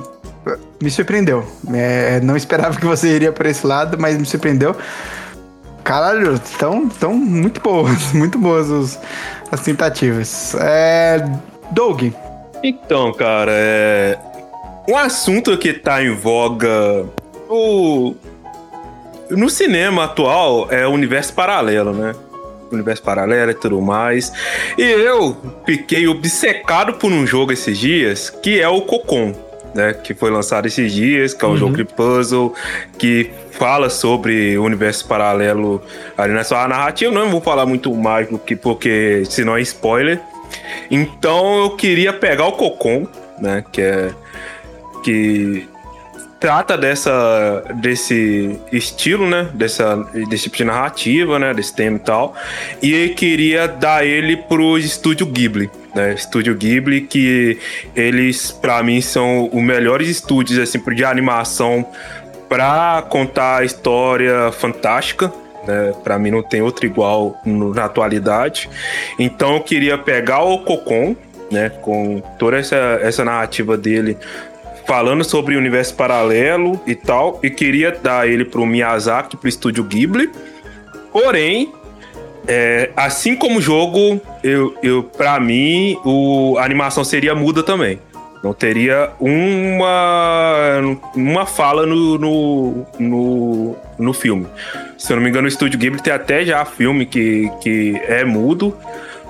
[0.81, 1.45] me surpreendeu.
[1.73, 4.75] É, não esperava que você iria por esse lado, mas me surpreendeu.
[5.83, 8.99] Caralho, estão tão muito boas, muito boas os,
[9.51, 10.55] as tentativas.
[10.55, 11.23] É,
[11.71, 12.11] Doug.
[12.63, 14.17] Então, cara, é.
[14.87, 17.05] Um assunto que tá em voga
[17.49, 18.13] o...
[19.31, 22.13] no cinema atual é o universo paralelo, né?
[22.75, 24.31] Universo paralelo e tudo mais.
[24.77, 25.35] E eu
[25.65, 29.33] fiquei obcecado por um jogo esses dias, que é o Cocon.
[29.75, 31.57] né, que foi lançado esses dias, que é um uhum.
[31.57, 32.53] jogo de puzzle,
[32.97, 35.81] que fala sobre o universo paralelo
[36.17, 37.13] ali na sua narrativa.
[37.13, 40.21] Não vou falar muito mais do que porque senão é spoiler.
[40.89, 43.05] Então eu queria pegar o Cocon,
[43.37, 44.11] né, que é
[45.03, 45.67] que
[46.45, 49.95] trata dessa desse estilo, né, dessa
[50.29, 52.35] desse tipo de narrativa, né, desse tema e tal,
[52.83, 57.57] e queria dar ele pro estúdio Ghibli, né, estúdio Ghibli que
[57.95, 61.83] eles para mim são os melhores estúdios assim de animação
[62.47, 65.33] para contar história fantástica,
[65.65, 65.95] né?
[66.03, 68.69] Para mim não tem outro igual no, na atualidade.
[69.17, 71.15] Então eu queria pegar o Cocon,
[71.51, 74.15] né, com toda essa, essa narrativa dele
[74.85, 79.83] falando sobre o universo paralelo e tal, e queria dar ele pro Miyazaki, pro estúdio
[79.83, 80.29] Ghibli.
[81.11, 81.71] Porém,
[82.47, 87.99] é, assim como o jogo, eu, eu para mim, o, a animação seria muda também.
[88.43, 94.45] Não teria uma, uma fala no, no, no, no, filme.
[94.99, 98.23] Se eu não me engano, o Estúdio Ghibli tem até já filme que, que é
[98.23, 98.77] mudo,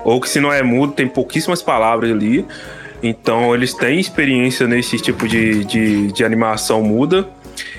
[0.04, 2.44] ou que se não é mudo, tem pouquíssimas palavras ali.
[3.02, 7.26] Então eles têm experiência nesse tipo de, de, de animação muda.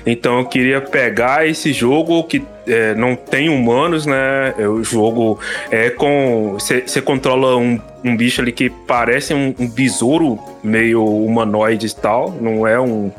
[0.04, 4.54] Então eu queria pegar esse jogo que é, não tem humanos, né?
[4.58, 5.38] É, o jogo
[5.70, 6.56] é com.
[6.58, 12.36] Você controla um, um bicho ali que parece um, um besouro meio humanoide e tal,
[12.40, 13.10] não é um,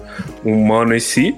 [0.46, 1.36] um humano em si.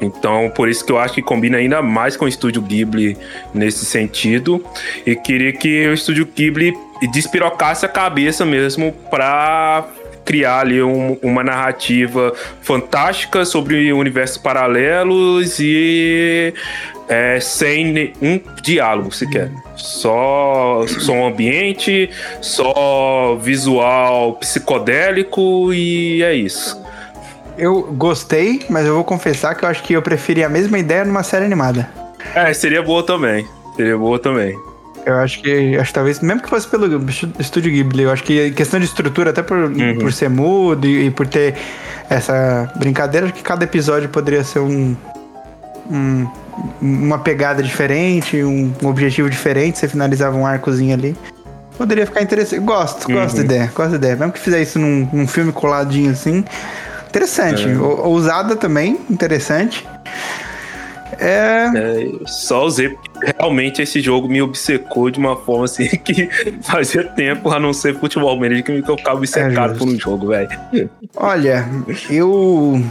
[0.00, 3.16] Então, por isso que eu acho que combina ainda mais com o estúdio Ghibli
[3.54, 4.64] nesse sentido.
[5.06, 6.74] E queria que o estúdio Ghibli
[7.12, 9.86] despirocasse a cabeça mesmo para
[10.24, 16.52] criar ali um, uma narrativa fantástica sobre universos paralelos e
[17.08, 19.50] é, sem nenhum diálogo sequer.
[19.76, 22.10] Só som ambiente,
[22.40, 26.85] só visual psicodélico e é isso.
[27.58, 31.04] Eu gostei, mas eu vou confessar que eu acho que eu preferia a mesma ideia
[31.04, 31.88] numa série animada.
[32.34, 33.46] É, seria boa também.
[33.76, 34.58] Seria boa também.
[35.06, 37.08] Eu acho que, acho que talvez, mesmo que fosse pelo
[37.38, 39.98] estúdio Ghibli, eu acho que questão de estrutura, até por, uhum.
[39.98, 41.54] por ser mudo e, e, por ter
[42.10, 44.96] essa brincadeira, acho que cada episódio poderia ser um,
[45.88, 46.26] um
[46.80, 51.16] uma pegada diferente, um, um, objetivo diferente, você finalizava um arcozinho ali.
[51.76, 52.60] Poderia ficar interessante.
[52.60, 53.46] Gosto, gosto uhum.
[53.46, 54.16] da ideia, gosto da ideia.
[54.16, 56.44] Mesmo que fizer isso num, num filme coladinho assim.
[57.16, 57.66] Interessante.
[57.66, 57.78] É.
[57.78, 59.86] Ousada também, interessante.
[61.18, 61.70] É...
[61.74, 62.10] é...
[62.26, 62.94] Só usei
[63.38, 66.28] realmente esse jogo me obcecou de uma forma assim que
[66.62, 70.28] fazia tempo, a não ser futebol manager, que eu ficava obcecado é por um jogo,
[70.28, 70.90] velho.
[71.16, 71.66] Olha,
[72.10, 72.84] eu.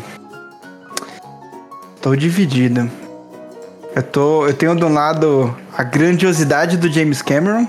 [2.01, 2.89] tô dividido.
[3.95, 7.67] Eu, tô, eu tenho de um lado a grandiosidade do James Cameron.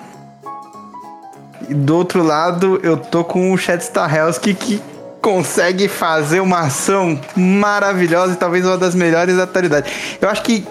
[1.68, 4.80] E do outro lado, eu tô com o Chad Stahelski que
[5.26, 9.90] consegue fazer uma ação maravilhosa e talvez uma das melhores da atualidade.
[10.20, 10.64] Eu acho que,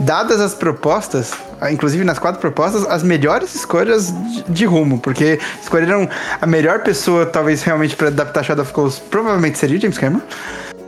[0.00, 1.34] dadas as propostas,
[1.70, 6.08] inclusive nas quatro propostas, as melhores escolhas de, de rumo, porque escolheram
[6.40, 10.22] a melhor pessoa, talvez realmente para adaptar Shadow of Colossus, provavelmente seria o James Cameron.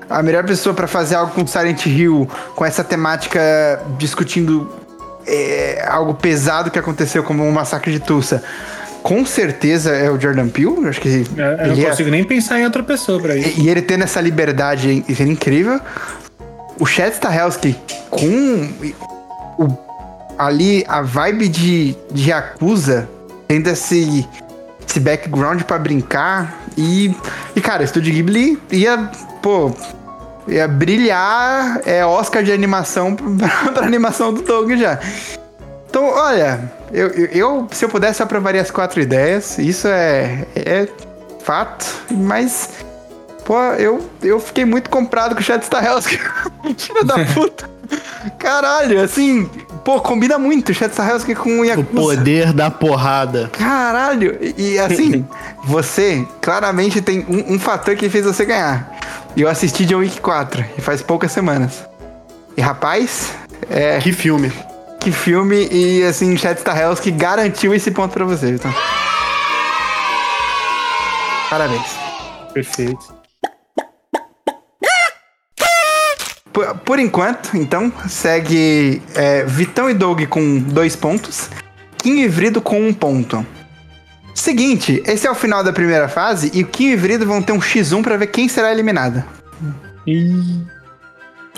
[0.09, 2.27] A melhor pessoa para fazer algo com Silent Hill,
[2.57, 3.39] com essa temática
[3.99, 4.73] discutindo
[5.27, 8.43] é, algo pesado que aconteceu, como um massacre de Tulsa
[9.03, 10.89] com certeza é o Jordan Peele.
[10.89, 12.13] Acho que é, eu não é consigo é...
[12.13, 13.61] nem pensar em outra pessoa pra isso.
[13.61, 15.81] E, e ele tendo essa liberdade é incrível.
[16.79, 17.77] O Chad Stahelski
[18.11, 18.71] com
[19.59, 19.77] o,
[20.39, 23.09] ali a vibe de, de Yakuza,
[23.49, 24.27] tendo esse,
[24.87, 26.59] esse background para brincar.
[26.77, 27.15] E,
[27.55, 29.11] e, cara, o Studio Ghibli ia,
[29.43, 29.73] pô,
[30.49, 31.81] ia brilhar.
[31.85, 34.99] É Oscar de animação pra, pra animação do Doug já.
[35.89, 39.59] Então, olha, eu, eu, se eu pudesse, eu aprovaria as quatro ideias.
[39.59, 40.89] Isso é, é
[41.43, 42.71] fato, mas.
[43.45, 46.19] Pô, eu, eu fiquei muito comprado com o Chad Stahelski.
[46.79, 47.69] Filho da puta.
[48.39, 49.51] Caralho, assim,
[49.85, 51.89] pô, combina muito o Chad Stahelski com o Yakuza.
[51.91, 53.51] O poder da porrada.
[53.53, 55.27] Caralho, e, e assim,
[55.65, 58.97] você claramente tem um, um, fator que fez você ganhar.
[59.37, 61.85] Eu assisti John Wick 4, e faz poucas semanas.
[62.57, 63.33] E rapaz,
[63.69, 63.99] é...
[63.99, 64.53] Que filme
[65.03, 68.73] que filme e assim, Chad Stahelski garantiu esse ponto para você, então.
[71.51, 71.97] Parabéns.
[72.55, 73.23] Perfeito.
[76.53, 81.51] Por, por enquanto, então, segue é, Vitão e Doug com dois pontos,
[81.99, 83.45] Kim e Vrido com um ponto.
[84.35, 87.53] Seguinte, esse é o final da primeira fase e o Kim e Vrido vão ter
[87.53, 89.25] um X1 para ver quem será eliminado.
[90.07, 90.63] E...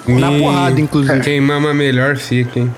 [0.06, 1.20] Na porrada, inclusive.
[1.20, 2.74] Quem mama melhor fica, hein?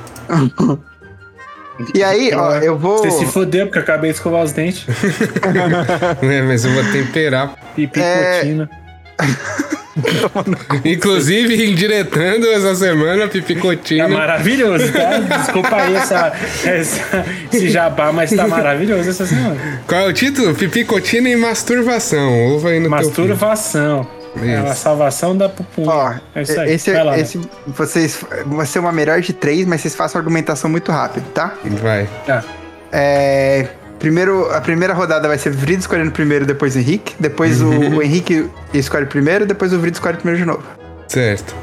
[1.95, 2.99] E aí, ó, eu vou.
[2.99, 4.87] Você se fodeu porque eu acabei de escovar os dentes.
[6.23, 7.55] é, mas eu vou temperar.
[7.75, 8.71] Pipicotina.
[10.85, 14.05] Inclusive, indiretando essa semana, Pipicotina.
[14.05, 15.19] Tá maravilhoso, tá?
[15.39, 16.33] Desculpa aí essa,
[16.65, 19.57] essa, esse jabá, mas tá maravilhoso essa semana.
[19.87, 20.55] Qual é o título?
[20.55, 22.51] Pipicotina e masturbação.
[22.51, 24.07] Ouva aí no Masturbação.
[24.43, 25.89] É a salvação da pupum.
[25.89, 26.75] Ó, é isso aí.
[26.75, 30.69] Esse, lá, esse vocês, vai ser uma melhor de três, mas vocês façam a argumentação
[30.69, 31.55] muito rápido, tá?
[31.81, 32.09] Vai.
[32.27, 32.45] Tá.
[32.93, 33.69] É,
[33.99, 37.15] primeiro, a primeira rodada vai ser Vrido escolhendo primeiro, depois o Henrique.
[37.19, 40.63] Depois o, o, Henrique escolhe primeiro, depois o Vrido escolhe primeiro de novo.
[41.09, 41.55] Certo.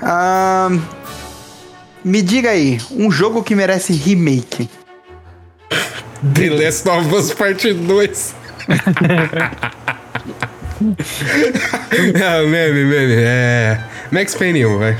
[0.00, 0.70] Ah,
[2.04, 4.68] me diga aí, um jogo que merece remake.
[6.34, 8.34] The Last of Us Part 2.
[10.80, 13.14] Não, meme, meme.
[13.16, 13.78] É.
[14.10, 14.96] Max Payne 1, vai.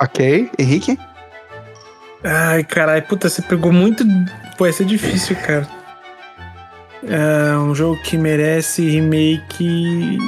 [0.00, 0.50] Ok.
[0.58, 0.98] Henrique?
[2.24, 4.04] Ai, caralho, puta, você pegou muito.
[4.56, 5.66] Pô, vai ser difícil, cara.
[7.06, 10.18] É um jogo que merece remake.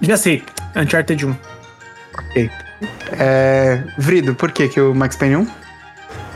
[0.00, 0.42] Já sei,
[0.76, 1.36] Uncharted 1.
[2.18, 2.50] Ok.
[3.18, 3.82] É...
[3.98, 5.46] Vrido, por que, que o Max Payne 1?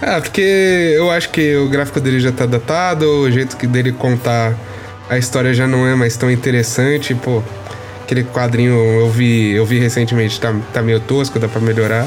[0.02, 3.92] Ah, porque eu acho que o gráfico dele já tá datado, o jeito que dele
[3.92, 4.54] contar
[5.08, 7.42] a história já não é mais tão interessante, pô.
[8.02, 12.06] Aquele quadrinho eu vi, eu vi recentemente, tá, tá meio tosco, dá pra melhorar.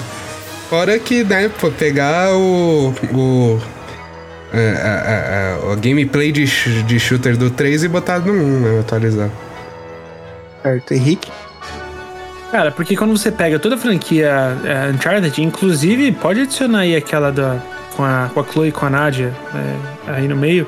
[0.69, 2.93] Fora que, né, pô, pegar o.
[3.13, 3.61] o
[4.51, 6.45] a, a, a, a gameplay de,
[6.83, 8.79] de shooter do 3 e botar no 1, né?
[8.79, 9.29] Atualizar.
[10.63, 11.31] Certo, Henrique?
[12.51, 17.31] Cara, porque quando você pega toda a franquia é, Uncharted, inclusive pode adicionar aí aquela
[17.31, 17.61] da,
[17.95, 20.67] com, a, com a Chloe e com a Nadia é, aí no meio,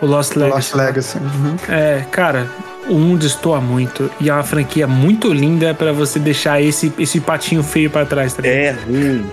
[0.00, 0.54] o Lost Legacy.
[0.54, 1.18] Lost Legacy.
[1.18, 1.56] Uhum.
[1.68, 2.46] É, cara,
[2.88, 4.10] o 1 destoa muito.
[4.20, 8.32] E é uma franquia muito linda para você deixar esse, esse patinho feio para trás,
[8.32, 9.24] tá É ruim.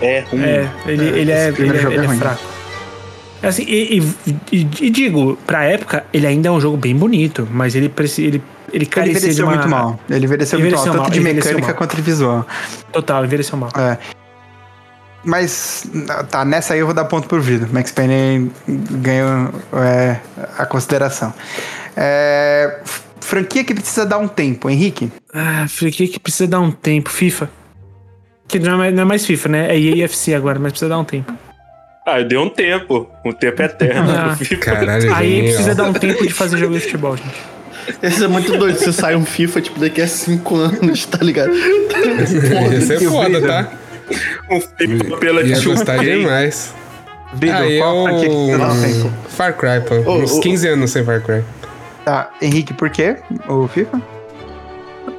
[0.00, 0.42] É ruim.
[0.42, 2.42] É, ele, é, ele é, ele, é, ele é, é fraco.
[3.42, 7.46] Assim, e, e, e, e, digo, pra época, ele ainda é um jogo bem bonito,
[7.50, 8.42] mas ele ele,
[8.72, 9.54] ele carecia ele envelheceu uma...
[9.54, 10.00] muito mal.
[10.08, 11.74] Ele envelheceu, envelheceu muito mal, tanto de mecânica mal.
[11.74, 12.46] quanto de visual.
[12.90, 13.70] Total, envelheceu mal.
[13.76, 13.98] É.
[15.24, 15.86] Mas,
[16.30, 17.68] tá, nessa aí eu vou dar ponto pro Vido.
[17.72, 20.20] Max Payne ganhou é,
[20.58, 21.32] a consideração.
[21.96, 22.80] É,
[23.20, 25.10] franquia que precisa dar um tempo, Henrique?
[25.32, 27.48] Ah, franquia que precisa dar um tempo, FIFA.
[28.46, 29.74] Que não é mais, não é mais FIFA, né?
[29.74, 31.32] É EAFC agora, mas precisa dar um tempo.
[32.06, 33.08] Ah, eu dei um tempo.
[33.24, 34.10] Um tempo eterno.
[34.10, 37.54] Ah, Caralho, aí precisa dar um tempo de fazer jogo de futebol, gente.
[38.02, 38.78] Esse é muito doido.
[38.78, 41.52] Você sai um FIFA, tipo, daqui a 5 anos, tá ligado?
[42.76, 43.72] Esse é foda, tá?
[44.50, 46.74] Um pela Ia gostar demais.
[47.34, 49.12] Bido, ah, eu...
[49.28, 49.96] Far Cry, pô.
[50.06, 51.42] Oh, Uns 15 oh, anos sem Far Cry.
[52.04, 53.16] Tá, Henrique, por quê?
[53.48, 54.00] O FIFA?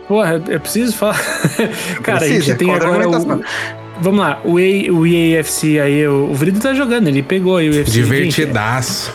[0.07, 1.19] Porra, eu preciso falar.
[2.03, 3.43] Cara, Precisa, a gente tem agora o.
[3.99, 7.69] Vamos lá, o, EA, o EAFC aí, o, o Vrido tá jogando, ele pegou aí
[7.69, 7.91] o UFC.
[7.91, 9.11] Divertidaço.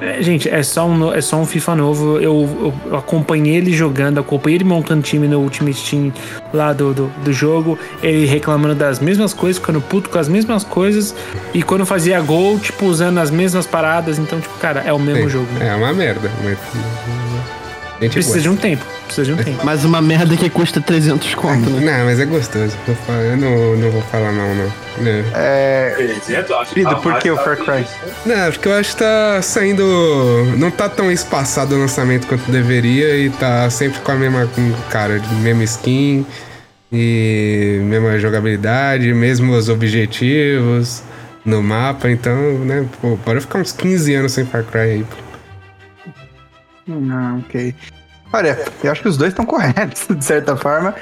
[0.00, 2.18] Gente, é, gente, é só um, é só um FIFA novo.
[2.18, 6.12] Eu, eu, acompanhei ele jogando, acompanhei ele montando time no Ultimate Team
[6.52, 7.78] lá do, do, do, jogo.
[8.02, 11.14] Ele reclamando das mesmas coisas, ficando puto com as mesmas coisas.
[11.52, 14.18] E quando fazia gol, tipo, usando as mesmas paradas.
[14.18, 15.46] Então, tipo, cara, é o mesmo jogo.
[15.52, 15.68] Né?
[15.68, 16.30] É uma merda.
[16.42, 16.58] Mas...
[17.98, 18.40] Precisa gosta.
[18.40, 18.99] de um tempo.
[19.10, 19.60] Precisa de um tempo.
[19.64, 21.98] Mas uma merda que custa 300 conto, né?
[21.98, 22.76] Não, mas é gostoso.
[23.08, 24.72] Eu não, não vou falar não, não.
[24.98, 25.24] não.
[25.34, 26.16] É...
[26.66, 27.84] Frido, por que o Far Cry?
[28.24, 29.82] Não, porque eu acho que tá saindo...
[30.56, 34.48] Não tá tão espaçado o lançamento quanto deveria e tá sempre com a mesma
[34.90, 36.24] cara, mesma skin
[36.92, 41.02] e mesma jogabilidade, mesmos objetivos
[41.44, 42.08] no mapa.
[42.08, 45.16] Então, né, pô, bora ficar uns 15 anos sem Far Cry aí, pô.
[47.10, 47.74] Ah, ok.
[48.32, 50.94] Olha, eu acho que os dois estão corretos, de certa forma.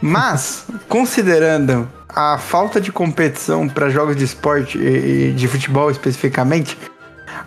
[0.00, 6.78] Mas, considerando a falta de competição para jogos de esporte e de futebol especificamente,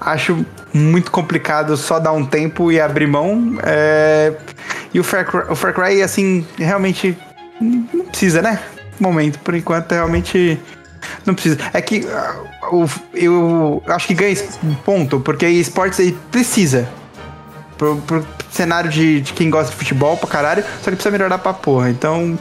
[0.01, 3.57] acho muito complicado só dar um tempo e abrir mão.
[3.64, 4.34] É...
[4.93, 7.18] E o Far, Cry, o Far Cry, assim, realmente
[7.61, 8.60] não precisa, né?
[8.99, 10.60] Momento, por enquanto, realmente
[11.26, 11.57] não precisa.
[11.72, 12.06] É que
[12.72, 14.35] uh, eu acho que ganha
[14.84, 16.88] ponto, porque esportes precisa
[17.80, 21.38] pro, pro cenário de, de, quem gosta de futebol pra caralho, só que precisa melhorar
[21.38, 21.89] pra porra.
[21.89, 22.38] Então,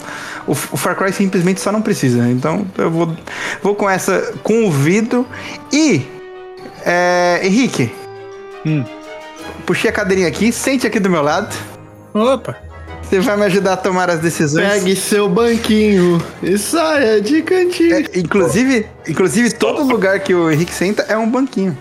[0.47, 2.28] o, o Far Cry simplesmente só não precisa.
[2.28, 3.16] Então, eu vou,
[3.62, 5.24] vou com essa, com o vidro.
[5.73, 6.05] E,
[6.85, 7.90] é, Henrique,
[8.66, 8.85] hum.
[9.65, 11.55] puxei a cadeirinha aqui, sente aqui do meu lado.
[12.12, 12.56] Opa!
[13.02, 14.69] Você vai me ajudar a tomar as decisões.
[14.69, 17.94] Pegue seu banquinho e saia de cantinho.
[17.94, 21.77] É, inclusive, inclusive todo lugar que o Henrique senta é um banquinho.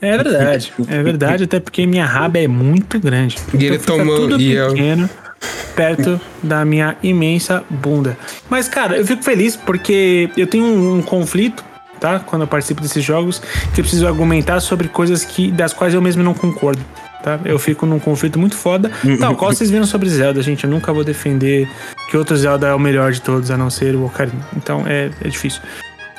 [0.00, 3.36] É verdade, é verdade, até porque minha raba é muito grande.
[3.54, 5.08] E ele então tomou tudo e pequeno.
[5.10, 5.26] Eu...
[5.74, 8.16] Perto da minha imensa bunda.
[8.48, 11.64] Mas, cara, eu fico feliz porque eu tenho um, um conflito
[12.00, 12.18] tá?
[12.20, 13.38] Quando eu participo desses jogos,
[13.74, 16.82] que eu preciso argumentar sobre coisas que das quais eu mesmo não concordo,
[17.22, 17.40] tá?
[17.44, 18.90] Eu fico num conflito muito foda.
[19.02, 20.64] Não, qual vocês viram sobre Zelda, gente?
[20.64, 21.68] Eu nunca vou defender
[22.10, 24.46] que outro Zelda é o melhor de todos, a não ser o Ocarina.
[24.56, 25.60] Então é, é difícil.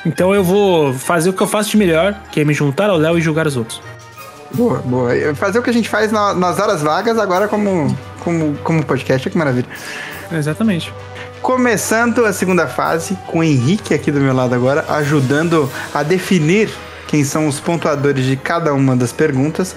[0.06, 2.96] Então eu vou fazer o que eu faço de melhor, que é me juntar ao
[2.96, 3.80] Léo e julgar os outros.
[4.54, 5.12] Boa, boa.
[5.34, 9.28] Fazer o que a gente faz na, nas horas vagas agora como, como, como podcast,
[9.28, 9.66] que maravilha.
[10.32, 10.92] Exatamente.
[11.42, 16.70] Começando a segunda fase, com o Henrique aqui do meu lado agora, ajudando a definir
[17.06, 19.74] quem são os pontuadores de cada uma das perguntas.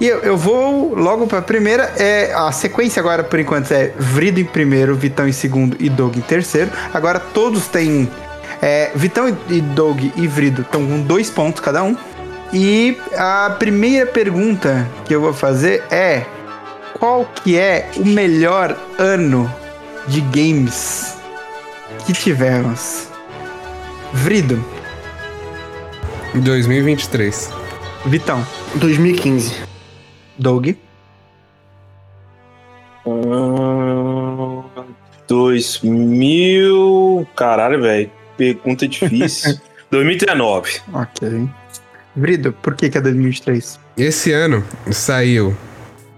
[0.00, 1.92] E eu, eu vou logo para a primeira.
[1.96, 6.16] É, a sequência agora, por enquanto, é Vrido em primeiro, Vitão em segundo e Doug
[6.16, 6.70] em terceiro.
[6.92, 8.08] Agora todos têm.
[8.60, 11.96] É, Vitão e Doug e Vrido estão com dois pontos cada um.
[12.52, 16.24] E a primeira pergunta que eu vou fazer é:
[16.98, 19.52] qual que é o melhor ano
[20.06, 21.16] de games
[22.06, 23.08] que tivemos?
[24.12, 24.64] Vrido.
[26.34, 27.50] 2023.
[28.06, 28.46] Vitão.
[28.76, 29.62] 2015.
[30.38, 30.68] Doug.
[33.06, 34.62] Hum,
[35.28, 37.26] 2000.
[37.34, 38.15] Caralho, velho.
[38.36, 39.58] Pergunta difícil.
[39.90, 40.80] 2019.
[40.92, 41.48] Ok.
[42.14, 43.78] Vrido, por que, que é 2023?
[43.96, 45.56] Esse ano saiu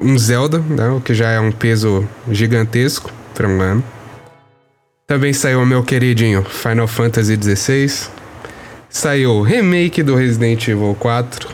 [0.01, 3.85] um Zelda, né, o que já é um peso gigantesco para um ano.
[5.07, 8.11] Também saiu o meu queridinho Final Fantasy XVI.
[8.91, 11.49] Saiu o remake do Resident Evil 4.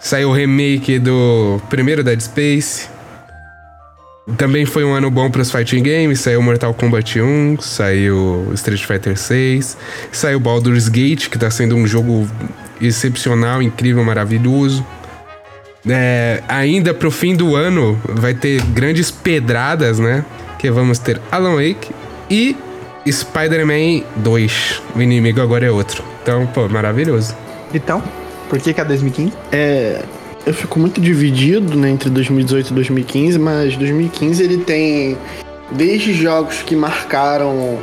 [0.00, 2.88] Saiu o remake do primeiro Dead Space.
[4.36, 6.20] Também foi um ano bom para os fighting games.
[6.20, 9.76] Saiu Mortal Kombat 1, saiu Street Fighter 6,
[10.12, 12.28] saiu Baldur's Gate, que está sendo um jogo
[12.80, 14.84] excepcional, incrível, maravilhoso.
[15.88, 20.24] É, ainda pro fim do ano vai ter grandes pedradas, né?
[20.58, 21.92] Que vamos ter Alan Wake
[22.30, 22.56] e
[23.10, 24.82] Spider-Man 2.
[24.94, 26.04] O inimigo agora é outro.
[26.22, 27.34] Então, pô, maravilhoso.
[27.74, 28.00] Então,
[28.48, 29.32] por que, que é 2015?
[29.50, 30.02] É.
[30.44, 35.16] Eu fico muito dividido né, entre 2018 e 2015, mas 2015 ele tem
[35.70, 37.78] desde jogos que marcaram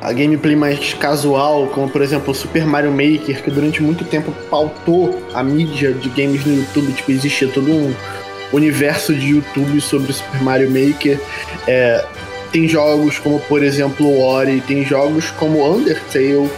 [0.00, 4.32] a gameplay mais casual, como por exemplo o Super Mario Maker, que durante muito tempo
[4.50, 7.94] pautou a mídia de games no YouTube, tipo, existia todo um
[8.52, 11.18] universo de YouTube sobre Super Mario Maker.
[11.66, 12.04] É,
[12.52, 16.50] tem jogos como, por exemplo, Ori, tem jogos como Undertale,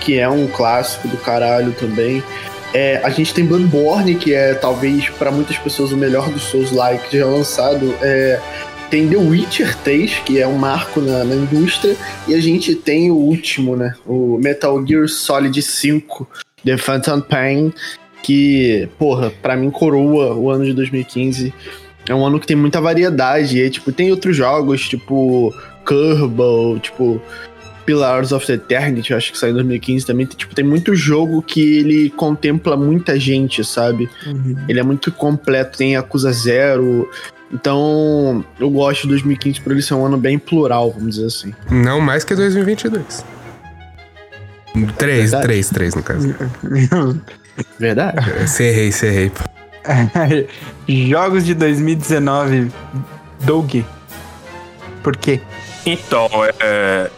[0.00, 2.22] que é um clássico do caralho também.
[2.72, 7.16] É, a gente tem Bloodborne, que é talvez para muitas pessoas o melhor dos Souls-like
[7.16, 7.94] já lançado.
[8.00, 8.40] É,
[8.90, 13.10] tem The Witcher 3, que é um marco na, na, indústria, e a gente tem
[13.10, 13.94] o último, né?
[14.06, 16.28] O Metal Gear Solid 5,
[16.64, 17.72] The Phantom Pain,
[18.22, 21.54] que, porra, pra mim coroa o ano de 2015.
[22.08, 25.54] É um ano que tem muita variedade, e tipo, tem outros jogos, tipo
[25.86, 27.20] Kerbal, tipo
[27.90, 30.24] Pillars of the Eternity, acho que saiu em 2015 também.
[30.24, 34.08] Tipo, tem muito jogo que ele contempla muita gente, sabe?
[34.24, 34.54] Uhum.
[34.68, 37.10] Ele é muito completo, tem Acusa Zero,
[37.52, 41.52] então, eu gosto de 2015 por ele ser um ano bem plural, vamos dizer assim.
[41.68, 43.24] Não mais que 2022.
[44.96, 46.32] Três, três, três no caso.
[47.76, 48.48] Verdade.
[48.48, 49.32] Cerrei, cerrei.
[50.88, 52.70] Jogos de 2019,
[53.40, 53.78] Doug.
[55.02, 55.40] Por quê?
[55.84, 56.28] Então,
[56.60, 57.10] é,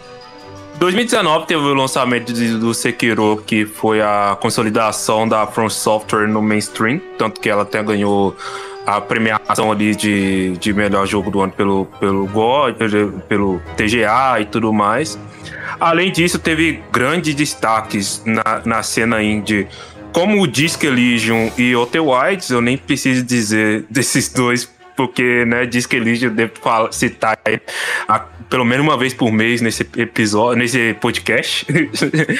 [0.83, 7.01] 2019 teve o lançamento do Sekiro, que foi a consolidação da From Software no mainstream,
[7.17, 8.37] tanto que ela até ganhou
[8.85, 12.75] a premiação ali de, de melhor jogo do ano pelo, pelo God,
[13.29, 15.17] pelo TGA e tudo mais.
[15.79, 19.69] Além disso, teve grandes destaques na, na cena indie,
[20.13, 24.69] como o Disc Elysium e Outer Wilds, eu nem preciso dizer desses dois
[25.07, 27.37] porque, né, diz que Elijah deve falar, citar
[28.07, 31.66] a, pelo menos uma vez por mês nesse episódio, nesse podcast.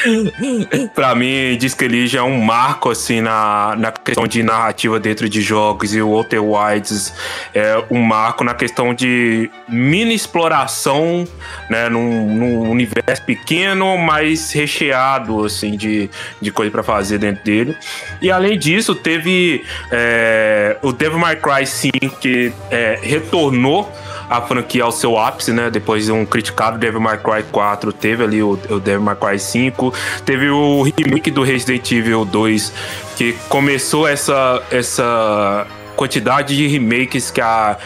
[0.95, 5.29] para mim, diz que Elijah é um marco, assim, na, na questão de narrativa dentro
[5.29, 7.13] de jogos, e o Walter White
[7.53, 11.27] é um marco na questão de mini exploração,
[11.69, 16.09] né, num, num universo pequeno, mas recheado, assim, de,
[16.41, 17.77] de coisa para fazer dentro dele.
[18.21, 23.91] E além disso, teve é, o Devil May Cry 5, que é, retornou
[24.29, 25.71] a franquia ao seu ápice, né?
[25.71, 29.39] Depois de um criticado Devil May Cry 4, teve ali o, o Devil May Cry
[29.39, 29.93] 5,
[30.25, 32.73] teve o remake do Resident Evil 2,
[33.17, 35.67] que começou essa, essa
[35.97, 37.77] quantidade de remakes que a,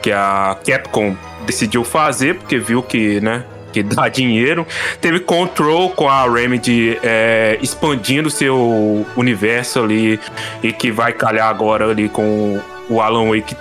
[0.00, 3.44] que a Capcom decidiu fazer, porque viu que, né?
[3.72, 4.66] que dá dinheiro.
[5.00, 10.18] Teve Control com a Remedy é, expandindo seu universo ali
[10.62, 12.58] e que vai calhar agora ali com
[12.88, 13.54] o Alan Wake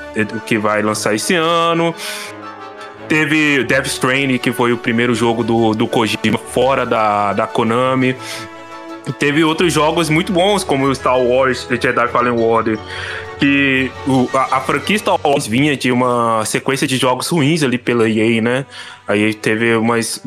[0.46, 1.94] que vai lançar esse ano.
[3.08, 8.16] Teve Death Stranding, que foi o primeiro jogo do, do Kojima fora da, da Konami.
[9.18, 12.78] teve outros jogos muito bons, como Star Wars Jedi Fallen Order,
[13.40, 17.78] que o, a, a, franquia Star Wars vinha de uma sequência de jogos ruins ali
[17.78, 18.66] pela EA, né?
[19.08, 20.22] Aí teve umas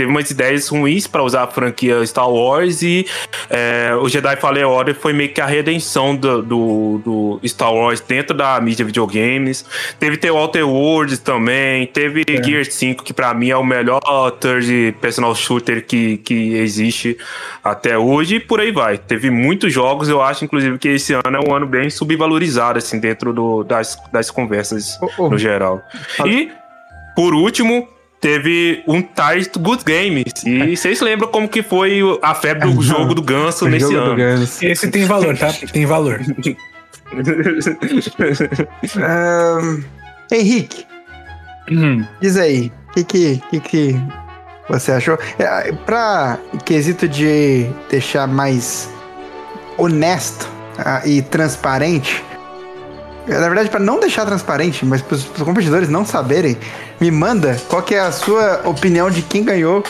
[0.00, 3.06] teve umas ideias ruins para usar a franquia Star Wars e
[3.50, 8.00] é, o Jedi Fallen Order foi meio que a redenção do, do, do, Star Wars
[8.00, 9.62] dentro da mídia videogames.
[9.98, 12.42] Teve The Walter Worlds também, teve é.
[12.42, 14.00] Gear 5, que para mim é o melhor
[14.40, 17.18] third personal shooter que, que existe
[17.62, 18.96] até hoje, e por aí vai.
[18.96, 22.98] Teve muitos jogos, eu acho, inclusive, que esse ano é um ano bem subvalorizado, assim,
[22.98, 25.28] dentro do, das, das conversas oh, oh.
[25.28, 25.82] no geral.
[26.24, 26.50] E,
[27.14, 27.86] por último,
[28.20, 30.32] teve um Tight Good Games.
[30.44, 34.44] E vocês lembram como que foi a febre do jogo do ganso nesse jogo ano.
[34.62, 35.52] Esse tem valor, tá?
[35.72, 36.20] Tem valor.
[38.96, 39.82] um,
[40.32, 40.86] Henrique,
[41.70, 42.04] hum.
[42.20, 43.96] diz aí, o que, que, que, que
[44.68, 45.18] você achou?
[45.38, 48.88] É, pra quesito de deixar mais
[49.76, 50.48] honesto
[50.78, 52.22] uh, e transparente,
[53.26, 56.56] na verdade, para não deixar transparente, mas para os competidores não saberem,
[57.00, 59.82] me manda qual que é a sua opinião de quem ganhou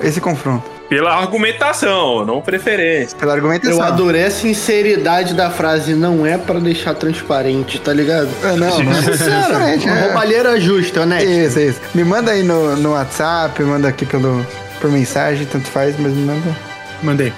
[0.00, 0.78] esse confronto.
[0.88, 3.16] Pela argumentação, não preferência.
[3.18, 3.78] Pela argumentação.
[3.78, 8.28] Eu adorei a sinceridade da frase, não é para deixar transparente, tá ligado?
[8.42, 9.86] É, não, não é transparente.
[9.86, 10.00] É.
[10.06, 11.22] Roubalheira justa, né?
[11.22, 11.80] Isso, isso.
[11.94, 14.44] Me manda aí no, no WhatsApp, manda aqui pelo,
[14.80, 16.56] por mensagem, tanto faz, mas me manda.
[17.02, 17.34] Mandei.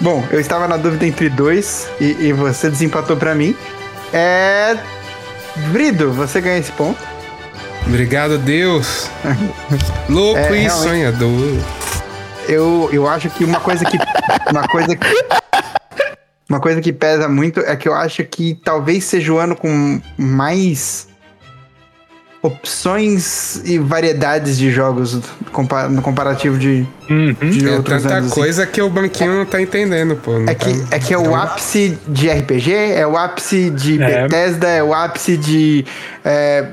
[0.00, 3.54] Bom, eu estava na dúvida entre dois e, e você desempatou para mim.
[4.12, 4.76] É.
[5.72, 6.98] Brido, você ganha esse ponto.
[7.86, 9.08] Obrigado, Deus.
[10.08, 11.58] Louco é, e sonhador.
[12.48, 13.96] Eu, eu acho que uma coisa que.
[14.50, 15.26] Uma coisa que.
[16.48, 20.00] Uma coisa que pesa muito é que eu acho que talvez seja o ano com
[20.16, 21.08] mais
[22.42, 25.20] opções e variedades de jogos
[25.90, 27.34] no comparativo de, uhum.
[27.50, 28.40] de é outros tanta anos, assim.
[28.40, 28.72] coisa assim.
[28.72, 30.38] que o banquinho é, não tá entendendo, pô.
[30.40, 34.22] É, tá, que, é que é o ápice de RPG, é o ápice de é.
[34.22, 35.84] Bethesda, é o ápice de...
[36.24, 36.66] É,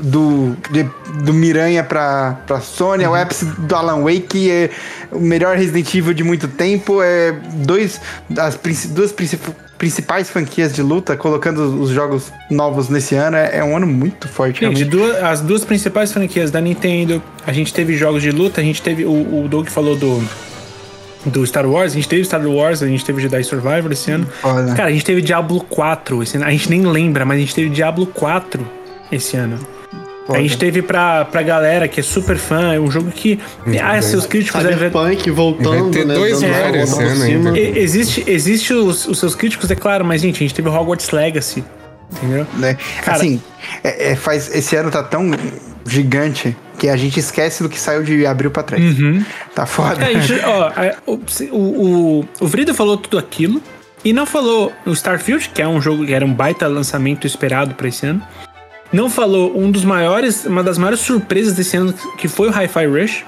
[0.00, 0.88] do, de,
[1.24, 3.16] do Miranha pra, pra Sony, uhum.
[3.16, 4.70] é o ápice do Alan Wake, é
[5.10, 8.00] o melhor Resident Evil de muito tempo, é dois,
[8.38, 8.56] as
[8.90, 13.76] duas principais principais franquias de luta, colocando os jogos novos nesse ano, é, é um
[13.76, 14.60] ano muito forte.
[14.60, 18.64] Gente, duas, as duas principais franquias da Nintendo, a gente teve jogos de luta, a
[18.64, 19.04] gente teve.
[19.04, 20.22] O, o Doug falou do.
[21.26, 24.26] Do Star Wars, a gente teve Star Wars, a gente teve Jedi Survivor esse ano.
[24.42, 24.72] Olha.
[24.74, 26.46] Cara, a gente teve Diablo 4 esse ano.
[26.46, 28.64] A gente nem lembra, mas a gente teve Diablo 4
[29.10, 29.58] esse ano.
[30.28, 33.38] A gente teve pra, pra galera que é super fã, é um jogo que.
[33.82, 34.60] Ah, seus críticos.
[34.60, 36.14] Cyberpunk voltando, Vai ter né?
[36.14, 37.58] dois é, esse ano ainda.
[37.58, 41.64] Existe, existe os, os seus críticos, é claro, mas, gente, a gente teve Hogwarts Legacy.
[42.12, 42.46] Entendeu?
[42.54, 42.76] Né?
[43.02, 43.40] Cara, assim,
[43.82, 45.30] é, é, faz, esse ano tá tão
[45.86, 48.98] gigante que a gente esquece do que saiu de abril pra trás.
[48.98, 49.24] Uhum.
[49.54, 50.04] Tá foda.
[50.04, 50.72] É, gente, ó,
[51.06, 51.20] o,
[51.52, 53.62] o, o, Vrido falou tudo aquilo.
[54.04, 57.74] E não falou o Starfield, que é um jogo que era um baita lançamento esperado
[57.74, 58.22] para esse ano
[58.92, 62.86] não falou um dos maiores, uma das maiores surpresas desse ano, que foi o Hi-Fi
[62.86, 63.24] Rush.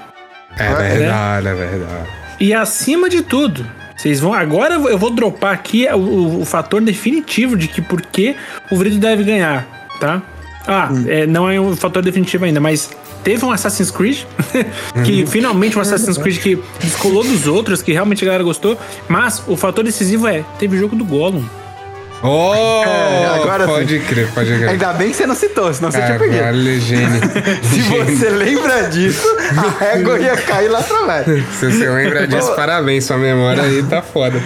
[0.57, 0.97] É né?
[0.97, 2.09] verdade, é verdade.
[2.39, 3.65] E acima de tudo,
[3.95, 4.33] vocês vão.
[4.33, 8.35] Agora eu vou dropar aqui o, o, o fator definitivo de que por que
[8.71, 9.67] o Vrido deve ganhar,
[9.99, 10.21] tá?
[10.67, 11.05] Ah, hum.
[11.07, 12.89] é, não é um fator definitivo ainda, mas
[13.23, 14.23] teve um Assassin's Creed,
[15.05, 15.27] que uhum.
[15.27, 18.77] finalmente um Assassin's Creed que descolou dos outros, que realmente a galera gostou.
[19.07, 21.43] Mas o fator decisivo é: teve jogo do Gollum.
[22.23, 24.05] Oh, é, agora pode sim.
[24.05, 24.69] crer, pode crer.
[24.69, 26.43] Ainda bem que você não citou, senão você tinha perdido.
[26.53, 27.19] Legene.
[27.63, 29.27] Se você lembra disso,
[29.57, 31.25] a régua ia cair lá atrás.
[31.25, 34.39] Se você lembra disso, parabéns, sua memória aí tá foda.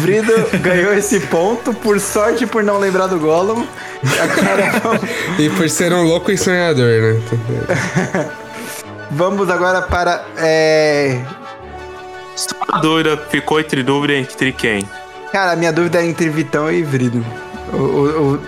[0.00, 3.66] Brido ganhou esse ponto, por sorte por não lembrar do Gollum.
[4.02, 5.00] Agora
[5.38, 8.30] E por ser um louco e sonhador, né?
[9.10, 10.24] Vamos agora para.
[10.38, 11.20] É...
[12.68, 14.88] A dúvida ficou entre dúvida entre quem?
[15.32, 17.24] Cara, a minha dúvida é entre Vitão e Vrido.
[17.72, 18.40] O, o, o,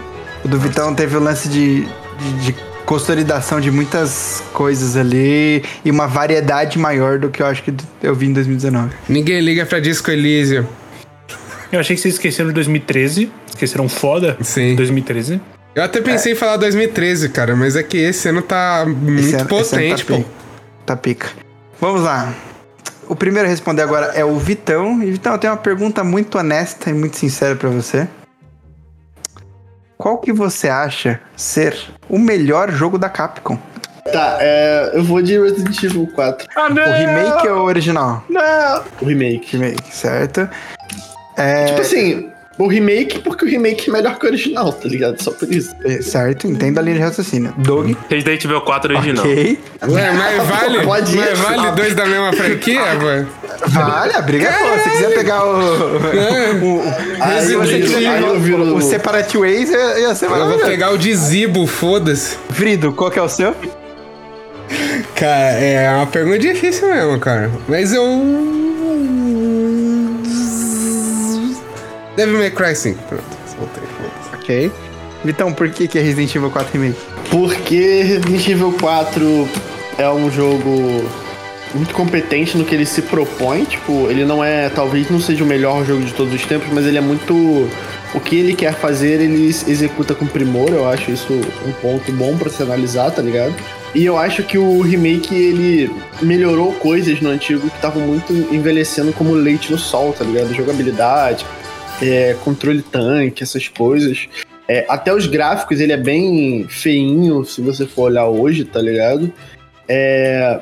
[0.44, 5.90] o do Vitão teve o lance de, de, de, consolidação de muitas coisas ali e
[5.90, 8.90] uma variedade maior do que eu acho que eu vi em 2019.
[9.09, 10.65] Ninguém liga pra Disco Elysium.
[11.70, 13.31] Eu achei que vocês esqueceram de 2013.
[13.48, 14.36] Esqueceram foda.
[14.40, 14.74] Sim.
[14.74, 15.40] 2013.
[15.74, 16.35] Eu até pensei é.
[16.35, 20.19] em falar 2013, cara, mas é que esse ano tá muito ano, potente, tá pô.
[20.19, 20.31] Pica.
[20.85, 21.28] Tá pica.
[21.81, 22.35] Vamos lá.
[23.11, 25.03] O primeiro a responder agora é o Vitão.
[25.03, 28.07] E Vitão, eu tenho uma pergunta muito honesta e muito sincera para você.
[29.99, 31.77] Qual que você acha ser
[32.09, 33.59] o melhor jogo da Capcom?
[34.12, 36.47] Tá, é, eu vou de Resident Evil 4.
[36.55, 38.23] Ah, o remake ou o original?
[38.31, 38.85] Não!
[39.03, 39.57] O remake.
[39.57, 40.49] Remake, certo.
[41.37, 41.65] É...
[41.65, 42.31] Tipo assim,
[42.65, 45.23] o remake porque o remake é melhor que o original, tá ligado?
[45.23, 45.74] Só por isso.
[45.85, 47.53] É, certo, entendo a linha de raciocínio.
[47.59, 47.97] Dog.
[48.09, 49.24] Resident Evil 4 original.
[49.24, 49.59] Ok.
[49.89, 51.19] Ué, mas vale, Pode ir.
[51.19, 53.28] mas vale dois da mesma franquia, mano?
[53.69, 54.78] Vale, a briga é boa.
[54.78, 55.51] Se quiser pegar o.
[55.53, 56.82] o, o
[57.20, 60.70] Aí você quiser eu viro- o, o Separate Ways, ia, ia ser Eu vou maravilhoso.
[60.70, 62.37] pegar o de Zibo, foda-se.
[62.51, 63.55] Frido, qual que é o seu?
[65.15, 67.51] Cara, é uma pergunta difícil mesmo, cara.
[67.69, 68.05] Mas eu.
[72.21, 73.03] Devil May Cry 5.
[73.05, 73.25] Pronto,
[73.57, 73.83] voltei.
[73.97, 74.37] foda-se.
[74.37, 74.73] Ok.
[75.25, 77.01] Vitão, por que, que é Resident Evil 4 Remake?
[77.31, 79.49] Porque Resident Evil 4
[79.97, 81.03] é um jogo
[81.75, 83.65] muito competente no que ele se propõe.
[83.65, 84.69] Tipo, ele não é.
[84.69, 87.35] Talvez não seja o melhor jogo de todos os tempos, mas ele é muito.
[88.13, 90.69] O que ele quer fazer, ele executa com primor.
[90.69, 93.55] Eu acho isso um ponto bom pra se analisar, tá ligado?
[93.95, 95.91] E eu acho que o remake ele
[96.21, 100.55] melhorou coisas no antigo que estavam muito envelhecendo como leite no sol, tá ligado?
[100.55, 101.47] Jogabilidade,
[102.03, 104.29] é, controle tanque, essas coisas.
[104.69, 109.33] É, até os gráficos, ele é bem feinho, se você for olhar hoje, tá ligado?
[109.89, 110.61] É,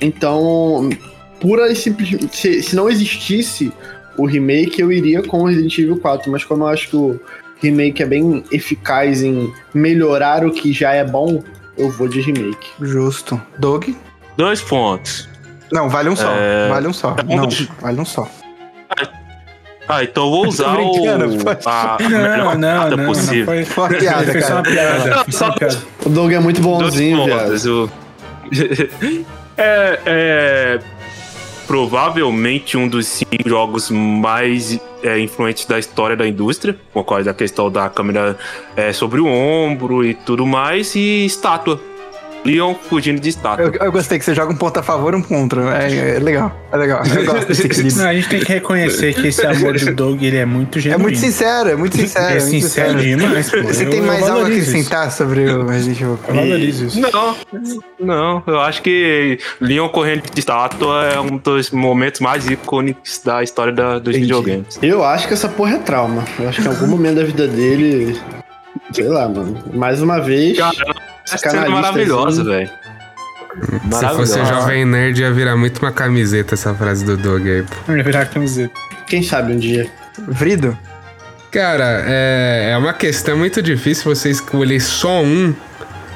[0.00, 0.88] então,
[1.40, 2.34] pura e simplesmente.
[2.34, 3.70] Se, se não existisse
[4.16, 7.20] o remake, eu iria com o Resident Evil 4, mas como eu acho que o
[7.60, 11.42] remake é bem eficaz em melhorar o que já é bom,
[11.76, 12.70] eu vou de remake.
[12.80, 13.40] Justo.
[13.58, 13.96] Dog?
[14.36, 15.28] Dois pontos.
[15.70, 16.32] Não, vale um só.
[16.34, 16.68] É.
[16.68, 17.16] Vale um só.
[17.28, 17.48] um Não,
[17.80, 18.28] vale um só.
[19.88, 20.92] Ah, então eu vou usar o,
[21.66, 23.04] a, a Não, melhor não, não, não.
[23.06, 23.44] possível.
[23.46, 24.74] Foi, Foi uma piada, foi só uma cara.
[24.74, 25.24] piada.
[25.24, 25.78] Foi só uma piada.
[26.06, 27.44] O Doug é muito bonzinho, viado.
[27.46, 27.66] pontos.
[27.66, 27.90] o-
[29.56, 30.78] é, é
[31.66, 37.34] provavelmente um dos cinco jogos mais é, influentes da história da indústria, por causa da
[37.34, 38.36] questão da câmera
[38.76, 41.80] é, sobre o ombro e tudo mais, e estátua.
[42.44, 43.66] Leon fugindo de estátua.
[43.66, 45.62] Eu, eu gostei que você joga um ponto a favor e um contra.
[45.82, 46.54] É, é legal.
[46.72, 47.02] É legal.
[47.04, 47.96] Eu gosto desse equilíbrio.
[48.02, 50.80] Não, a gente tem que reconhecer que esse amor do Doug ele é muito É
[50.82, 51.02] genuíno.
[51.04, 52.26] muito sincero, é muito sincero.
[52.38, 53.62] É muito sincero demais, pô.
[53.62, 57.00] Você Eu- tem mais algo a acrescentar sobre o Resident Evil Eu valorizo isso.
[57.00, 57.36] Não,
[58.00, 63.42] não, eu acho que Leon correndo de estátua é um dos momentos mais icônicos da
[63.42, 64.20] história da, dos Entendi.
[64.22, 64.78] videogames.
[64.82, 66.24] Eu acho que essa porra é trauma.
[66.38, 68.18] Eu acho que em algum momento da vida dele.
[68.92, 69.56] Sei lá, mano.
[69.72, 70.58] Mais uma vez.
[70.58, 70.72] Cara,
[71.24, 72.70] essa cena é maravilhosa, velho.
[73.92, 77.74] Se fosse jovem nerd, ia virar muito uma camiseta essa frase do Doug aí, pô.
[77.86, 78.72] Vai virar camiseta.
[79.06, 79.90] Quem sabe um dia.
[80.28, 80.76] Vrido?
[81.50, 85.54] Cara, é, é uma questão muito difícil você escolher só um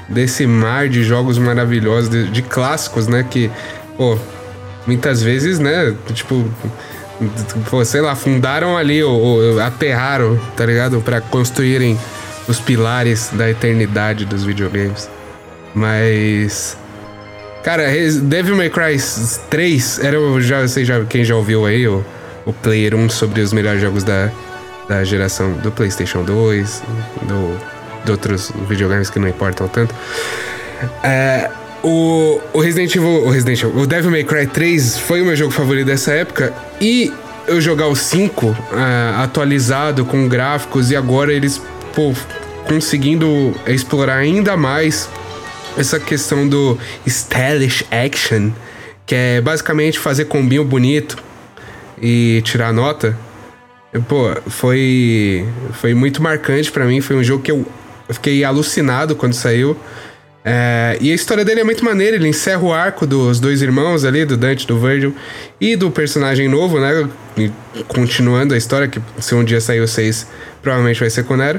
[0.09, 3.23] desse mar de jogos maravilhosos, de, de clássicos, né?
[3.29, 3.51] Que,
[3.99, 4.19] pô,
[4.87, 5.95] muitas vezes, né?
[6.15, 6.51] Tipo,
[7.69, 11.03] pô, sei lá, fundaram ali, ou, ou aterraram, tá ligado?
[11.03, 11.99] Pra construírem
[12.49, 15.09] os pilares da eternidade dos videogames.
[15.75, 16.77] Mas.
[17.63, 17.85] Cara,
[18.23, 18.97] Devil May Cry
[19.51, 20.41] 3 era o.
[20.41, 22.05] Já, sei já, quem já ouviu aí, o,
[22.45, 24.31] o Player 1 sobre os melhores jogos da,
[24.89, 26.83] da geração do PlayStation 2,
[27.23, 27.59] do,
[28.05, 29.95] de outros videogames que não importam tanto.
[31.03, 31.51] É,
[31.83, 33.25] o, o Resident Evil.
[33.27, 33.83] O Resident Evil.
[33.83, 36.53] O Devil May Cry 3 foi o meu jogo favorito dessa época.
[36.81, 37.13] E
[37.47, 41.63] eu jogar o 5 ah, atualizado com gráficos e agora eles,
[41.97, 42.13] pô,
[42.69, 45.09] conseguindo explorar ainda mais
[45.79, 48.51] essa questão do stylish action,
[49.07, 51.17] que é basicamente fazer combinho bonito
[52.01, 53.19] e tirar nota.
[54.07, 57.67] Pô, foi foi muito marcante pra mim, foi um jogo que eu
[58.11, 59.75] fiquei alucinado quando saiu.
[60.49, 64.05] É, e a história dele é muito maneira, ele encerra o arco dos dois irmãos
[64.05, 65.13] ali, do Dante do Virgil,
[65.61, 67.09] e do personagem novo, né?
[67.37, 67.51] E
[67.89, 70.25] continuando a história, que se um dia sair o 6,
[70.63, 71.59] provavelmente vai ser com Nero.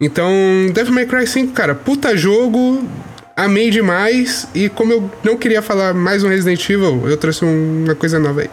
[0.00, 0.32] Então,
[0.72, 2.88] Devil May Cry 5, cara, puta jogo,
[3.36, 7.94] amei demais, e como eu não queria falar mais um Resident Evil, eu trouxe uma
[7.94, 8.50] coisa nova aí.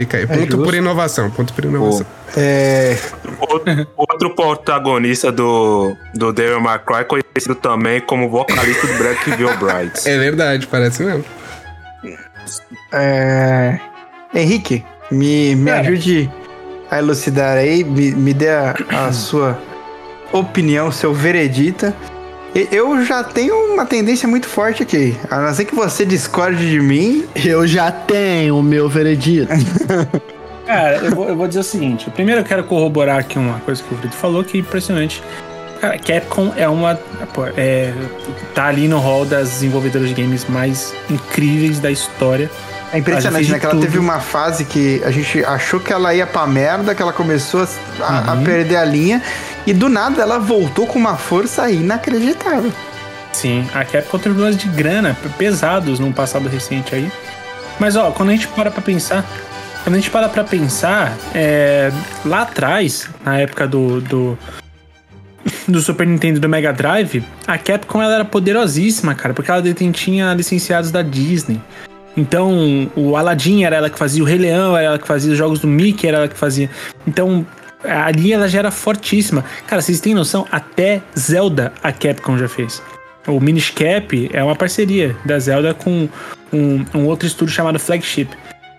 [0.00, 0.62] Fica aí, ponto justo.
[0.62, 2.06] por inovação, ponto por inovação.
[2.34, 2.96] É,
[3.38, 9.54] Outro, outro protagonista do, do Devil May Cry, conhecido também como vocalista do Black Veil
[9.58, 10.06] Brides.
[10.08, 11.22] É verdade, parece mesmo.
[12.92, 13.78] é,
[14.34, 15.80] Henrique, me, me Cara.
[15.82, 16.30] ajude
[16.90, 18.74] a elucidar aí, me, me dê a,
[19.06, 19.58] a sua
[20.32, 21.94] opinião, seu veredita.
[22.54, 25.16] Eu já tenho uma tendência muito forte aqui.
[25.30, 27.24] A não ser que você discorde de mim.
[27.44, 29.52] Eu já tenho o meu veredito.
[30.66, 32.10] Cara, eu vou, eu vou dizer o seguinte.
[32.10, 35.22] Primeiro eu quero corroborar aqui uma coisa que o Brito falou, que é impressionante.
[35.80, 36.94] Cara, Capcom é uma.
[37.32, 37.92] pô, É,
[38.54, 42.50] tá ali no hall das desenvolvedoras de games mais incríveis da história.
[42.92, 43.58] É impressionante, né?
[43.58, 43.82] Que ela tudo.
[43.84, 47.62] teve uma fase que a gente achou que ela ia pra merda, que ela começou
[48.00, 48.44] a, a- a Uhum.
[48.44, 49.22] perder a linha.
[49.66, 52.72] E do nada ela voltou com uma força inacreditável.
[53.32, 57.10] Sim, a Capcom teve problemas de grana pesados num passado recente aí.
[57.78, 59.24] Mas ó, quando a gente para pra pensar,
[59.84, 61.92] quando a gente para pra pensar, é,
[62.24, 64.38] lá atrás, na época do, do,
[65.68, 69.62] do Super Nintendo e do Mega Drive, a Capcom ela era poderosíssima, cara, porque ela
[69.62, 71.60] detinha licenciados da Disney.
[72.16, 75.38] Então, o Aladdin era ela que fazia, o Rei Leão era ela que fazia, os
[75.38, 76.68] jogos do Mickey era ela que fazia.
[77.06, 77.46] Então,
[77.84, 79.44] ali ela já era fortíssima.
[79.66, 80.46] Cara, vocês têm noção?
[80.50, 82.82] Até Zelda a Capcom já fez.
[83.26, 86.08] O Minish Cap é uma parceria da Zelda com
[86.52, 88.28] um, um outro estúdio chamado Flagship.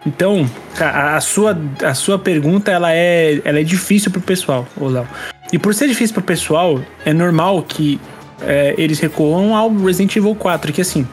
[0.06, 0.50] Então,
[0.80, 5.08] a, a, sua, a sua pergunta ela é, ela é difícil pro pessoal, Léo.
[5.54, 8.00] E por ser difícil pro pessoal, é normal que
[8.42, 11.08] é, eles recuam ao Resident Evil 4, que assim.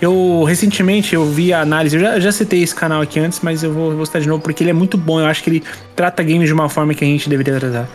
[0.00, 3.62] Eu recentemente eu vi a análise, eu já, já citei esse canal aqui antes, mas
[3.62, 5.20] eu vou, vou citar de novo porque ele é muito bom.
[5.20, 5.62] Eu acho que ele
[5.94, 7.88] trata games de uma forma que a gente deveria tratar.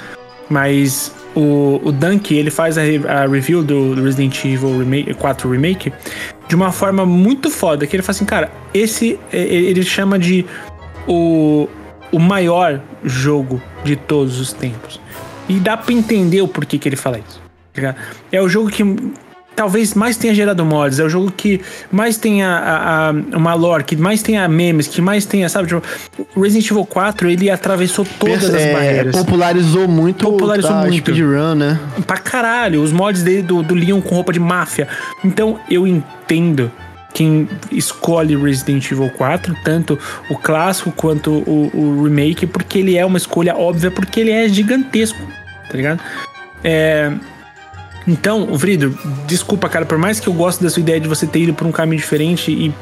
[0.47, 5.91] Mas o, o Dunk, ele faz a, a review do, Resident Evil Remake, 4 Remake
[6.47, 10.45] de uma forma muito foda, que ele fala assim, cara, esse ele chama de
[11.07, 11.67] o,
[12.11, 15.01] o maior jogo de todos os tempos.
[15.49, 17.41] E dá pra entender o porquê que ele fala isso.
[17.73, 17.95] Tá
[18.31, 18.83] é o jogo que
[19.55, 21.61] talvez mais tenha gerado mods, é o jogo que
[21.91, 25.67] mais tenha a, a, uma lore, que mais tenha memes, que mais tenha, sabe?
[25.67, 25.83] Tipo,
[26.39, 29.15] Resident Evil 4, ele atravessou todas Pensa, as é, barreiras.
[29.15, 31.11] Popularizou muito popularizou tá, muito.
[31.11, 31.79] speedrun, né?
[32.05, 34.87] Pra caralho, os mods dele do, do Leon com roupa de máfia.
[35.23, 36.71] Então, eu entendo
[37.13, 39.97] quem escolhe Resident Evil 4, tanto
[40.29, 44.49] o clássico quanto o, o, remake, porque ele é uma escolha óbvia, porque ele é
[44.49, 45.19] gigantesco,
[45.69, 46.01] tá ligado?
[46.61, 47.13] É.
[48.07, 51.39] Então, Vrido, desculpa, cara, por mais que eu goste da sua ideia de você ter
[51.39, 52.73] ido por um caminho diferente e.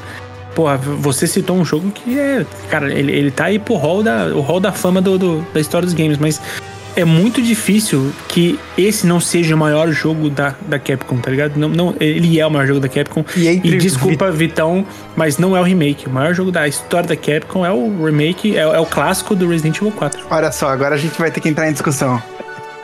[0.56, 2.46] Porra, você citou um jogo que é.
[2.70, 5.60] Cara, ele, ele tá aí pro hall da, o hall da fama do, do da
[5.60, 6.40] história dos games, mas
[6.96, 11.58] é muito difícil que esse não seja o maior jogo da, da Capcom, tá ligado?
[11.58, 13.26] Não, não, ele é o maior jogo da Capcom.
[13.36, 14.48] E, e desculpa, Vi...
[14.48, 14.86] Vitão,
[15.16, 16.08] mas não é o remake.
[16.08, 19.48] O maior jogo da história da Capcom é o remake, é, é, o clássico do
[19.48, 20.26] Resident Evil 4.
[20.30, 22.22] Olha só, agora a gente vai ter que entrar em discussão.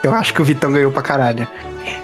[0.02, 1.46] Eu acho que o Vitão ganhou pra caralho.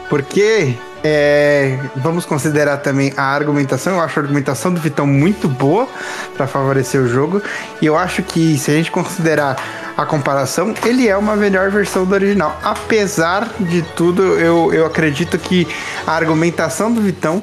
[0.08, 3.94] Porque é, vamos considerar também a argumentação.
[3.94, 5.88] Eu acho a argumentação do Vitão muito boa
[6.36, 7.40] para favorecer o jogo.
[7.80, 9.56] E eu acho que se a gente considerar
[9.96, 12.58] a comparação, ele é uma melhor versão do original.
[12.62, 15.66] Apesar de tudo, eu, eu acredito que
[16.06, 17.42] a argumentação do Vitão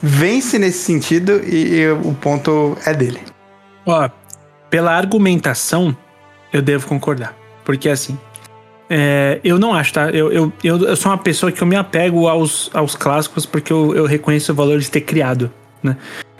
[0.00, 3.20] vence nesse sentido e, e o ponto é dele.
[3.86, 4.08] Ó,
[4.70, 5.96] pela argumentação,
[6.52, 7.34] eu devo concordar.
[7.64, 8.18] Porque assim,
[8.90, 10.10] é, eu não acho, tá?
[10.10, 13.94] Eu, eu, eu, sou uma pessoa que eu me apego aos, aos clássicos porque eu,
[13.94, 15.52] eu reconheço o valor de ter criado,
[15.82, 15.96] né?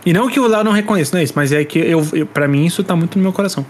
[0.06, 2.26] E não que o Léo não reconheça, não é isso, mas é que eu, eu
[2.26, 3.66] para mim isso tá muito no meu coração.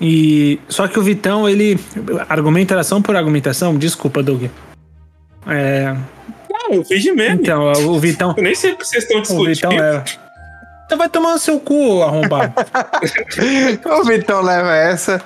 [0.00, 1.78] E só que o Vitão, ele
[2.28, 4.44] argumentação por argumentação, desculpa, Doug.
[5.46, 5.96] É,
[6.50, 7.10] não, eu fiz de.
[7.10, 8.34] Então, o Vitão.
[8.36, 9.42] Eu nem sei o que vocês estão discutindo.
[9.42, 10.04] O Vitão é,
[10.88, 12.54] então vai tomar no seu cu, arrombado.
[14.00, 15.20] o Vitão leva essa.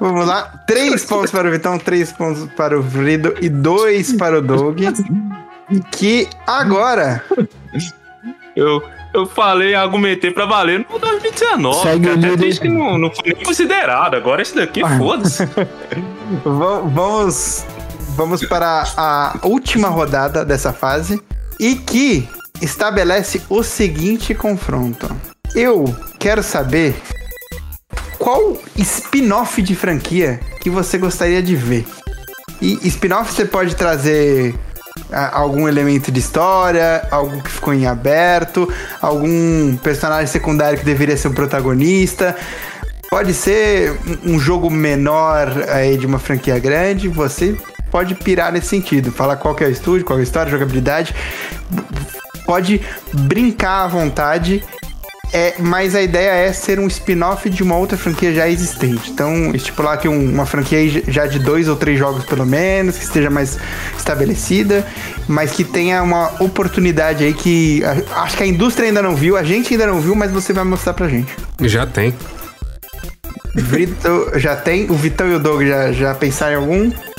[0.00, 0.50] Vamos lá.
[0.66, 4.80] Três pontos para o Vitão, três pontos para o Vrido e dois para o Doug.
[5.90, 7.22] Que agora.
[8.56, 8.82] Eu,
[9.12, 11.82] eu falei, argumentei pra valer no 2019.
[11.82, 14.14] Segue até triste que não, não foi nem considerado.
[14.14, 14.96] Agora esse daqui, ah.
[14.96, 15.46] foda-se.
[16.42, 17.66] vamos,
[18.16, 21.22] vamos para a última rodada dessa fase.
[21.60, 22.26] E que
[22.62, 25.14] estabelece o seguinte confronto.
[25.54, 25.84] Eu
[26.18, 26.94] quero saber
[28.18, 31.84] qual spin-off de franquia que você gostaria de ver.
[32.60, 34.54] E spin-off você pode trazer
[35.10, 41.28] algum elemento de história, algo que ficou em aberto, algum personagem secundário que deveria ser
[41.28, 42.36] o protagonista.
[43.10, 47.56] Pode ser um jogo menor aí de uma franquia grande, você
[47.90, 49.12] pode pirar nesse sentido.
[49.12, 51.14] Falar qual é o estúdio, qual é a história, jogabilidade
[52.44, 52.80] pode
[53.12, 54.62] brincar à vontade.
[55.34, 59.10] É, mas a ideia é ser um spin-off de uma outra franquia já existente.
[59.10, 63.04] Então, estipular aqui um, uma franquia já de dois ou três jogos pelo menos, que
[63.04, 63.58] esteja mais
[63.96, 64.86] estabelecida,
[65.26, 69.34] mas que tenha uma oportunidade aí que a, acho que a indústria ainda não viu,
[69.34, 71.34] a gente ainda não viu, mas você vai mostrar pra gente.
[71.62, 72.14] Já tem.
[73.54, 74.90] Brito, já tem.
[74.90, 77.11] O Vitão e o Doug já, já pensaram em algum?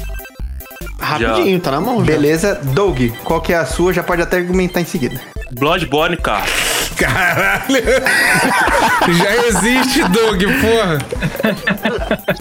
[0.99, 1.63] Rapidinho, já.
[1.63, 2.01] tá na mão.
[2.01, 2.59] Beleza.
[2.63, 2.71] Já.
[2.71, 3.93] Doug, qual que é a sua?
[3.93, 5.19] Já pode até argumentar em seguida.
[5.51, 6.45] Bloodborne, cara.
[6.97, 7.83] Caralho!
[9.17, 10.99] Já existe, Doug, porra!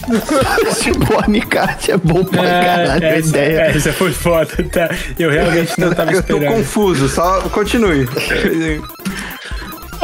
[0.63, 3.61] Bloodborne Kart é bom pra é, caralho, essa, ideia.
[3.61, 4.89] É, essa foi foda, tá?
[5.17, 6.43] Eu realmente não tava esperando.
[6.43, 8.07] Eu tô confuso, só continue.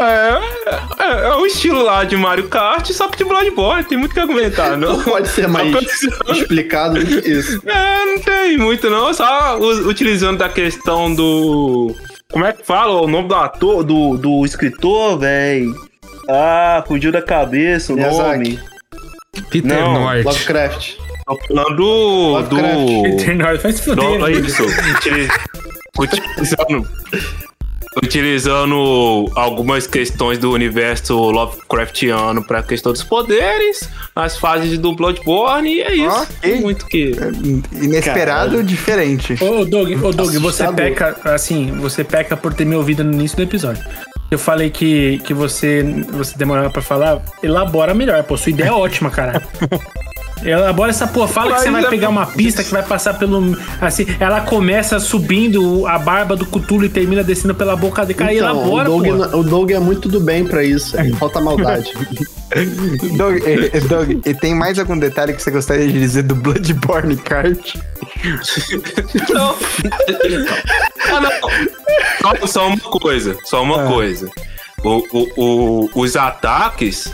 [0.01, 0.39] É,
[0.99, 4.19] é, é, o estilo lá de Mario Kart, só que de Bloodborne, tem muito que
[4.19, 4.97] argumentar, não?
[4.97, 5.73] não pode ser mais
[6.29, 7.61] explicado do que isso.
[7.69, 11.95] É, não tem muito não, só utilizando da questão do...
[12.31, 15.73] Como é que fala o nome do ator, do, do escritor, velho?
[16.29, 18.23] Ah, fugiu da cabeça o Miyazaki.
[18.23, 18.59] nome.
[19.49, 20.25] Peter Não, Norte.
[20.25, 20.93] Lovecraft.
[21.25, 21.83] Tô falando do.
[21.83, 22.75] Lovecraft.
[22.85, 23.03] do...
[23.03, 24.19] Peter North vai se fuder.
[24.19, 24.63] do é isso.
[24.63, 25.29] Utili-
[25.97, 26.87] Utilizando.
[28.03, 35.81] Utilizando algumas questões do universo Lovecraftiano pra questão dos poderes, as fases do Bloodborne, e
[35.81, 36.21] é isso.
[36.23, 36.35] Ok.
[36.41, 37.11] Tem muito que.
[37.73, 38.63] Inesperado, Caralho.
[38.63, 39.35] diferente.
[39.43, 43.37] Ô, Doug, ô, Doug, você peca, assim, você peca por ter me ouvido no início
[43.37, 43.83] do episódio.
[44.31, 48.37] Eu falei que, que você, você demorava pra falar, elabora melhor, pô.
[48.37, 49.41] Sua ideia é ótima, cara.
[50.43, 51.27] Elabora essa porra.
[51.27, 53.57] Fala que você vai pegar uma pista que vai passar pelo.
[53.81, 58.33] Assim, ela começa subindo a barba do Cthulhu e termina descendo pela boca de cara.
[58.33, 59.37] Então, elabora, o, Doug, pô.
[59.37, 60.95] o Doug é muito do bem pra isso.
[61.17, 61.91] Falta maldade.
[63.17, 66.35] Doug, eh, eh, Doug, e tem mais algum detalhe que você gostaria de dizer do
[66.35, 67.75] Bloodborne Kart?
[69.29, 69.55] Não.
[71.11, 71.31] ah, não.
[72.39, 74.29] Só, só uma coisa, só uma coisa.
[74.83, 77.11] O, o, o- os ataques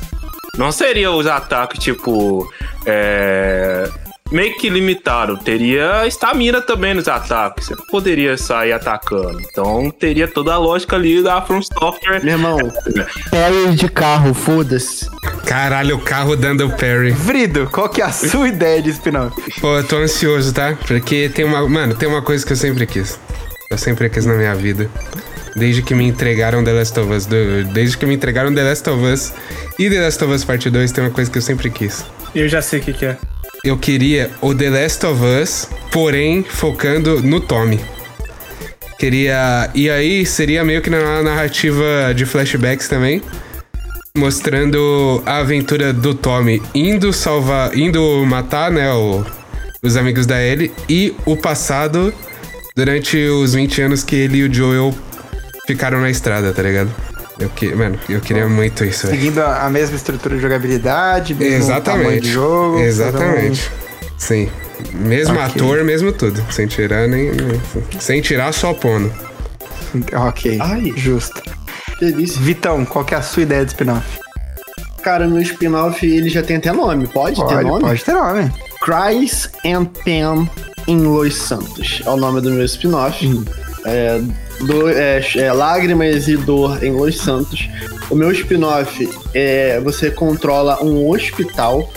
[0.57, 2.51] não seriam os ataques, tipo.
[2.85, 3.89] É,
[4.31, 5.37] meio que limitado.
[5.37, 7.65] Teria estamina também nos ataques.
[7.65, 9.39] Você não poderia sair atacando.
[9.41, 12.23] Então teria toda a lógica ali da From Software.
[12.23, 12.57] Meu irmão,
[13.29, 15.09] parry de carro, foda-se.
[15.45, 17.11] Caralho, o carro dando parry.
[17.11, 19.35] Vrido, qual que é a sua ideia de spin-off?
[19.61, 20.75] Pô, eu tô ansioso, tá?
[20.87, 21.67] Porque tem uma.
[21.67, 23.19] Mano, tem uma coisa que eu sempre quis.
[23.69, 24.89] Eu sempre quis na minha vida.
[25.55, 27.25] Desde que me entregaram The Last of Us.
[27.73, 29.31] desde que me entregaram The Last of Us
[29.79, 32.03] e The Last of Us Parte 2, tem uma coisa que eu sempre quis.
[32.33, 33.17] Eu já sei o que, que é.
[33.63, 37.79] Eu queria o The Last of Us, porém focando no Tommy.
[38.99, 39.69] Queria.
[39.73, 43.21] E aí seria meio que na narrativa de flashbacks também.
[44.17, 47.75] Mostrando a aventura do Tommy indo salvar.
[47.77, 49.25] indo matar, né, o-
[49.83, 52.13] os amigos da Ellie e o passado
[52.75, 54.95] durante os 20 anos que ele e o Joel
[55.65, 56.89] ficaram na estrada, tá ligado?
[57.39, 59.07] Eu que, mano, eu queria muito isso.
[59.07, 62.21] Seguindo a, a mesma estrutura de jogabilidade, mesmo tamanho Exatamente.
[62.21, 62.79] de jogo.
[62.79, 63.71] Exatamente.
[64.17, 64.49] Sim.
[64.93, 65.43] Mesmo Ok.
[65.45, 66.41] ator, mesmo tudo.
[66.51, 67.31] Sem tirar nem.
[67.31, 67.61] nem-
[67.99, 69.11] Sem tirar só pono.
[70.13, 70.93] Ok, Ai.
[70.95, 71.41] justo.
[71.99, 72.41] Delícia.
[72.41, 74.05] Vitão, qual que é a sua ideia de spin-off?
[75.01, 77.07] Cara, no spin-off ele já tem até nome.
[77.07, 77.81] Pode, ter Pode, nome?
[77.81, 78.51] pode ter nome.
[78.81, 80.49] Cries and Pen
[80.87, 82.01] em Los Santos.
[82.05, 83.43] É o nome do meu spin-off.
[83.85, 84.19] É,
[84.61, 87.67] do- é, é Lágrimas e Dor em Los Santos.
[88.09, 91.89] O meu spin-off é você controla um hospital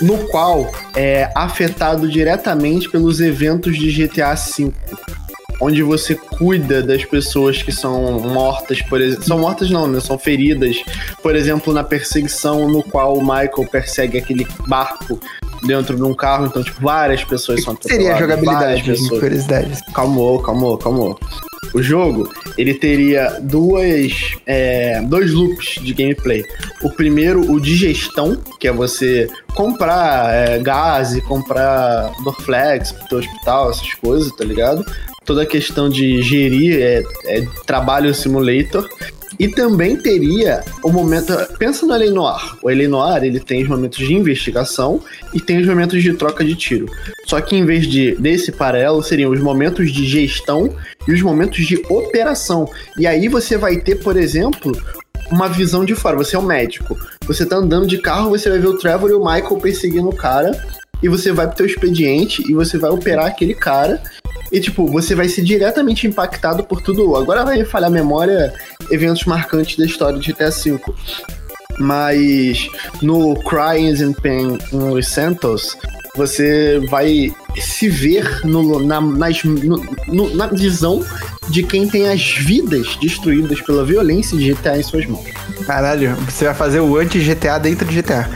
[0.00, 4.72] no qual é afetado diretamente pelos eventos de GTA V.
[5.60, 9.24] Onde você cuida das pessoas que são mortas, por exemplo.
[9.24, 9.98] São mortas não, né?
[9.98, 10.76] São feridas.
[11.20, 15.18] Por exemplo, na perseguição no qual o Michael persegue aquele barco
[15.64, 19.02] dentro de um carro, então, tipo, várias pessoas são que seria a atropeladas, várias jogabilidade?
[19.02, 19.20] pessoas.
[19.20, 19.92] Curiosidade.
[19.92, 21.18] Calmou, calmou, calmou.
[21.74, 24.12] O jogo, ele teria duas,
[24.46, 26.44] é, dois loops de gameplay.
[26.82, 33.08] O primeiro, o de gestão, que é você comprar é, gás e comprar Dorflex pro
[33.08, 34.84] teu hospital, essas coisas, tá ligado?
[35.24, 38.88] Toda a questão de gerir é, é trabalho simulator.
[39.38, 41.32] E também teria o momento.
[41.58, 42.56] Pensa no Alien Noir.
[42.62, 45.00] O Alien Noir ele tem os momentos de investigação
[45.32, 46.86] e tem os momentos de troca de tiro.
[47.24, 50.74] Só que em vez de desse paralelo, seriam os momentos de gestão
[51.06, 52.68] e os momentos de operação.
[52.98, 54.72] E aí você vai ter, por exemplo,
[55.30, 56.16] uma visão de fora.
[56.16, 56.98] Você é um médico.
[57.26, 60.16] Você tá andando de carro, você vai ver o Trevor e o Michael perseguindo o
[60.16, 60.50] cara.
[61.00, 64.02] E você vai pro teu expediente e você vai operar aquele cara.
[64.50, 67.14] E, tipo, você vai ser diretamente impactado por tudo.
[67.16, 68.52] Agora vai falhar a memória
[68.90, 70.80] eventos marcantes da história de GTA V.
[71.78, 72.68] Mas
[73.02, 75.76] no Crying and Pain em Los Santos,
[76.16, 81.04] você vai se ver no, na, nas- no- no- na visão
[81.50, 85.24] de quem tem as vidas destruídas pela violência de GTA em suas mãos.
[85.66, 88.28] Caralho, você vai fazer o anti-GTA dentro de GTA.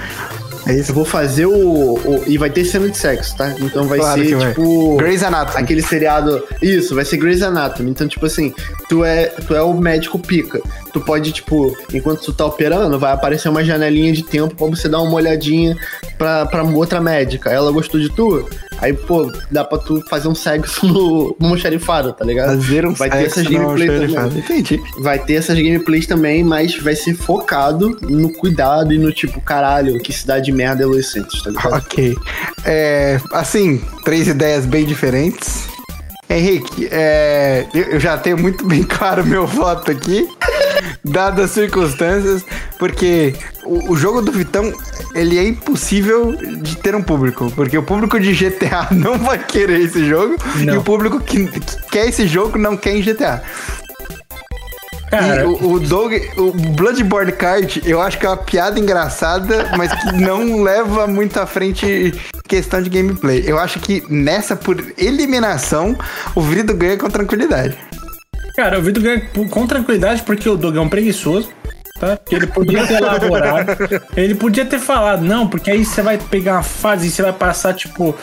[0.66, 0.92] É Eu isso?
[0.94, 3.54] vou fazer o, o- E vai ter cena de sexo, tá?
[3.60, 4.48] Então vai Claro ser que vai.
[4.48, 4.96] tipo.
[4.96, 5.62] Grey's Anatomy.
[5.62, 6.44] Aquele seriado.
[6.60, 7.90] Isso, vai ser Grey's Anatomy.
[7.90, 8.54] Então, tipo assim,
[8.88, 10.60] tu é, tu é o médico pica.
[10.92, 14.88] Tu pode, tipo, enquanto tu tá operando, vai aparecer uma janelinha de tempo pra você
[14.88, 15.76] dar uma olhadinha
[16.18, 17.50] pra, pra outra médica.
[17.50, 18.46] Ela gostou de tu?
[18.82, 22.60] Aí, pô, dá pra tu fazer um sexo no almoxarifado, tá ligado?
[22.60, 24.38] Fazer um vai ter essas gameplays também.
[24.38, 24.82] Entendi.
[24.98, 29.98] Vai ter essas gameplays também, mas vai ser focado no cuidado e no tipo, caralho,
[30.00, 31.74] que cidade de merda é Los Santos, tá ligado?
[31.76, 32.16] Ok.
[32.64, 35.70] É, assim, três ideias bem diferentes.
[36.28, 40.28] Henrique, é, eu já tenho muito bem claro meu voto aqui,
[41.04, 42.44] dadas as circunstâncias,
[42.78, 43.34] porque
[43.64, 44.72] o, o jogo do Vitão,
[45.14, 49.80] ele é impossível de ter um público, porque o público de GTA não vai querer
[49.80, 50.74] esse jogo, Não.
[50.74, 51.60] e o público que, que
[51.90, 53.42] quer esse jogo não quer em GTA.
[55.12, 59.92] Cara, o, o Doug, o Bloodborne Card, eu acho que é uma piada engraçada, mas
[59.92, 62.14] que não leva muito à frente
[62.48, 63.44] questão de gameplay.
[63.46, 65.96] Eu acho que nessa, por eliminação,
[66.34, 67.76] o Vrido ganha com tranquilidade.
[68.56, 69.20] Cara, o Vrido ganha
[69.50, 71.50] com tranquilidade porque o Doug é um preguiçoso.
[71.98, 72.18] Tá?
[72.30, 73.76] Ele podia ter elaborado.
[74.16, 77.32] ele podia ter falado, não, porque aí você vai pegar uma fase e você vai
[77.32, 78.14] passar, tipo,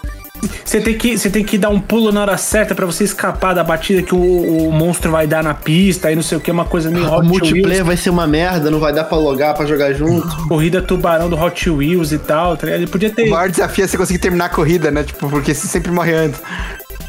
[0.64, 3.54] você tem, que, você tem que dar um pulo na hora certa para você escapar
[3.54, 6.52] da batida que o, o, monstro vai dar na pista, aí não sei o que,
[6.52, 7.88] uma coisa meio Hot O multiplayer Wheels.
[7.88, 10.28] vai ser uma merda, não vai dar pra logar, pra jogar junto.
[10.48, 13.28] Corrida tubarão do Hot Wheels e tal, tá Ele podia ter.
[13.28, 15.04] O maior desafio é você conseguir terminar a corrida, né?
[15.04, 16.42] Tipo, porque você sempre morre antes.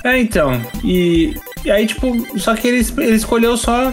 [0.04, 0.60] É, então.
[0.82, 1.34] E,
[1.64, 3.92] e aí, tipo, só que ele, ele escolheu só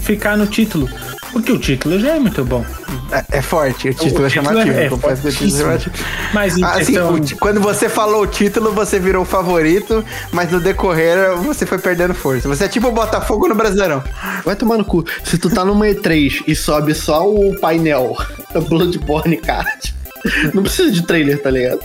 [0.00, 0.88] ficar no título.
[1.32, 2.64] Porque o título já é muito bom.
[3.10, 4.78] É, é forte, o título o é chamativo.
[4.78, 5.96] É, é confesso que o título é chamativo.
[6.34, 7.14] Mas assim, então...
[7.14, 11.78] o, quando você falou o título, você virou o favorito, mas no decorrer você foi
[11.78, 12.48] perdendo força.
[12.48, 14.02] Você é tipo o Botafogo no Brasileirão.
[14.44, 15.04] Vai tomar no cu.
[15.24, 18.14] Se tu tá numa E3 e sobe só o painel
[18.68, 20.01] Bloodborne Card
[20.54, 21.80] não precisa de trailer, tá ligado?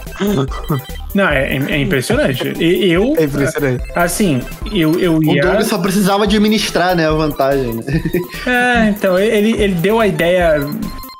[1.14, 2.54] Não, é, é impressionante.
[2.60, 3.16] Eu.
[3.18, 3.84] É impressionante.
[3.96, 4.42] Assim,
[4.72, 5.44] eu, eu ia.
[5.44, 7.08] O Doug só precisava administrar, né?
[7.08, 7.74] A vantagem.
[7.74, 7.84] Né?
[8.48, 10.60] É, então, ele, ele deu a ideia.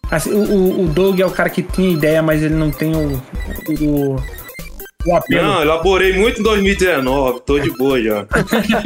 [0.10, 3.22] Assim, o, o Doug é o cara que tinha ideia, mas ele não tem o.
[3.82, 4.16] o.
[5.30, 8.26] Não, elaborei muito em 2019, tô de boa já.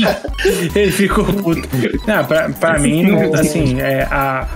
[0.76, 1.68] ele ficou puto.
[2.08, 4.48] Não, pra, pra mim, assim, é, a,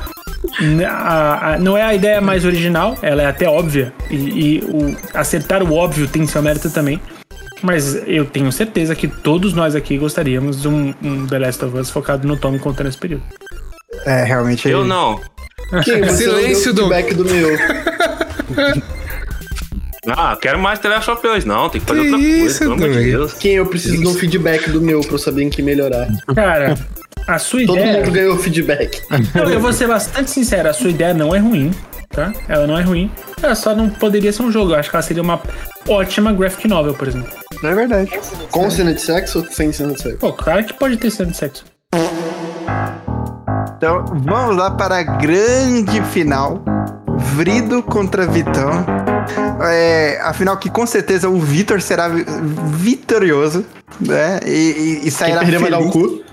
[0.88, 3.93] a, a, não é a ideia mais original, ela é até óbvia.
[4.09, 7.01] E, e o, acertar o óbvio tem seu mérito também.
[7.61, 11.77] Mas eu tenho certeza que todos nós aqui gostaríamos de um, um The Last of
[11.77, 13.23] Us focado no Tommy contando esse período.
[14.05, 14.67] É, realmente.
[14.69, 15.19] Eu não.
[15.84, 16.84] Que, Silêncio do.
[16.84, 17.49] feedback do meu.
[20.07, 21.67] Ah, quero mais The Last of Us, não.
[21.69, 23.34] Tem que fazer que outra coisa, isso, pelo amor de Deus.
[23.34, 26.07] Quem eu preciso de um feedback do meu pra eu saber em que melhorar.
[26.35, 26.77] Cara,
[27.27, 27.93] a sua Todo ideia.
[27.95, 29.02] Todo mundo ganhou feedback.
[29.35, 31.72] Eu, eu vou ser bastante sincero, a sua ideia não é ruim,
[32.10, 32.31] tá?
[32.47, 33.11] Ela não é ruim.
[33.41, 34.72] Ela só não poderia ser um jogo.
[34.72, 35.41] Eu acho que ela seria uma
[35.88, 37.31] ótima graphic novel, por exemplo.
[37.61, 38.11] Não é verdade.
[38.52, 40.18] Com cena de sexo ou sem cena de sexo?
[40.18, 41.65] Pô, claro que pode ter cena de sexo.
[43.77, 46.64] Então, vamos lá para a grande final.
[47.18, 48.85] Vrido contra Vitão.
[49.61, 53.65] É, afinal, que com certeza o Vitor será vitorioso,
[53.99, 54.39] né?
[54.45, 55.72] E, e, e sairá Quem perder feliz.
[55.72, 56.23] vai dar o cu.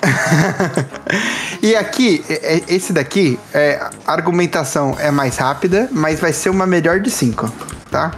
[1.62, 6.50] e aqui, é, é, esse daqui, é, a argumentação é mais rápida, mas vai ser
[6.50, 7.52] uma melhor de cinco,
[7.90, 8.10] tá?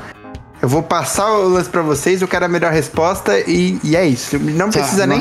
[0.61, 4.07] Eu vou passar o lance pra vocês, eu quero a melhor resposta e, e é
[4.07, 4.39] isso.
[4.39, 5.21] Não tá, precisa nem.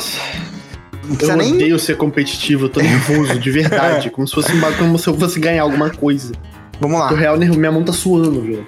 [1.03, 1.53] Não precisa eu nem...
[1.53, 4.11] odeio ser competitivo, eu tô nervoso, de verdade.
[4.11, 6.31] como, se fosse, como se eu fosse ganhar alguma coisa.
[6.79, 7.11] Vamos lá.
[7.11, 8.65] O real, minha mão tá suando, viu?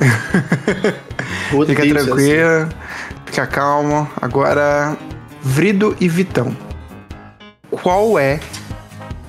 [1.66, 2.68] Fica tranquilo, assim.
[3.26, 4.08] fica calmo.
[4.20, 4.96] Agora,
[5.42, 6.54] Vrido e Vitão
[7.70, 8.40] qual é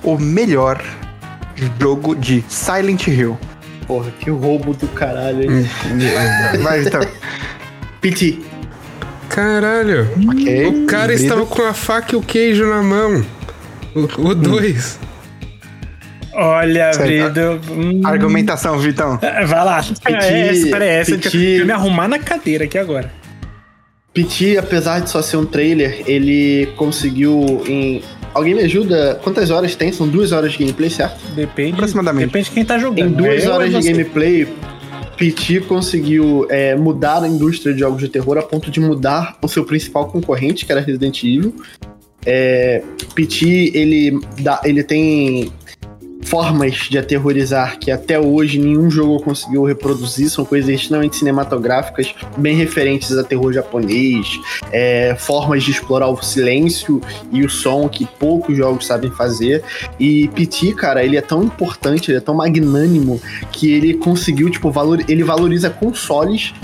[0.02, 0.82] o melhor
[1.80, 3.38] jogo de Silent Hill?
[3.86, 5.68] Porra, que roubo do caralho, hein?
[6.62, 7.00] Vai, então.
[8.00, 8.38] PT.
[9.28, 10.08] Caralho.
[10.32, 10.66] Okay.
[10.66, 13.24] O cara estava com a faca e o queijo na mão.
[13.94, 14.98] O 2.
[15.02, 15.10] Hum.
[16.32, 17.60] Olha, Vido.
[17.70, 18.00] Hum.
[18.04, 19.18] Argumentação, Vitão.
[19.20, 19.82] É, vai lá.
[19.82, 21.12] Piti, é essa, peraí, essa.
[21.12, 21.38] Piti.
[21.38, 23.12] Deixa eu me arrumar na cadeira aqui agora.
[24.14, 29.18] Piti, apesar de só ser um trailer, ele conseguiu em Alguém me ajuda?
[29.22, 29.92] Quantas horas tem?
[29.92, 31.20] São duas horas de gameplay, certo?
[31.34, 31.72] Depende.
[31.72, 32.26] Aproximadamente.
[32.26, 33.08] Depende de quem tá jogando.
[33.08, 34.46] Em duas é horas de gameplay,
[35.20, 39.48] PT conseguiu é, mudar a indústria de jogos de terror a ponto de mudar o
[39.48, 41.54] seu principal concorrente, que era Resident Evil.
[42.24, 42.82] É,
[43.14, 45.52] PT, ele, dá, ele tem
[46.30, 52.54] formas de aterrorizar que até hoje nenhum jogo conseguiu reproduzir, são coisas extremamente cinematográficas, bem
[52.54, 54.38] referentes a terror japonês,
[54.70, 57.00] é, formas de explorar o silêncio
[57.32, 59.64] e o som que poucos jogos sabem fazer.
[59.98, 63.20] E PT, cara, ele é tão importante, ele é tão magnânimo
[63.50, 66.54] que ele conseguiu, tipo, valor, ele valoriza consoles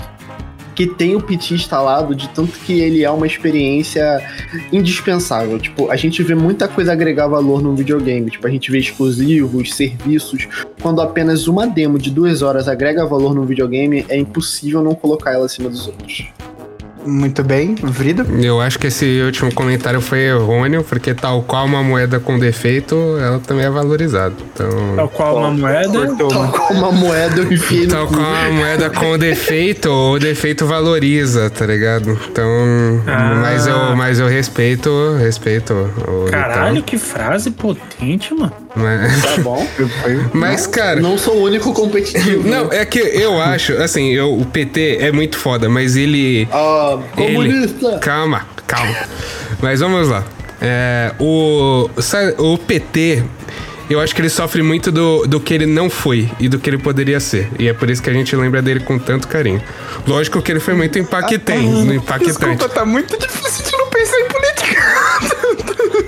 [0.77, 4.23] que tem o PT instalado, de tanto que ele é uma experiência
[4.71, 5.57] indispensável.
[5.57, 8.29] Tipo, a gente vê muita coisa agregar valor num videogame.
[8.29, 10.47] Tipo, a gente vê exclusivos, serviços.
[10.79, 15.31] Quando apenas uma demo de duas horas agrega valor num videogame, é impossível não colocar
[15.31, 16.27] ela acima dos outros.
[17.07, 18.25] Muito bem, Vrido.
[18.43, 22.95] Eu acho que esse último comentário foi errôneo, porque tal qual uma moeda com defeito,
[23.19, 24.35] ela também é valorizada.
[24.53, 24.69] Então...
[24.95, 26.15] Tal qual uma moeda.
[26.15, 31.49] Tal qual uma moeda, eu enfiei Tal qual uma moeda com defeito, o defeito valoriza,
[31.49, 32.19] tá ligado?
[32.29, 32.47] Então.
[33.07, 33.39] Ah.
[33.41, 35.73] Mas, eu, mas eu respeito, respeito.
[35.73, 36.83] O, Caralho, então.
[36.83, 38.66] que frase potente, mano.
[38.77, 39.21] Mas...
[39.23, 39.67] Tá bom.
[40.33, 40.99] Mas, cara.
[40.99, 42.47] Não sou o único competitivo.
[42.47, 46.47] Não, é que eu acho, assim, eu, o PT é muito foda, mas ele.
[46.51, 47.87] Ah, comunista!
[47.87, 47.99] Ele...
[47.99, 48.95] Calma, calma.
[49.61, 50.23] Mas vamos lá.
[50.61, 51.89] É, o,
[52.37, 53.23] o PT,
[53.89, 56.69] eu acho que ele sofre muito do, do que ele não foi e do que
[56.69, 57.49] ele poderia ser.
[57.59, 59.61] E é por isso que a gente lembra dele com tanto carinho.
[60.07, 61.51] Lógico que ele foi muito impactante.
[61.51, 62.25] Ah, impactante.
[62.25, 64.46] Desculpa, tá muito difícil de não pensar em política.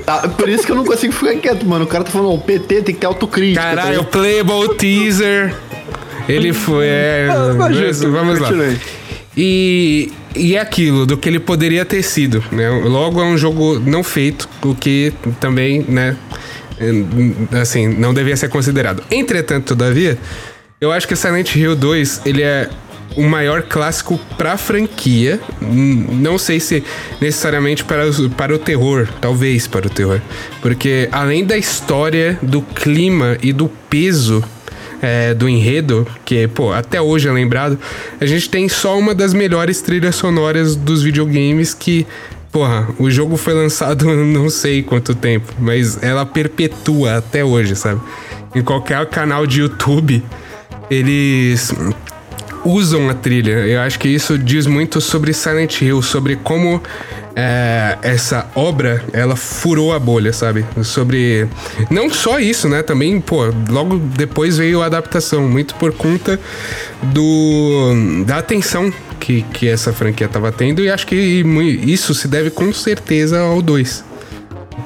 [0.09, 1.85] Tá, por isso que eu não consigo ficar quieto, mano.
[1.85, 3.61] O cara tá falando, o PT tem que ter autocrítica.
[3.61, 5.53] Tá Caralho, tá Playboy Teaser.
[6.27, 6.87] Ele foi.
[6.87, 8.49] É, ah, vamos lá.
[9.37, 12.67] E, e é aquilo do que ele poderia ter sido, né?
[12.69, 16.17] Logo é um jogo não feito, o que também, né?
[17.61, 19.03] assim, não devia ser considerado.
[19.11, 20.17] Entretanto, todavia,
[20.81, 22.67] eu acho que Silent Hill 2, ele é
[23.15, 25.39] o maior clássico pra franquia.
[25.61, 26.83] Não sei se
[27.19, 28.03] necessariamente para,
[28.35, 30.21] para o terror, talvez para o terror.
[30.61, 34.43] Porque além da história, do clima e do peso
[35.01, 37.79] é, do enredo, que pô, até hoje é lembrado,
[38.19, 42.05] a gente tem só uma das melhores trilhas sonoras dos videogames que
[42.51, 48.01] Porra, o jogo foi lançado não sei quanto tempo, mas ela perpetua até hoje, sabe?
[48.55, 50.23] Em qualquer canal de YouTube,
[50.89, 51.71] eles
[52.63, 53.65] usam a trilha.
[53.67, 56.81] Eu acho que isso diz muito sobre Silent Hill, sobre como
[57.35, 60.65] é, essa obra ela furou a bolha, sabe?
[60.83, 61.47] Sobre
[61.89, 62.83] não só isso, né?
[62.83, 66.39] Também, pô, logo depois veio a adaptação, muito por conta
[67.01, 71.43] do da atenção que, que essa franquia tava tendo e acho que
[71.85, 74.08] isso se deve com certeza ao 2.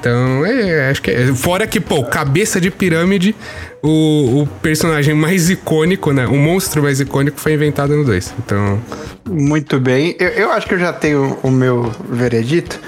[0.04, 1.34] Então, é, acho que é.
[1.34, 3.34] Fora que, pô, cabeça de pirâmide,
[3.82, 6.26] o, o personagem mais icônico, né?
[6.26, 8.34] O monstro mais icônico foi inventado no 2.
[8.38, 8.78] Então.
[9.26, 10.14] Muito bem.
[10.20, 12.78] Eu, eu acho que eu já tenho o meu veredito,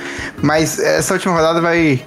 [0.43, 2.05] mas essa última rodada vai.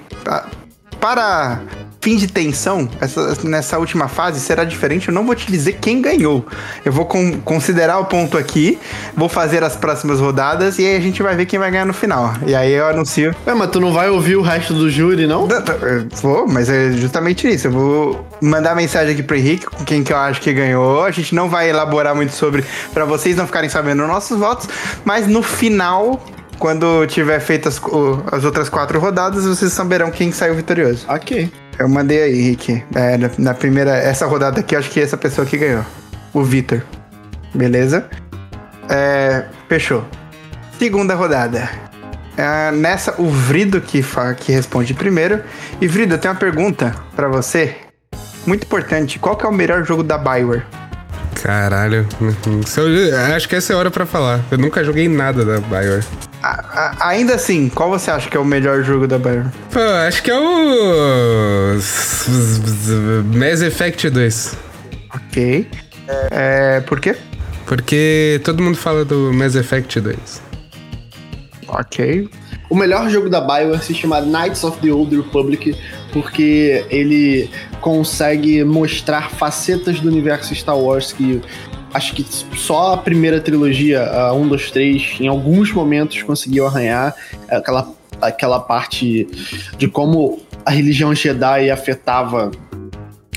[1.00, 1.60] Para
[2.00, 5.08] fim de tensão, essa, nessa última fase será diferente.
[5.08, 6.44] Eu não vou te dizer quem ganhou.
[6.84, 8.78] Eu vou com, considerar o ponto aqui,
[9.14, 11.92] vou fazer as próximas rodadas e aí a gente vai ver quem vai ganhar no
[11.92, 12.34] final.
[12.46, 13.34] E aí eu anuncio.
[13.46, 15.46] É, mas tu não vai ouvir o resto do júri, não?
[16.22, 17.66] Vou, mas é justamente isso.
[17.66, 21.04] Eu vou mandar mensagem aqui pro Henrique com quem que eu acho que ganhou.
[21.04, 22.64] A gente não vai elaborar muito sobre
[22.94, 24.68] para vocês não ficarem sabendo nossos votos,
[25.04, 26.22] mas no final
[26.58, 27.80] quando tiver feito as,
[28.30, 31.06] as outras quatro rodadas, vocês saberão quem saiu vitorioso.
[31.08, 31.50] Ok.
[31.80, 32.84] Eu mandei aí, Rick.
[32.94, 35.82] É, na primeira, essa rodada aqui, acho que essa pessoa que ganhou.
[36.34, 36.82] O Vitor.
[37.54, 38.06] Beleza?
[38.86, 40.04] É, fechou.
[40.78, 41.70] Segunda rodada.
[42.36, 44.04] É, nessa, o Vrido que,
[44.36, 45.42] que responde primeiro.
[45.80, 47.74] E Vrido, eu tenho uma pergunta para você.
[48.46, 49.18] Muito importante.
[49.18, 50.62] Qual que é o melhor jogo da Bioware?
[51.42, 52.06] Caralho.
[53.34, 54.40] acho que essa é a hora para falar.
[54.50, 56.04] Eu nunca joguei nada da Bioware.
[56.42, 59.48] A, a, ainda assim, qual você acha que é o melhor jogo da Bioware?
[59.70, 61.74] Pô, acho que é o.
[63.34, 64.56] Mass Effect 2.
[65.14, 65.68] Ok.
[66.30, 67.16] É, por quê?
[67.66, 70.42] Porque todo mundo fala do Mass Effect 2.
[71.68, 72.28] Ok.
[72.68, 75.76] O melhor jogo da Bioware se chama Knights of the Old Republic,
[76.12, 77.50] porque ele
[77.80, 81.40] consegue mostrar facetas do universo Star Wars que
[81.92, 82.24] acho que
[82.56, 87.14] só a primeira trilogia, a 1, 2, 3, em alguns momentos conseguiu arranhar
[87.48, 89.28] aquela, aquela parte
[89.76, 92.50] de como a religião Jedi afetava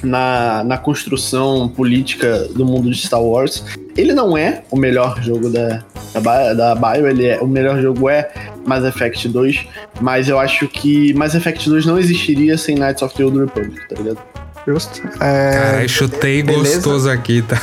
[0.03, 3.63] na, na construção política do mundo de Star Wars.
[3.95, 5.83] Ele não é o melhor jogo da,
[6.21, 8.29] da, da Bio, ele é, o melhor jogo é
[8.65, 9.65] Mass Effect 2,
[10.01, 13.79] mas eu acho que Mass Effect 2 não existiria sem Knights of the Old Republic,
[13.87, 14.19] tá ligado?
[14.67, 15.01] Justo.
[15.19, 15.51] É...
[15.51, 16.75] Cara, chutei Beleza.
[16.75, 17.59] gostoso aqui, tá?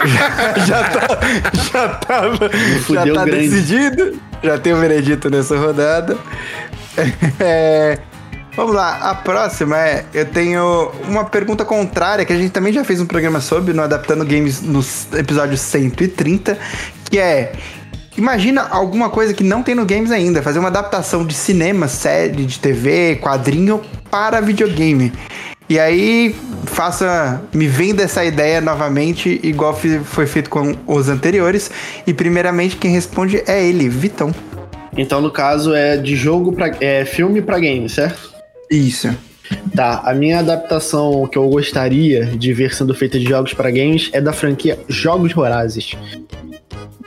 [0.66, 1.08] já, tá,
[1.52, 2.50] já tava,
[2.88, 4.20] já tá decidido.
[4.42, 6.16] Já tem o um veredito nessa rodada.
[7.38, 7.98] É,
[8.54, 10.04] vamos lá, a próxima é.
[10.12, 13.80] Eu tenho uma pergunta contrária que a gente também já fez um programa sobre no
[13.80, 14.84] Adaptando Games no
[15.16, 16.58] episódio 130,
[17.08, 17.52] que é.
[18.18, 22.44] Imagina alguma coisa que não tem no games ainda, fazer uma adaptação de cinema, série,
[22.44, 25.10] de TV, quadrinho para videogame.
[25.70, 26.34] E aí,
[26.66, 27.40] faça.
[27.54, 31.70] Me venda essa ideia novamente, igual foi feito com os anteriores.
[32.04, 34.34] E primeiramente, quem responde é ele, Vitão.
[34.96, 38.34] Então, no caso, é de jogo para é filme para game, certo?
[38.68, 39.16] Isso.
[39.72, 44.10] Tá, a minha adaptação que eu gostaria de ver sendo feita de jogos para games
[44.12, 45.96] é da franquia Jogos Vorazes.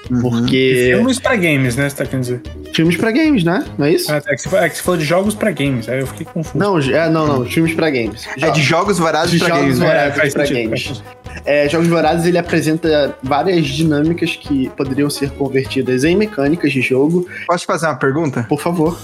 [0.09, 0.21] Uhum.
[0.21, 0.91] Porque.
[0.95, 1.89] filmes pra games, né?
[1.89, 2.41] Você tá querendo dizer?
[2.73, 3.65] Filmes pra games, né?
[3.77, 4.11] Não é isso?
[4.11, 6.25] É, é que, você, é que você falou de jogos pra games, aí eu fiquei
[6.25, 6.57] confuso.
[6.57, 8.27] Não, é, não, não, filmes pra games.
[8.41, 9.79] É de jogos vorazes pra jogos games.
[9.79, 9.87] Né?
[9.87, 11.03] Vorazes é, pra sentido, games.
[11.45, 17.27] É, jogos Vorazes ele apresenta várias dinâmicas que poderiam ser convertidas em mecânicas de jogo.
[17.47, 18.43] Posso te fazer uma pergunta?
[18.43, 18.99] Por favor.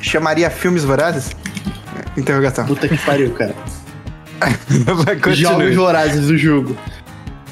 [0.00, 1.34] Chamaria filmes Vorazes?
[2.16, 2.66] Interrogação.
[2.66, 3.54] Puta que pariu, cara.
[5.34, 6.76] Jogos Vorazes do jogo.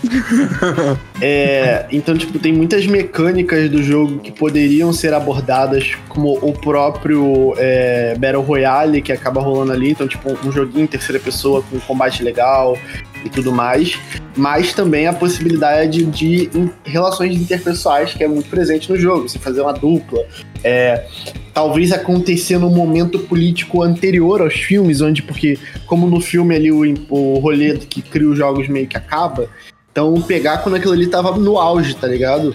[1.20, 7.54] é, então, tipo, tem muitas mecânicas do jogo que poderiam ser abordadas, como o próprio
[7.56, 9.90] é, Battle Royale que acaba rolando ali.
[9.90, 12.76] Então, tipo, um joguinho em terceira pessoa com combate legal
[13.24, 13.98] e tudo mais.
[14.36, 16.50] Mas também a possibilidade de,
[16.84, 19.28] relações interpessoais, que é muito presente no jogo.
[19.28, 20.24] Você fazer uma dupla.
[20.64, 21.06] É,
[21.52, 26.82] talvez acontecer no momento político anterior aos filmes, onde, porque, como no filme ali o,
[27.10, 29.48] o rolê que cria os jogos meio que acaba,
[29.92, 32.54] então pegar quando aquilo ali tava no auge, tá ligado?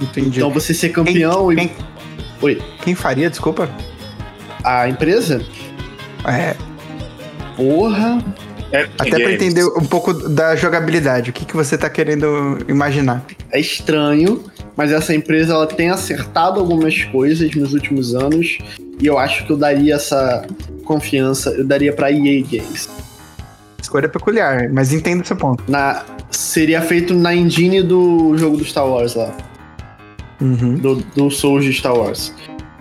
[0.00, 0.38] Entendi.
[0.38, 1.68] Então você ser campeão quem, e.
[1.68, 1.76] Quem,
[2.42, 2.62] Oi.
[2.82, 3.68] Quem faria, desculpa?
[4.62, 5.42] A empresa?
[6.26, 6.54] É.
[7.56, 8.22] Porra.
[8.72, 13.24] É, Até para entender um pouco da jogabilidade, o que, que você tá querendo imaginar?
[13.50, 14.44] É estranho,
[14.76, 18.58] mas essa empresa ela tem acertado algumas coisas nos últimos anos
[19.00, 20.44] e eu acho que eu daria essa
[20.84, 22.90] confiança, eu daria para EA Games.
[23.80, 25.62] Escolha peculiar, mas entendo o seu ponto.
[25.68, 26.04] Na,
[26.36, 29.34] seria feito na engine do jogo do Star Wars lá.
[30.40, 30.74] Uhum.
[30.74, 32.32] Do, do Souls de Star Wars.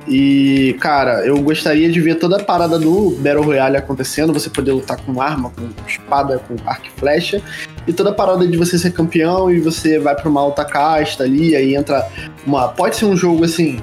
[0.08, 4.72] E, cara, eu gostaria de ver toda a parada do Battle Royale acontecendo, você poder
[4.72, 7.42] lutar com arma, com espada, com arco e flecha,
[7.88, 11.24] e toda a parada de você ser campeão e você vai pra uma alta casta
[11.24, 12.08] ali, aí entra
[12.46, 12.68] uma.
[12.68, 13.82] Pode ser um jogo assim,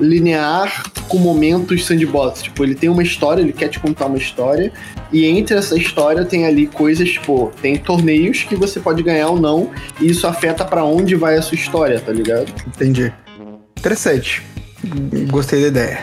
[0.00, 2.42] linear com momentos sandbox.
[2.42, 4.72] Tipo, ele tem uma história, ele quer te contar uma história,
[5.12, 9.40] e entre essa história tem ali coisas, tipo, tem torneios que você pode ganhar ou
[9.40, 12.52] não, e isso afeta para onde vai a sua história, tá ligado?
[12.66, 13.12] Entendi.
[13.78, 14.42] Interessante.
[15.30, 16.00] Gostei da ideia.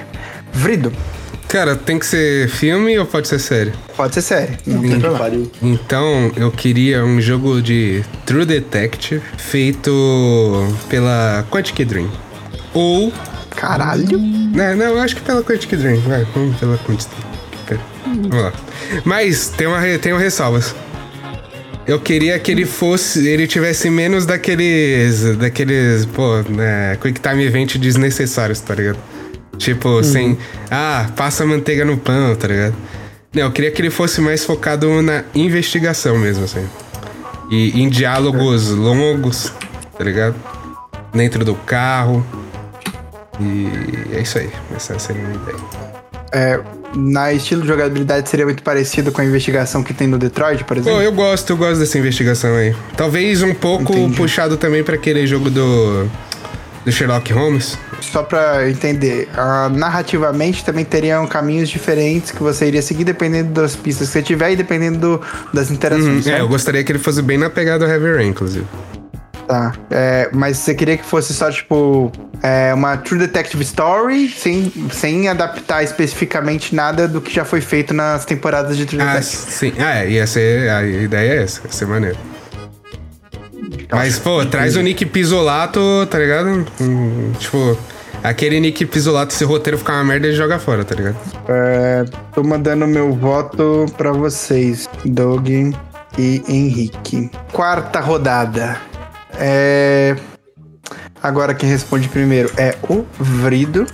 [0.53, 0.91] Vrido.
[1.47, 3.73] Cara, tem que ser filme ou pode ser série?
[3.97, 4.57] Pode ser série.
[4.65, 5.47] Não tem problema.
[5.61, 9.91] Então, eu queria um jogo de True Detective feito
[10.87, 12.09] pela Quantic Dream.
[12.73, 13.11] Ou.
[13.55, 14.17] Caralho!
[14.19, 15.99] Não, não, eu acho que pela Quantic Dream.
[16.01, 17.07] Vai, vamos pela Quantic
[17.67, 17.81] Dream.
[18.05, 18.53] Vamos lá.
[19.05, 20.75] Mas tem uma, tem uma ressalvas.
[21.87, 23.27] Eu queria que ele fosse.
[23.27, 25.37] Ele tivesse menos daqueles.
[25.37, 26.05] Daqueles.
[26.05, 28.99] Pô, né, Quick Time Event desnecessários, tá ligado?
[29.57, 30.03] Tipo, uhum.
[30.03, 30.37] sem.
[30.69, 32.75] Ah, passa manteiga no pão, tá ligado?
[33.33, 36.65] Não, eu queria que ele fosse mais focado na investigação mesmo, assim.
[37.49, 39.51] E em diálogos longos,
[39.97, 40.35] tá ligado?
[41.13, 42.25] Dentro do carro.
[43.39, 44.49] E é isso aí.
[44.75, 45.91] Essa seria a minha ideia.
[46.33, 46.59] É,
[46.95, 50.77] na estilo de jogabilidade seria muito parecido com a investigação que tem no Detroit, por
[50.77, 50.99] exemplo?
[50.99, 52.75] Pô, eu gosto, eu gosto dessa investigação aí.
[52.95, 54.15] Talvez um pouco Entendi.
[54.15, 56.09] puxado também para aquele jogo do,
[56.85, 57.77] do Sherlock Holmes.
[57.99, 63.75] Só pra entender, uh, narrativamente também teriam caminhos diferentes que você iria seguir dependendo das
[63.75, 65.21] pistas que você tiver e dependendo do,
[65.53, 66.25] das interações.
[66.25, 68.65] Uhum, é, eu gostaria que ele fosse bem na pegada Heavy Rain, inclusive.
[69.51, 69.73] Tá.
[69.89, 72.09] É, mas você queria que fosse só, tipo,
[72.41, 77.93] é, uma True Detective Story, sem, sem adaptar especificamente nada do que já foi feito
[77.93, 79.51] nas temporadas de True ah, Detective.
[79.51, 80.69] Sim, ah, é, ia ser.
[80.69, 82.17] A ideia é essa, ia ser maneiro.
[83.91, 86.65] Mas, pô, traz o Nick Pisolato, tá ligado?
[86.79, 87.77] Hum, tipo,
[88.23, 91.17] aquele Nick Pisolato, se o roteiro ficar uma merda, ele joga fora, tá ligado?
[91.49, 97.29] É, tô mandando meu voto pra vocês, Doug e Henrique.
[97.51, 98.90] Quarta rodada.
[99.35, 100.15] É...
[101.21, 103.85] Agora quem responde primeiro é o Vrido.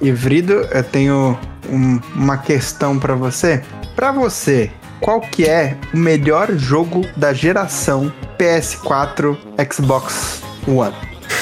[0.00, 1.38] E Vrido, eu tenho
[1.68, 3.62] um, uma questão para você.
[3.94, 4.70] Para você,
[5.00, 9.36] qual que é o melhor jogo da geração PS4
[9.72, 10.94] Xbox One?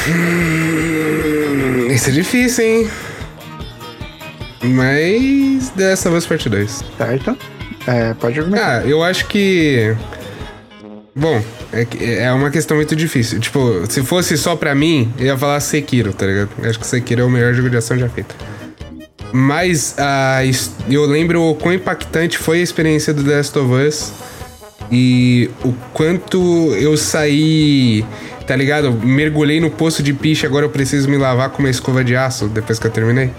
[0.08, 2.90] Hum, isso é difícil, hein?
[4.62, 6.84] Mas dessa vez parte 2.
[6.96, 7.36] Certo.
[7.86, 8.80] É, pode argumentar.
[8.80, 9.96] Ah, eu acho que
[11.14, 13.40] Bom, é, é uma questão muito difícil.
[13.40, 16.50] Tipo, se fosse só pra mim, eu ia falar Sekiro, tá ligado?
[16.62, 18.34] Acho que Sekiro é o melhor jogo de ação já feito.
[19.32, 24.12] Mas uh, eu lembro o quão impactante foi a experiência do The Last of Us
[24.90, 28.04] e o quanto eu saí,
[28.46, 28.92] tá ligado?
[28.92, 32.48] Mergulhei no poço de piche, agora eu preciso me lavar com uma escova de aço
[32.48, 33.30] depois que eu terminei.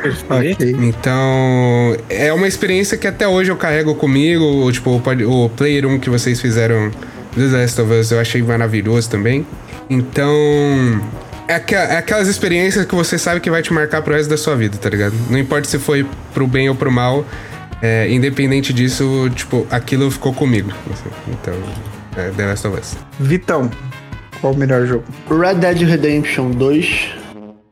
[0.00, 0.76] Okay.
[0.80, 4.70] Então, é uma experiência que até hoje eu carrego comigo.
[4.72, 6.90] Tipo, o, o Player 1 que vocês fizeram
[7.36, 9.46] do The Last of Us eu achei maravilhoso também.
[9.88, 10.32] Então,
[11.48, 14.56] é, é aquelas experiências que você sabe que vai te marcar pro resto da sua
[14.56, 15.14] vida, tá ligado?
[15.28, 17.26] Não importa se foi pro bem ou pro mal,
[17.82, 20.70] é, independente disso, tipo, aquilo ficou comigo.
[20.92, 21.10] Assim.
[21.28, 21.54] Então,
[22.16, 22.96] é The Last of Us.
[23.18, 23.70] Vitão,
[24.40, 25.04] qual o melhor jogo?
[25.28, 27.19] Red Dead Redemption 2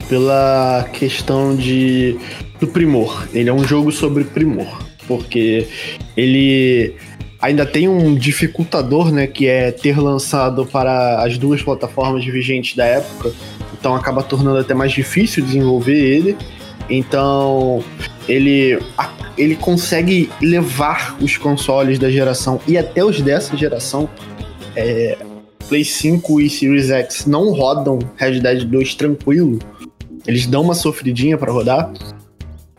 [0.08, 2.18] pela questão de
[2.60, 3.28] do primor.
[3.32, 5.66] Ele é um jogo sobre primor, porque
[6.16, 6.94] ele
[7.40, 12.84] ainda tem um dificultador, né, que é ter lançado para as duas plataformas vigentes da
[12.84, 13.32] época,
[13.78, 16.36] então acaba tornando até mais difícil desenvolver ele.
[16.90, 17.84] Então,
[18.28, 18.78] ele
[19.36, 24.08] ele consegue levar os consoles da geração e até os dessa geração
[24.74, 25.16] é,
[25.68, 29.58] Play 5 e Series X não rodam Red Dead 2 tranquilo.
[30.28, 31.90] Eles dão uma sofridinha para rodar,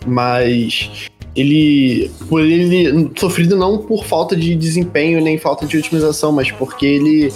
[0.05, 6.51] mas ele por ele sofrido não por falta de desempenho nem falta de otimização, mas
[6.51, 7.33] porque ele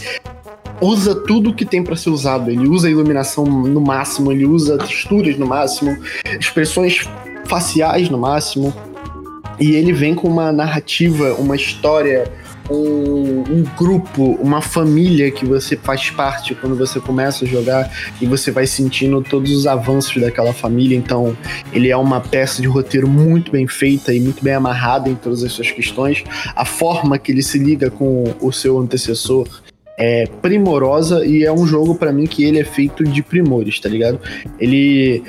[0.79, 2.51] usa tudo que tem para ser usado.
[2.51, 5.97] Ele usa iluminação no máximo, ele usa texturas no máximo,
[6.39, 7.09] expressões
[7.45, 8.71] faciais no máximo.
[9.59, 12.31] E ele vem com uma narrativa, uma história,
[12.69, 17.91] um, um, grupo, uma família que você faz parte quando você começa a jogar
[18.21, 20.97] e você vai sentindo todos os avanços daquela família.
[20.97, 21.35] Então,
[21.71, 25.43] ele é uma peça de roteiro muito bem feita e muito bem amarrada em todas
[25.43, 26.23] as suas questões.
[26.55, 29.47] A forma que ele se liga com o seu antecessor
[29.97, 33.87] é primorosa e é um jogo para mim que ele é feito de primores, tá
[33.87, 34.19] ligado?
[34.59, 35.23] Ele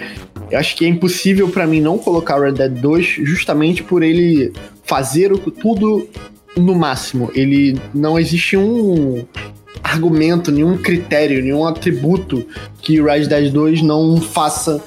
[0.51, 4.53] eu acho que é impossível para mim não colocar Red Dead 2 justamente por ele
[4.85, 6.09] fazer o, tudo
[6.57, 7.31] no máximo.
[7.35, 9.25] Ele não existe um
[9.83, 12.47] argumento, nenhum critério, nenhum atributo
[12.81, 14.83] que Red Dead 2 não faça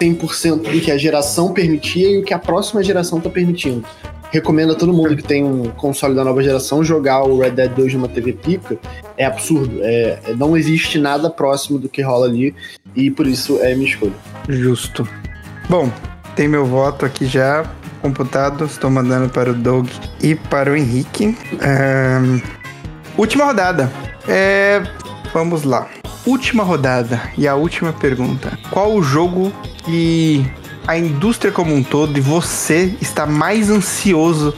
[0.00, 3.84] 100% do que a geração permitia e o que a próxima geração tá permitindo
[4.32, 7.70] recomendo a todo mundo que tem um console da nova geração jogar o Red Dead
[7.74, 8.78] 2 numa TV pica.
[9.16, 9.78] É absurdo.
[9.82, 12.54] É, é, não existe nada próximo do que rola ali
[12.96, 14.14] e por isso é minha escolha.
[14.48, 15.06] Justo.
[15.68, 15.92] Bom,
[16.34, 17.70] tem meu voto aqui já
[18.02, 18.64] computado.
[18.64, 19.88] Estou mandando para o Doug
[20.20, 21.38] e para o Henrique.
[23.16, 23.90] Última rodada.
[24.28, 24.82] É...
[25.32, 25.86] Vamos lá.
[26.26, 28.58] Última rodada e a última pergunta.
[28.70, 29.52] Qual o jogo
[29.84, 30.44] que
[30.86, 34.54] a indústria como um todo e você está mais ansioso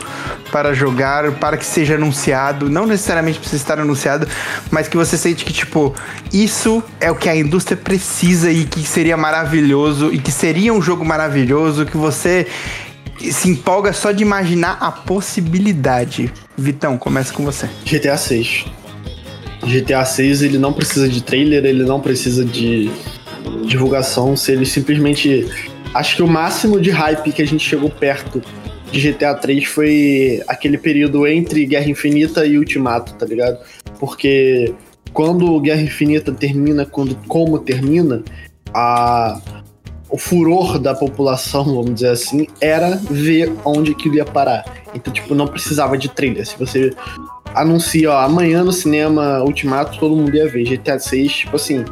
[0.51, 4.27] para jogar, para que seja anunciado, não necessariamente precisa estar anunciado,
[4.71, 5.95] mas que você sente que tipo,
[6.33, 10.81] isso é o que a indústria precisa e que seria maravilhoso e que seria um
[10.81, 12.47] jogo maravilhoso que você
[13.19, 16.33] se empolga só de imaginar a possibilidade.
[16.57, 17.69] Vitão, começa com você.
[17.85, 18.65] GTA 6.
[19.63, 22.91] GTA 6 ele não precisa de trailer, ele não precisa de
[23.67, 25.47] divulgação, se ele simplesmente
[25.95, 28.43] Acho que o máximo de hype que a gente chegou perto
[28.91, 33.59] de GTA 3 foi aquele período entre Guerra Infinita e Ultimato, tá ligado?
[34.01, 34.75] Porque
[35.13, 38.25] quando Guerra Infinita termina, quando como termina,
[38.75, 39.41] a
[40.15, 44.65] o furor da população, vamos dizer assim, era ver onde que ia parar.
[44.95, 46.47] Então, tipo, não precisava de trailer.
[46.47, 46.95] Se você
[47.53, 50.63] anuncia, ó, amanhã no cinema Ultimato, todo mundo ia ver.
[50.63, 51.85] GTA 6, tipo assim,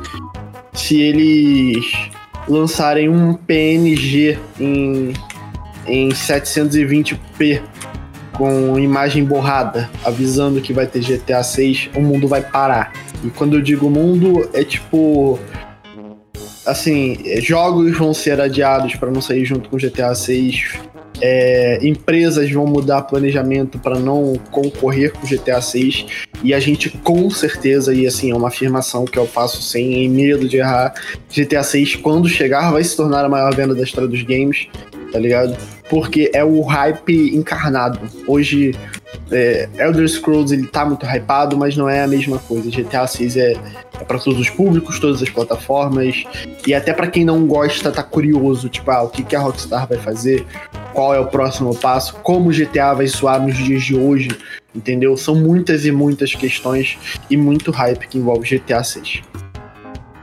[0.73, 1.85] se eles
[2.47, 5.12] lançarem um PNG em,
[5.85, 7.61] em 720p
[8.35, 12.93] com imagem borrada, avisando que vai ter GTA 6, o mundo vai parar.
[13.24, 15.40] E quando eu digo mundo, é tipo.
[16.64, 22.66] Assim, jogos vão ser adiados para não sair junto com GTA 6 é, empresas vão
[22.66, 26.06] mudar planejamento para não concorrer com GTA 6
[26.43, 30.48] e a gente com certeza, e assim, é uma afirmação que eu faço sem medo
[30.48, 30.94] de errar,
[31.32, 34.66] GTA 6 quando chegar vai se tornar a maior venda da história dos games,
[35.12, 35.56] tá ligado?
[35.89, 38.01] Porque é o hype encarnado.
[38.26, 38.74] Hoje,
[39.30, 42.70] é, Elder Scrolls ele tá muito hypado, mas não é a mesma coisa.
[42.70, 43.52] GTA 6 é,
[44.01, 46.24] é para todos os públicos, todas as plataformas,
[46.66, 49.86] e até para quem não gosta, tá curioso, tipo, ah, o que, que a Rockstar
[49.86, 50.47] vai fazer,
[50.93, 54.28] qual é o próximo passo, como GTA vai soar nos dias de hoje,
[54.74, 55.16] entendeu?
[55.16, 56.98] São muitas e muitas questões
[57.30, 59.22] e muito hype que envolve GTA 6.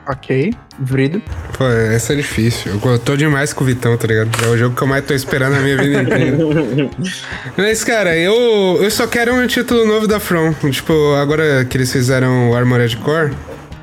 [0.08, 0.52] Ok,
[0.82, 1.22] Vrido.
[1.58, 2.80] Pô, essa é difícil.
[2.84, 4.30] Eu tô demais com o Vitão, tá ligado?
[4.46, 6.38] É o jogo que eu mais tô esperando na minha vida inteira.
[7.58, 10.54] Mas, cara, eu, eu só quero um título novo da From.
[10.72, 13.32] Tipo, agora que eles fizeram o Armored Core,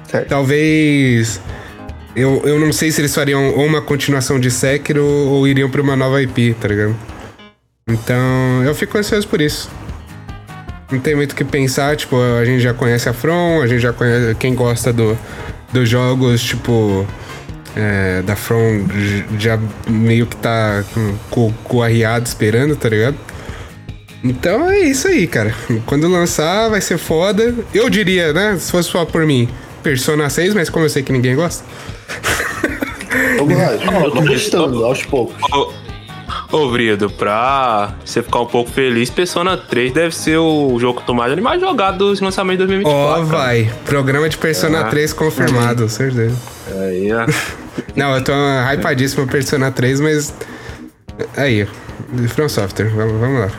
[0.08, 0.28] certo.
[0.28, 1.40] talvez
[2.14, 5.82] eu, eu não sei se eles fariam ou uma continuação de Sekiro ou iriam pra
[5.82, 6.96] uma nova IP, tá ligado?
[7.86, 9.70] Então, eu fico ansioso por isso.
[10.90, 13.80] Não tem muito o que pensar, tipo, a gente já conhece a From, a gente
[13.80, 15.18] já conhece quem gosta do,
[15.76, 17.06] dos jogos, tipo,
[17.76, 18.86] é, da From
[19.38, 20.82] já meio que tá
[21.30, 23.16] com, com o arriado esperando, tá ligado?
[24.24, 25.54] Então é isso aí, cara.
[25.84, 27.54] Quando lançar vai ser foda.
[27.74, 28.56] Eu diria, né?
[28.58, 29.48] Se fosse só por mim,
[29.82, 31.64] Persona 6, mas como eu sei que ninguém gosta.
[33.36, 35.36] Tô gostando, aos poucos.
[36.56, 41.06] Ô, Vrido, pra você ficar um pouco feliz, Persona 3 deve ser o jogo que
[41.42, 42.96] mais jogado dos lançamentos de 2024.
[42.96, 43.70] Ó, oh, vai.
[43.84, 44.84] Programa de Persona é.
[44.84, 45.88] 3 confirmado, uhum.
[45.90, 46.34] certeza.
[46.80, 47.26] Aí, ó.
[47.94, 48.32] Não, eu tô
[48.72, 50.34] hypadíssimo Persona 3, mas.
[51.36, 51.68] Aí,
[52.28, 53.50] From Software, vamos, vamos lá.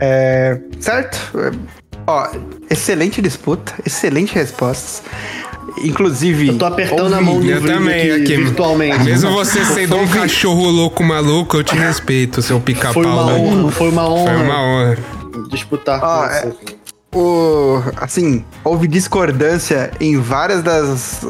[0.00, 0.60] É.
[0.78, 1.18] Certo?
[2.06, 2.28] Ó,
[2.68, 5.02] excelente disputa, excelentes respostas.
[5.82, 6.48] Inclusive.
[6.48, 9.04] Eu tô apertando a mão do Eu também, aqui, virtualmente.
[9.04, 12.92] Mesmo você sendo um cachorro louco maluco, eu te respeito, seu pica-pau.
[12.92, 13.72] Foi uma honra.
[13.72, 14.34] Foi uma honra.
[14.34, 14.98] Foi uma honra.
[15.48, 16.52] Disputar ah, é,
[17.14, 21.26] o, assim, houve discordância em várias das,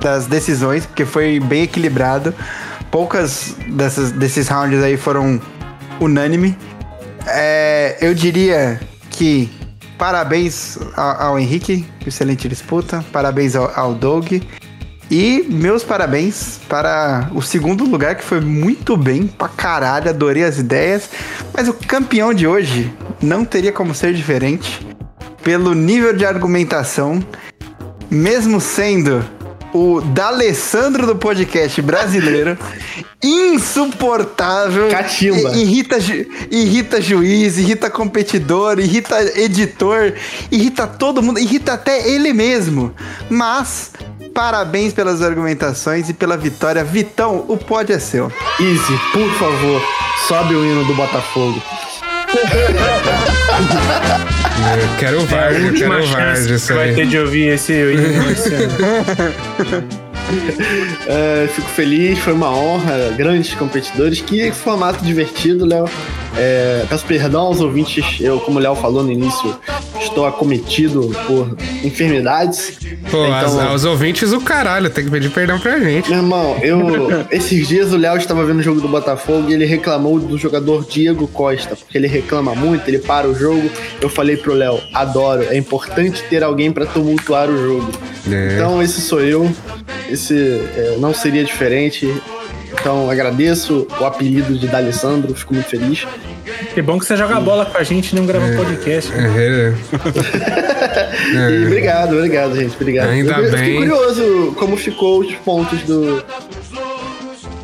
[0.00, 2.34] das decisões, porque foi bem equilibrado.
[2.90, 5.40] Poucas dessas, desses rounds aí foram
[6.00, 6.56] unânime.
[7.26, 9.50] É, eu diria que
[9.98, 13.04] parabéns ao, ao Henrique, excelente disputa.
[13.12, 14.40] Parabéns ao, ao Doug.
[15.10, 20.58] E meus parabéns para o segundo lugar, que foi muito bem pra caralho, adorei as
[20.58, 21.10] ideias.
[21.52, 24.86] Mas o campeão de hoje não teria como ser diferente
[25.42, 27.24] pelo nível de argumentação,
[28.10, 29.24] mesmo sendo
[29.72, 32.58] o D'Alessandro do podcast brasileiro,
[33.22, 34.88] insuportável.
[34.88, 35.56] Catimba.
[35.56, 35.96] Irrita,
[36.50, 40.14] irrita juiz, irrita competidor, irrita editor,
[40.50, 42.94] irrita todo mundo, irrita até ele mesmo.
[43.28, 43.92] Mas
[44.34, 46.84] parabéns pelas argumentações e pela vitória.
[46.84, 48.32] Vitão, o pódio é seu.
[48.60, 49.82] Easy, por favor,
[50.26, 51.60] sobe o hino do Botafogo.
[53.58, 56.46] eu quero o Vargas, eu quero o Vargas.
[56.46, 58.54] Isso vai ter de ouvir esse hino esse
[61.06, 64.20] é, fico feliz, foi uma honra, grandes competidores.
[64.20, 65.88] Que formato divertido, Léo.
[66.36, 69.58] É, peço perdão aos ouvintes, eu, como o Léo falou no início,
[70.18, 72.78] estou acometido por enfermidades.
[73.10, 76.10] Pô, então, as, aos ouvintes o caralho, tem que pedir perdão pra gente.
[76.10, 77.26] Meu irmão, eu.
[77.30, 80.84] esses dias o Léo estava vendo o jogo do Botafogo e ele reclamou do jogador
[80.84, 83.70] Diego Costa, porque ele reclama muito, ele para o jogo.
[84.00, 87.92] Eu falei pro Léo, adoro, é importante ter alguém para tumultuar o jogo.
[88.30, 88.54] É.
[88.54, 89.50] Então esse sou eu,
[90.10, 92.12] esse é, não seria diferente.
[92.72, 96.06] Então agradeço o apelido de D'Alessandro, fico muito feliz.
[96.74, 99.12] Que bom que você joga bola com a gente e não grava é, podcast.
[99.12, 99.74] É, é.
[101.32, 102.74] e obrigado, obrigado, gente.
[102.74, 103.08] Obrigado.
[103.08, 103.64] Ainda eu, bem.
[103.64, 106.22] Fiquei curioso como ficou os pontos do.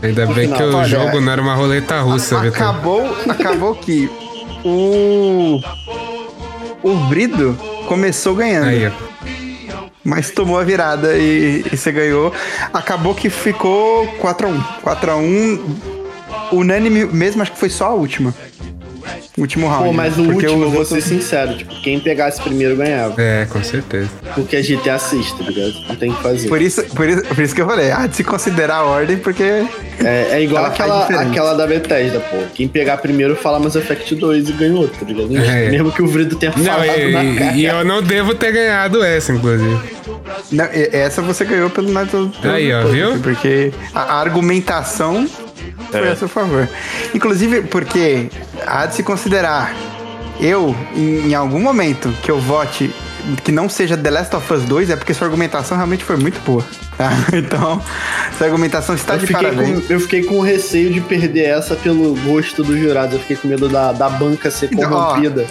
[0.03, 0.59] Ainda bem final.
[0.59, 4.11] que o Olha, jogo não era uma roleta russa, a, acabou, acabou que
[4.65, 5.61] o.
[6.83, 8.69] O Brido começou ganhando.
[8.69, 9.15] Aí, ó
[10.05, 12.33] mas tomou a virada e, e você ganhou.
[12.73, 14.62] Acabou que ficou 4x1.
[14.85, 15.61] 4x1,
[16.53, 18.35] unânime mesmo, acho que foi só a última.
[19.36, 19.86] Último round.
[19.86, 20.23] Pô, mas né?
[20.23, 23.20] o último, eu vou ser sincero, tipo, quem pegasse primeiro ganhava.
[23.20, 24.09] É, com certeza.
[24.32, 25.74] Porque a gente assiste, tá ligado?
[25.89, 26.48] Não tem que fazer.
[26.48, 29.16] Por isso, por isso, por isso que eu falei, ah, de se considerar a ordem,
[29.16, 29.43] porque.
[30.05, 32.36] É, é igual aquela, aquela da Bethesda, pô.
[32.55, 35.36] Quem pegar primeiro fala Mass Effect 2 e ganhou, tá ligado?
[35.36, 35.69] É.
[35.69, 37.56] Mesmo que o Vrido tenha não, falado e, na cara.
[37.56, 39.81] E eu não devo ter ganhado essa, inclusive.
[40.52, 42.12] Não, essa você ganhou pelo Night
[42.44, 43.19] Aí, ó, viu?
[43.19, 45.27] Porque a argumentação
[45.91, 46.12] foi é.
[46.12, 46.69] a seu favor.
[47.15, 48.28] Inclusive, porque
[48.66, 49.74] há de se considerar
[50.41, 52.91] eu, em, em, algum momento que eu vote
[53.43, 56.41] que não seja The Last of Us 2, é porque sua argumentação realmente foi muito
[56.45, 56.65] boa.
[56.97, 57.11] Tá?
[57.32, 57.81] Então,
[58.36, 59.86] sua argumentação está eu de parabéns.
[59.86, 63.15] Com, eu fiquei com receio de perder essa pelo gosto dos jurados.
[63.15, 65.47] Eu fiquei com medo da, da banca ser corrompida.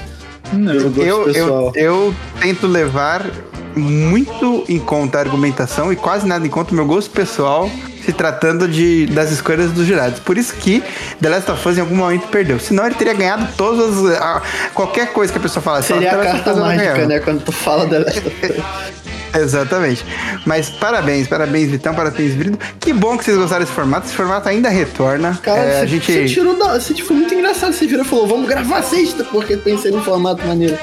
[0.52, 3.26] Não, eu, eu, eu tento levar
[3.76, 7.70] muito em conta a argumentação e quase nada em conta o meu gosto pessoal
[8.04, 10.20] se tratando de, das escolhas dos jurados.
[10.20, 10.84] Por isso que
[11.22, 12.60] The Last of Us em algum momento perdeu.
[12.60, 14.44] Senão ele teria ganhado todas as.
[14.74, 15.88] qualquer coisa que a pessoa falasse.
[15.88, 17.20] Seria a carta mágica, né?
[17.20, 19.04] Quando tu fala The Last of Us.
[19.36, 20.06] Exatamente.
[20.46, 22.60] Mas parabéns, parabéns, Vitão, parabéns, Brito.
[22.80, 24.06] Que bom que vocês gostaram desse formato.
[24.06, 25.40] Esse formato ainda retorna.
[25.42, 26.12] Cara, é, a gente...
[26.12, 26.80] você tirou da.
[26.80, 27.74] Você, tipo, foi muito engraçado.
[27.74, 30.78] Você virou e falou, vamos gravar sexta, porque pensei no formato maneiro.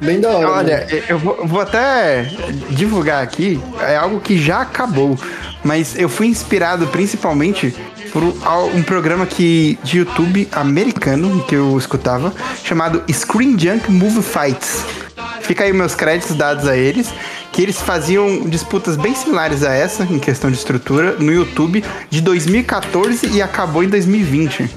[0.00, 0.50] Bem da hora.
[0.50, 1.02] Olha, né?
[1.08, 2.22] eu vou, vou, até
[2.70, 3.60] divulgar aqui.
[3.80, 5.18] É algo que já acabou
[5.64, 7.74] mas eu fui inspirado principalmente
[8.12, 14.84] por um programa que, de YouTube americano que eu escutava, chamado Screen Junk Movie Fights.
[15.42, 17.12] Fica aí meus créditos dados a eles,
[17.52, 22.20] que eles faziam disputas bem similares a essa, em questão de estrutura, no YouTube, de
[22.20, 24.68] 2014 e acabou em 2020.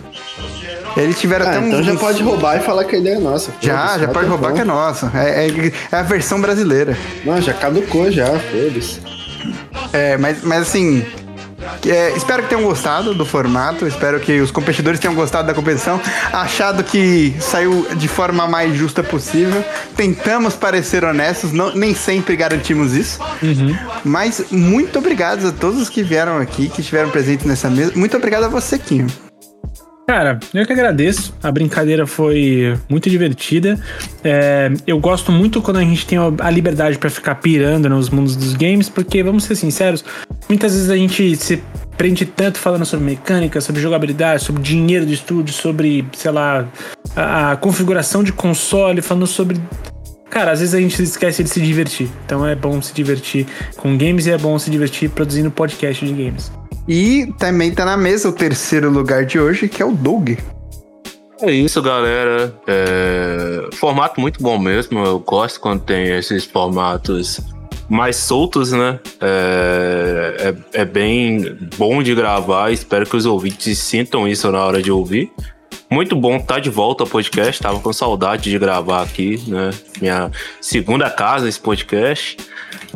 [0.95, 1.67] Eles tiveram ah, até um.
[1.67, 3.51] Então já pode roubar e falar que a ideia é nossa.
[3.59, 5.11] Já, já pode roubar que é nossa.
[5.15, 6.97] É, é, é, a versão brasileira.
[7.25, 8.99] Não, já caducou já, foda-se.
[9.91, 11.05] É, mas, mas assim.
[11.87, 15.99] É, espero que tenham gostado do formato, espero que os competidores tenham gostado da competição,
[16.31, 19.63] achado que saiu de forma mais justa possível.
[19.95, 23.19] Tentamos parecer honestos, não, nem sempre garantimos isso.
[23.41, 23.75] Uhum.
[24.03, 27.93] Mas muito obrigado a todos que vieram aqui, que estiveram presentes nessa mesa.
[27.95, 29.07] Muito obrigado a você, Kim.
[30.05, 31.33] Cara, eu que agradeço.
[31.41, 33.79] A brincadeira foi muito divertida.
[34.23, 38.35] É, eu gosto muito quando a gente tem a liberdade para ficar pirando nos mundos
[38.35, 40.03] dos games, porque, vamos ser sinceros,
[40.49, 41.63] muitas vezes a gente se
[41.97, 46.67] prende tanto falando sobre mecânica, sobre jogabilidade, sobre dinheiro do estúdio, sobre, sei lá,
[47.15, 49.57] a, a configuração de console, falando sobre
[50.33, 52.09] cara, às vezes a gente esquece de se divertir.
[52.25, 53.45] Então é bom se divertir
[53.77, 56.51] com games e é bom se divertir produzindo podcast de games.
[56.87, 60.31] E também tá na mesa o terceiro lugar de hoje, que é o Doug.
[61.39, 62.51] É isso, galera.
[62.65, 63.69] É...
[63.75, 65.05] formato muito bom mesmo.
[65.05, 67.39] Eu gosto quando tem esses formatos
[67.87, 68.99] mais soltos, né?
[69.21, 72.71] É, é, é, bem bom de gravar.
[72.71, 75.31] Espero que os ouvintes sintam isso na hora de ouvir.
[75.93, 77.61] Muito bom estar tá de volta ao podcast.
[77.61, 79.69] Tava com saudade de gravar aqui, né?
[80.01, 82.35] Minha segunda casa esse podcast.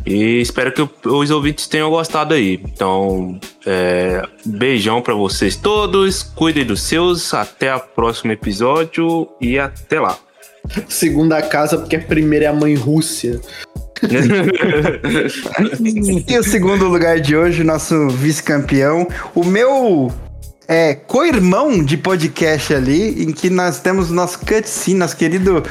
[0.03, 2.59] E espero que os ouvintes tenham gostado aí.
[2.65, 6.23] Então, é, beijão para vocês todos.
[6.23, 7.35] Cuidem dos seus.
[7.35, 10.17] Até o próximo episódio e até lá.
[10.87, 13.39] Segunda casa, porque a primeira é a mãe Rússia.
[16.27, 19.07] e o segundo lugar de hoje, nosso vice-campeão.
[19.35, 20.11] O meu
[20.67, 25.63] é, co-irmão de podcast ali, em que nós temos nosso cutscene, nosso querido.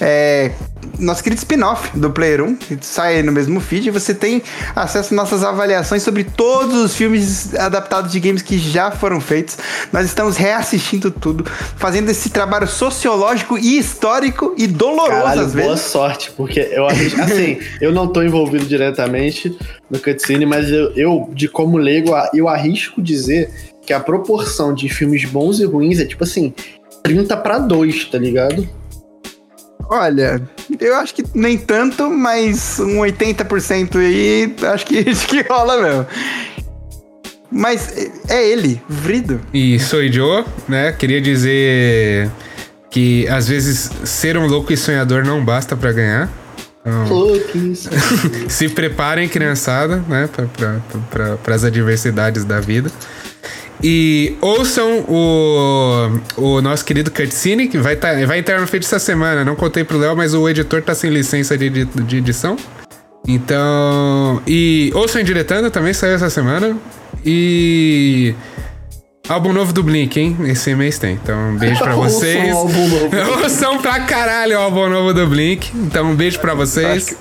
[0.00, 0.50] É,
[0.98, 4.42] nosso querido spin-off do Player 1, que sai no mesmo feed, e você tem
[4.74, 9.56] acesso às nossas avaliações sobre todos os filmes adaptados de games que já foram feitos.
[9.92, 11.44] Nós estamos reassistindo tudo,
[11.76, 15.68] fazendo esse trabalho sociológico e histórico e doloroso Caralho, às vezes.
[15.68, 19.56] Boa sorte, porque eu assim, eu não tô envolvido diretamente
[19.88, 24.88] no cutscene, mas eu, eu de como leigo, eu arrisco dizer que a proporção de
[24.88, 26.54] filmes bons e ruins é tipo assim,
[27.02, 28.68] 30 para 2, tá ligado?
[29.88, 30.40] Olha,
[30.80, 36.06] eu acho que nem tanto, mas um 80% aí, acho que, acho que rola mesmo.
[37.50, 39.38] Mas é ele, Vrido.
[39.52, 40.92] E sou Joe, né?
[40.92, 42.30] Queria dizer
[42.90, 46.32] que às vezes ser um louco e sonhador não basta para ganhar.
[46.84, 47.28] Então,
[48.48, 50.28] se preparem, criançada, né?
[51.10, 52.90] Para as adversidades da vida.
[53.82, 58.98] E ouçam o, o nosso querido Cutscene, que vai, tá, vai entrar no feed essa
[58.98, 59.44] semana.
[59.44, 62.56] Não contei pro Léo, mas o editor tá sem licença de, de edição.
[63.26, 64.42] Então.
[64.46, 66.76] E ouçam Indiretando também saiu essa semana.
[67.24, 68.34] E.
[69.28, 70.36] Álbum novo do Blink, hein?
[70.44, 71.14] Esse mês tem.
[71.14, 72.54] Então, um beijo pra vocês.
[73.42, 75.70] Ouçam pra caralho o álbum novo do Blink.
[75.74, 77.16] Então, um beijo pra vocês.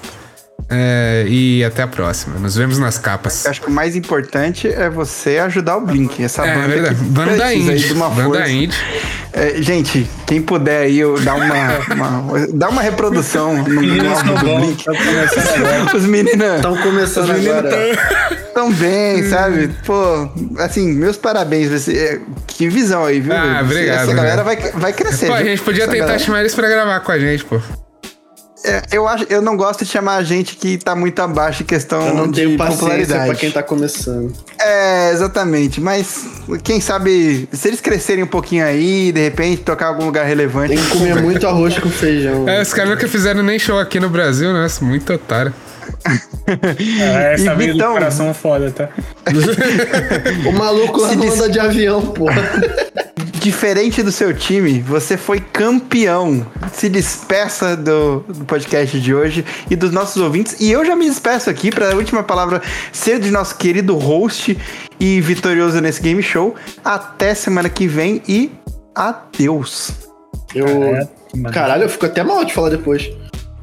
[0.74, 2.40] É, e até a próxima.
[2.40, 3.44] Nos vemos nas capas.
[3.44, 6.24] Eu acho que o mais importante é você ajudar o Blink.
[6.24, 6.96] Essa é, banda verdade.
[6.96, 7.92] que banda da Indie.
[7.92, 8.50] Uma banda força.
[8.50, 8.78] Indie.
[9.34, 11.46] É, gente, quem puder aí dar uma,
[11.94, 14.86] uma, dar uma reprodução no, álbum do Blink.
[15.94, 18.32] Os meninos estão começando os meninos agora.
[18.54, 19.70] Tão bem, sabe?
[19.86, 20.30] Pô,
[20.60, 21.70] assim, meus parabéns.
[21.70, 23.34] Você, é, que visão aí, viu?
[23.34, 24.04] Ah, obrigado.
[24.04, 25.28] Essa galera vai, vai crescer.
[25.28, 26.20] Pô, a gente podia tentar galera...
[26.20, 27.60] chamar eles pra gravar com a gente, pô.
[28.64, 31.66] É, eu, acho, eu não gosto de chamar a gente que tá muito abaixo em
[31.66, 33.26] questão eu não de tenho popularidade.
[33.26, 34.32] pra quem tá começando.
[34.60, 35.82] É, exatamente.
[35.82, 36.26] Mas
[36.64, 40.76] quem sabe, se eles crescerem um pouquinho aí, de repente, tocar algum lugar relevante.
[40.76, 42.48] Tem que comer muito arroz com feijão.
[42.48, 44.68] É, os caras nunca fizeram nem show aqui no Brasil, né?
[44.82, 45.54] Muito otário.
[47.00, 48.90] É, essa vida do coração foda, tá?
[50.48, 52.42] o maluco lá anda de avião, porra.
[53.42, 56.46] Diferente do seu time, você foi campeão.
[56.74, 60.58] Se despeça do, do, podcast de hoje e dos nossos ouvintes.
[60.60, 64.56] E eu já me despeço aqui para a última palavra ser de nosso querido host
[65.00, 66.54] e vitorioso nesse game show.
[66.86, 68.52] Até semana que vem e
[68.94, 69.92] adeus.
[70.54, 70.68] Eu.
[71.52, 73.10] Caralho, eu fico até mal de falar depois.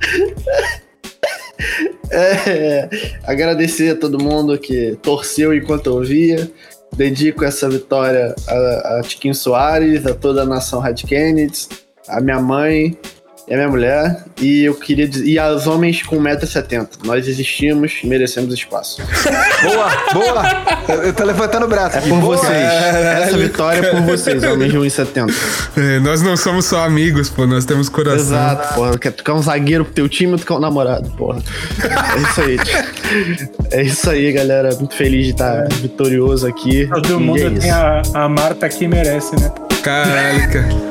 [2.11, 2.89] É,
[3.25, 6.51] agradecer a todo mundo que torceu enquanto ouvia.
[6.97, 11.69] Dedico essa vitória a, a Tiquinho Soares, a toda a nação Red Kennedy,
[12.09, 12.99] a minha mãe
[13.49, 14.25] e a minha mulher.
[14.41, 15.27] E eu queria dizer.
[15.27, 16.89] E aos homens com 1,70m.
[17.05, 19.03] Nós existimos, merecemos espaço.
[19.63, 21.05] boa, boa!
[21.05, 21.99] Eu tô levantando o braço.
[21.99, 22.37] É por boa.
[22.37, 22.53] vocês.
[22.53, 25.35] Essa vitória é por vocês, homens de 1,70m.
[25.79, 28.19] É, nós não somos só amigos, pô, nós temos coração.
[28.19, 28.99] Exato, porra.
[28.99, 31.41] Quer tocar um zagueiro pro teu time ou tocar um namorado, porra.
[31.81, 32.59] É isso aí.
[33.71, 34.75] é isso aí, galera.
[34.75, 36.89] Muito feliz de estar vitorioso aqui.
[36.89, 39.53] Todo mundo é tem a, a Marta que merece, né?
[39.83, 40.88] Caralho, cara.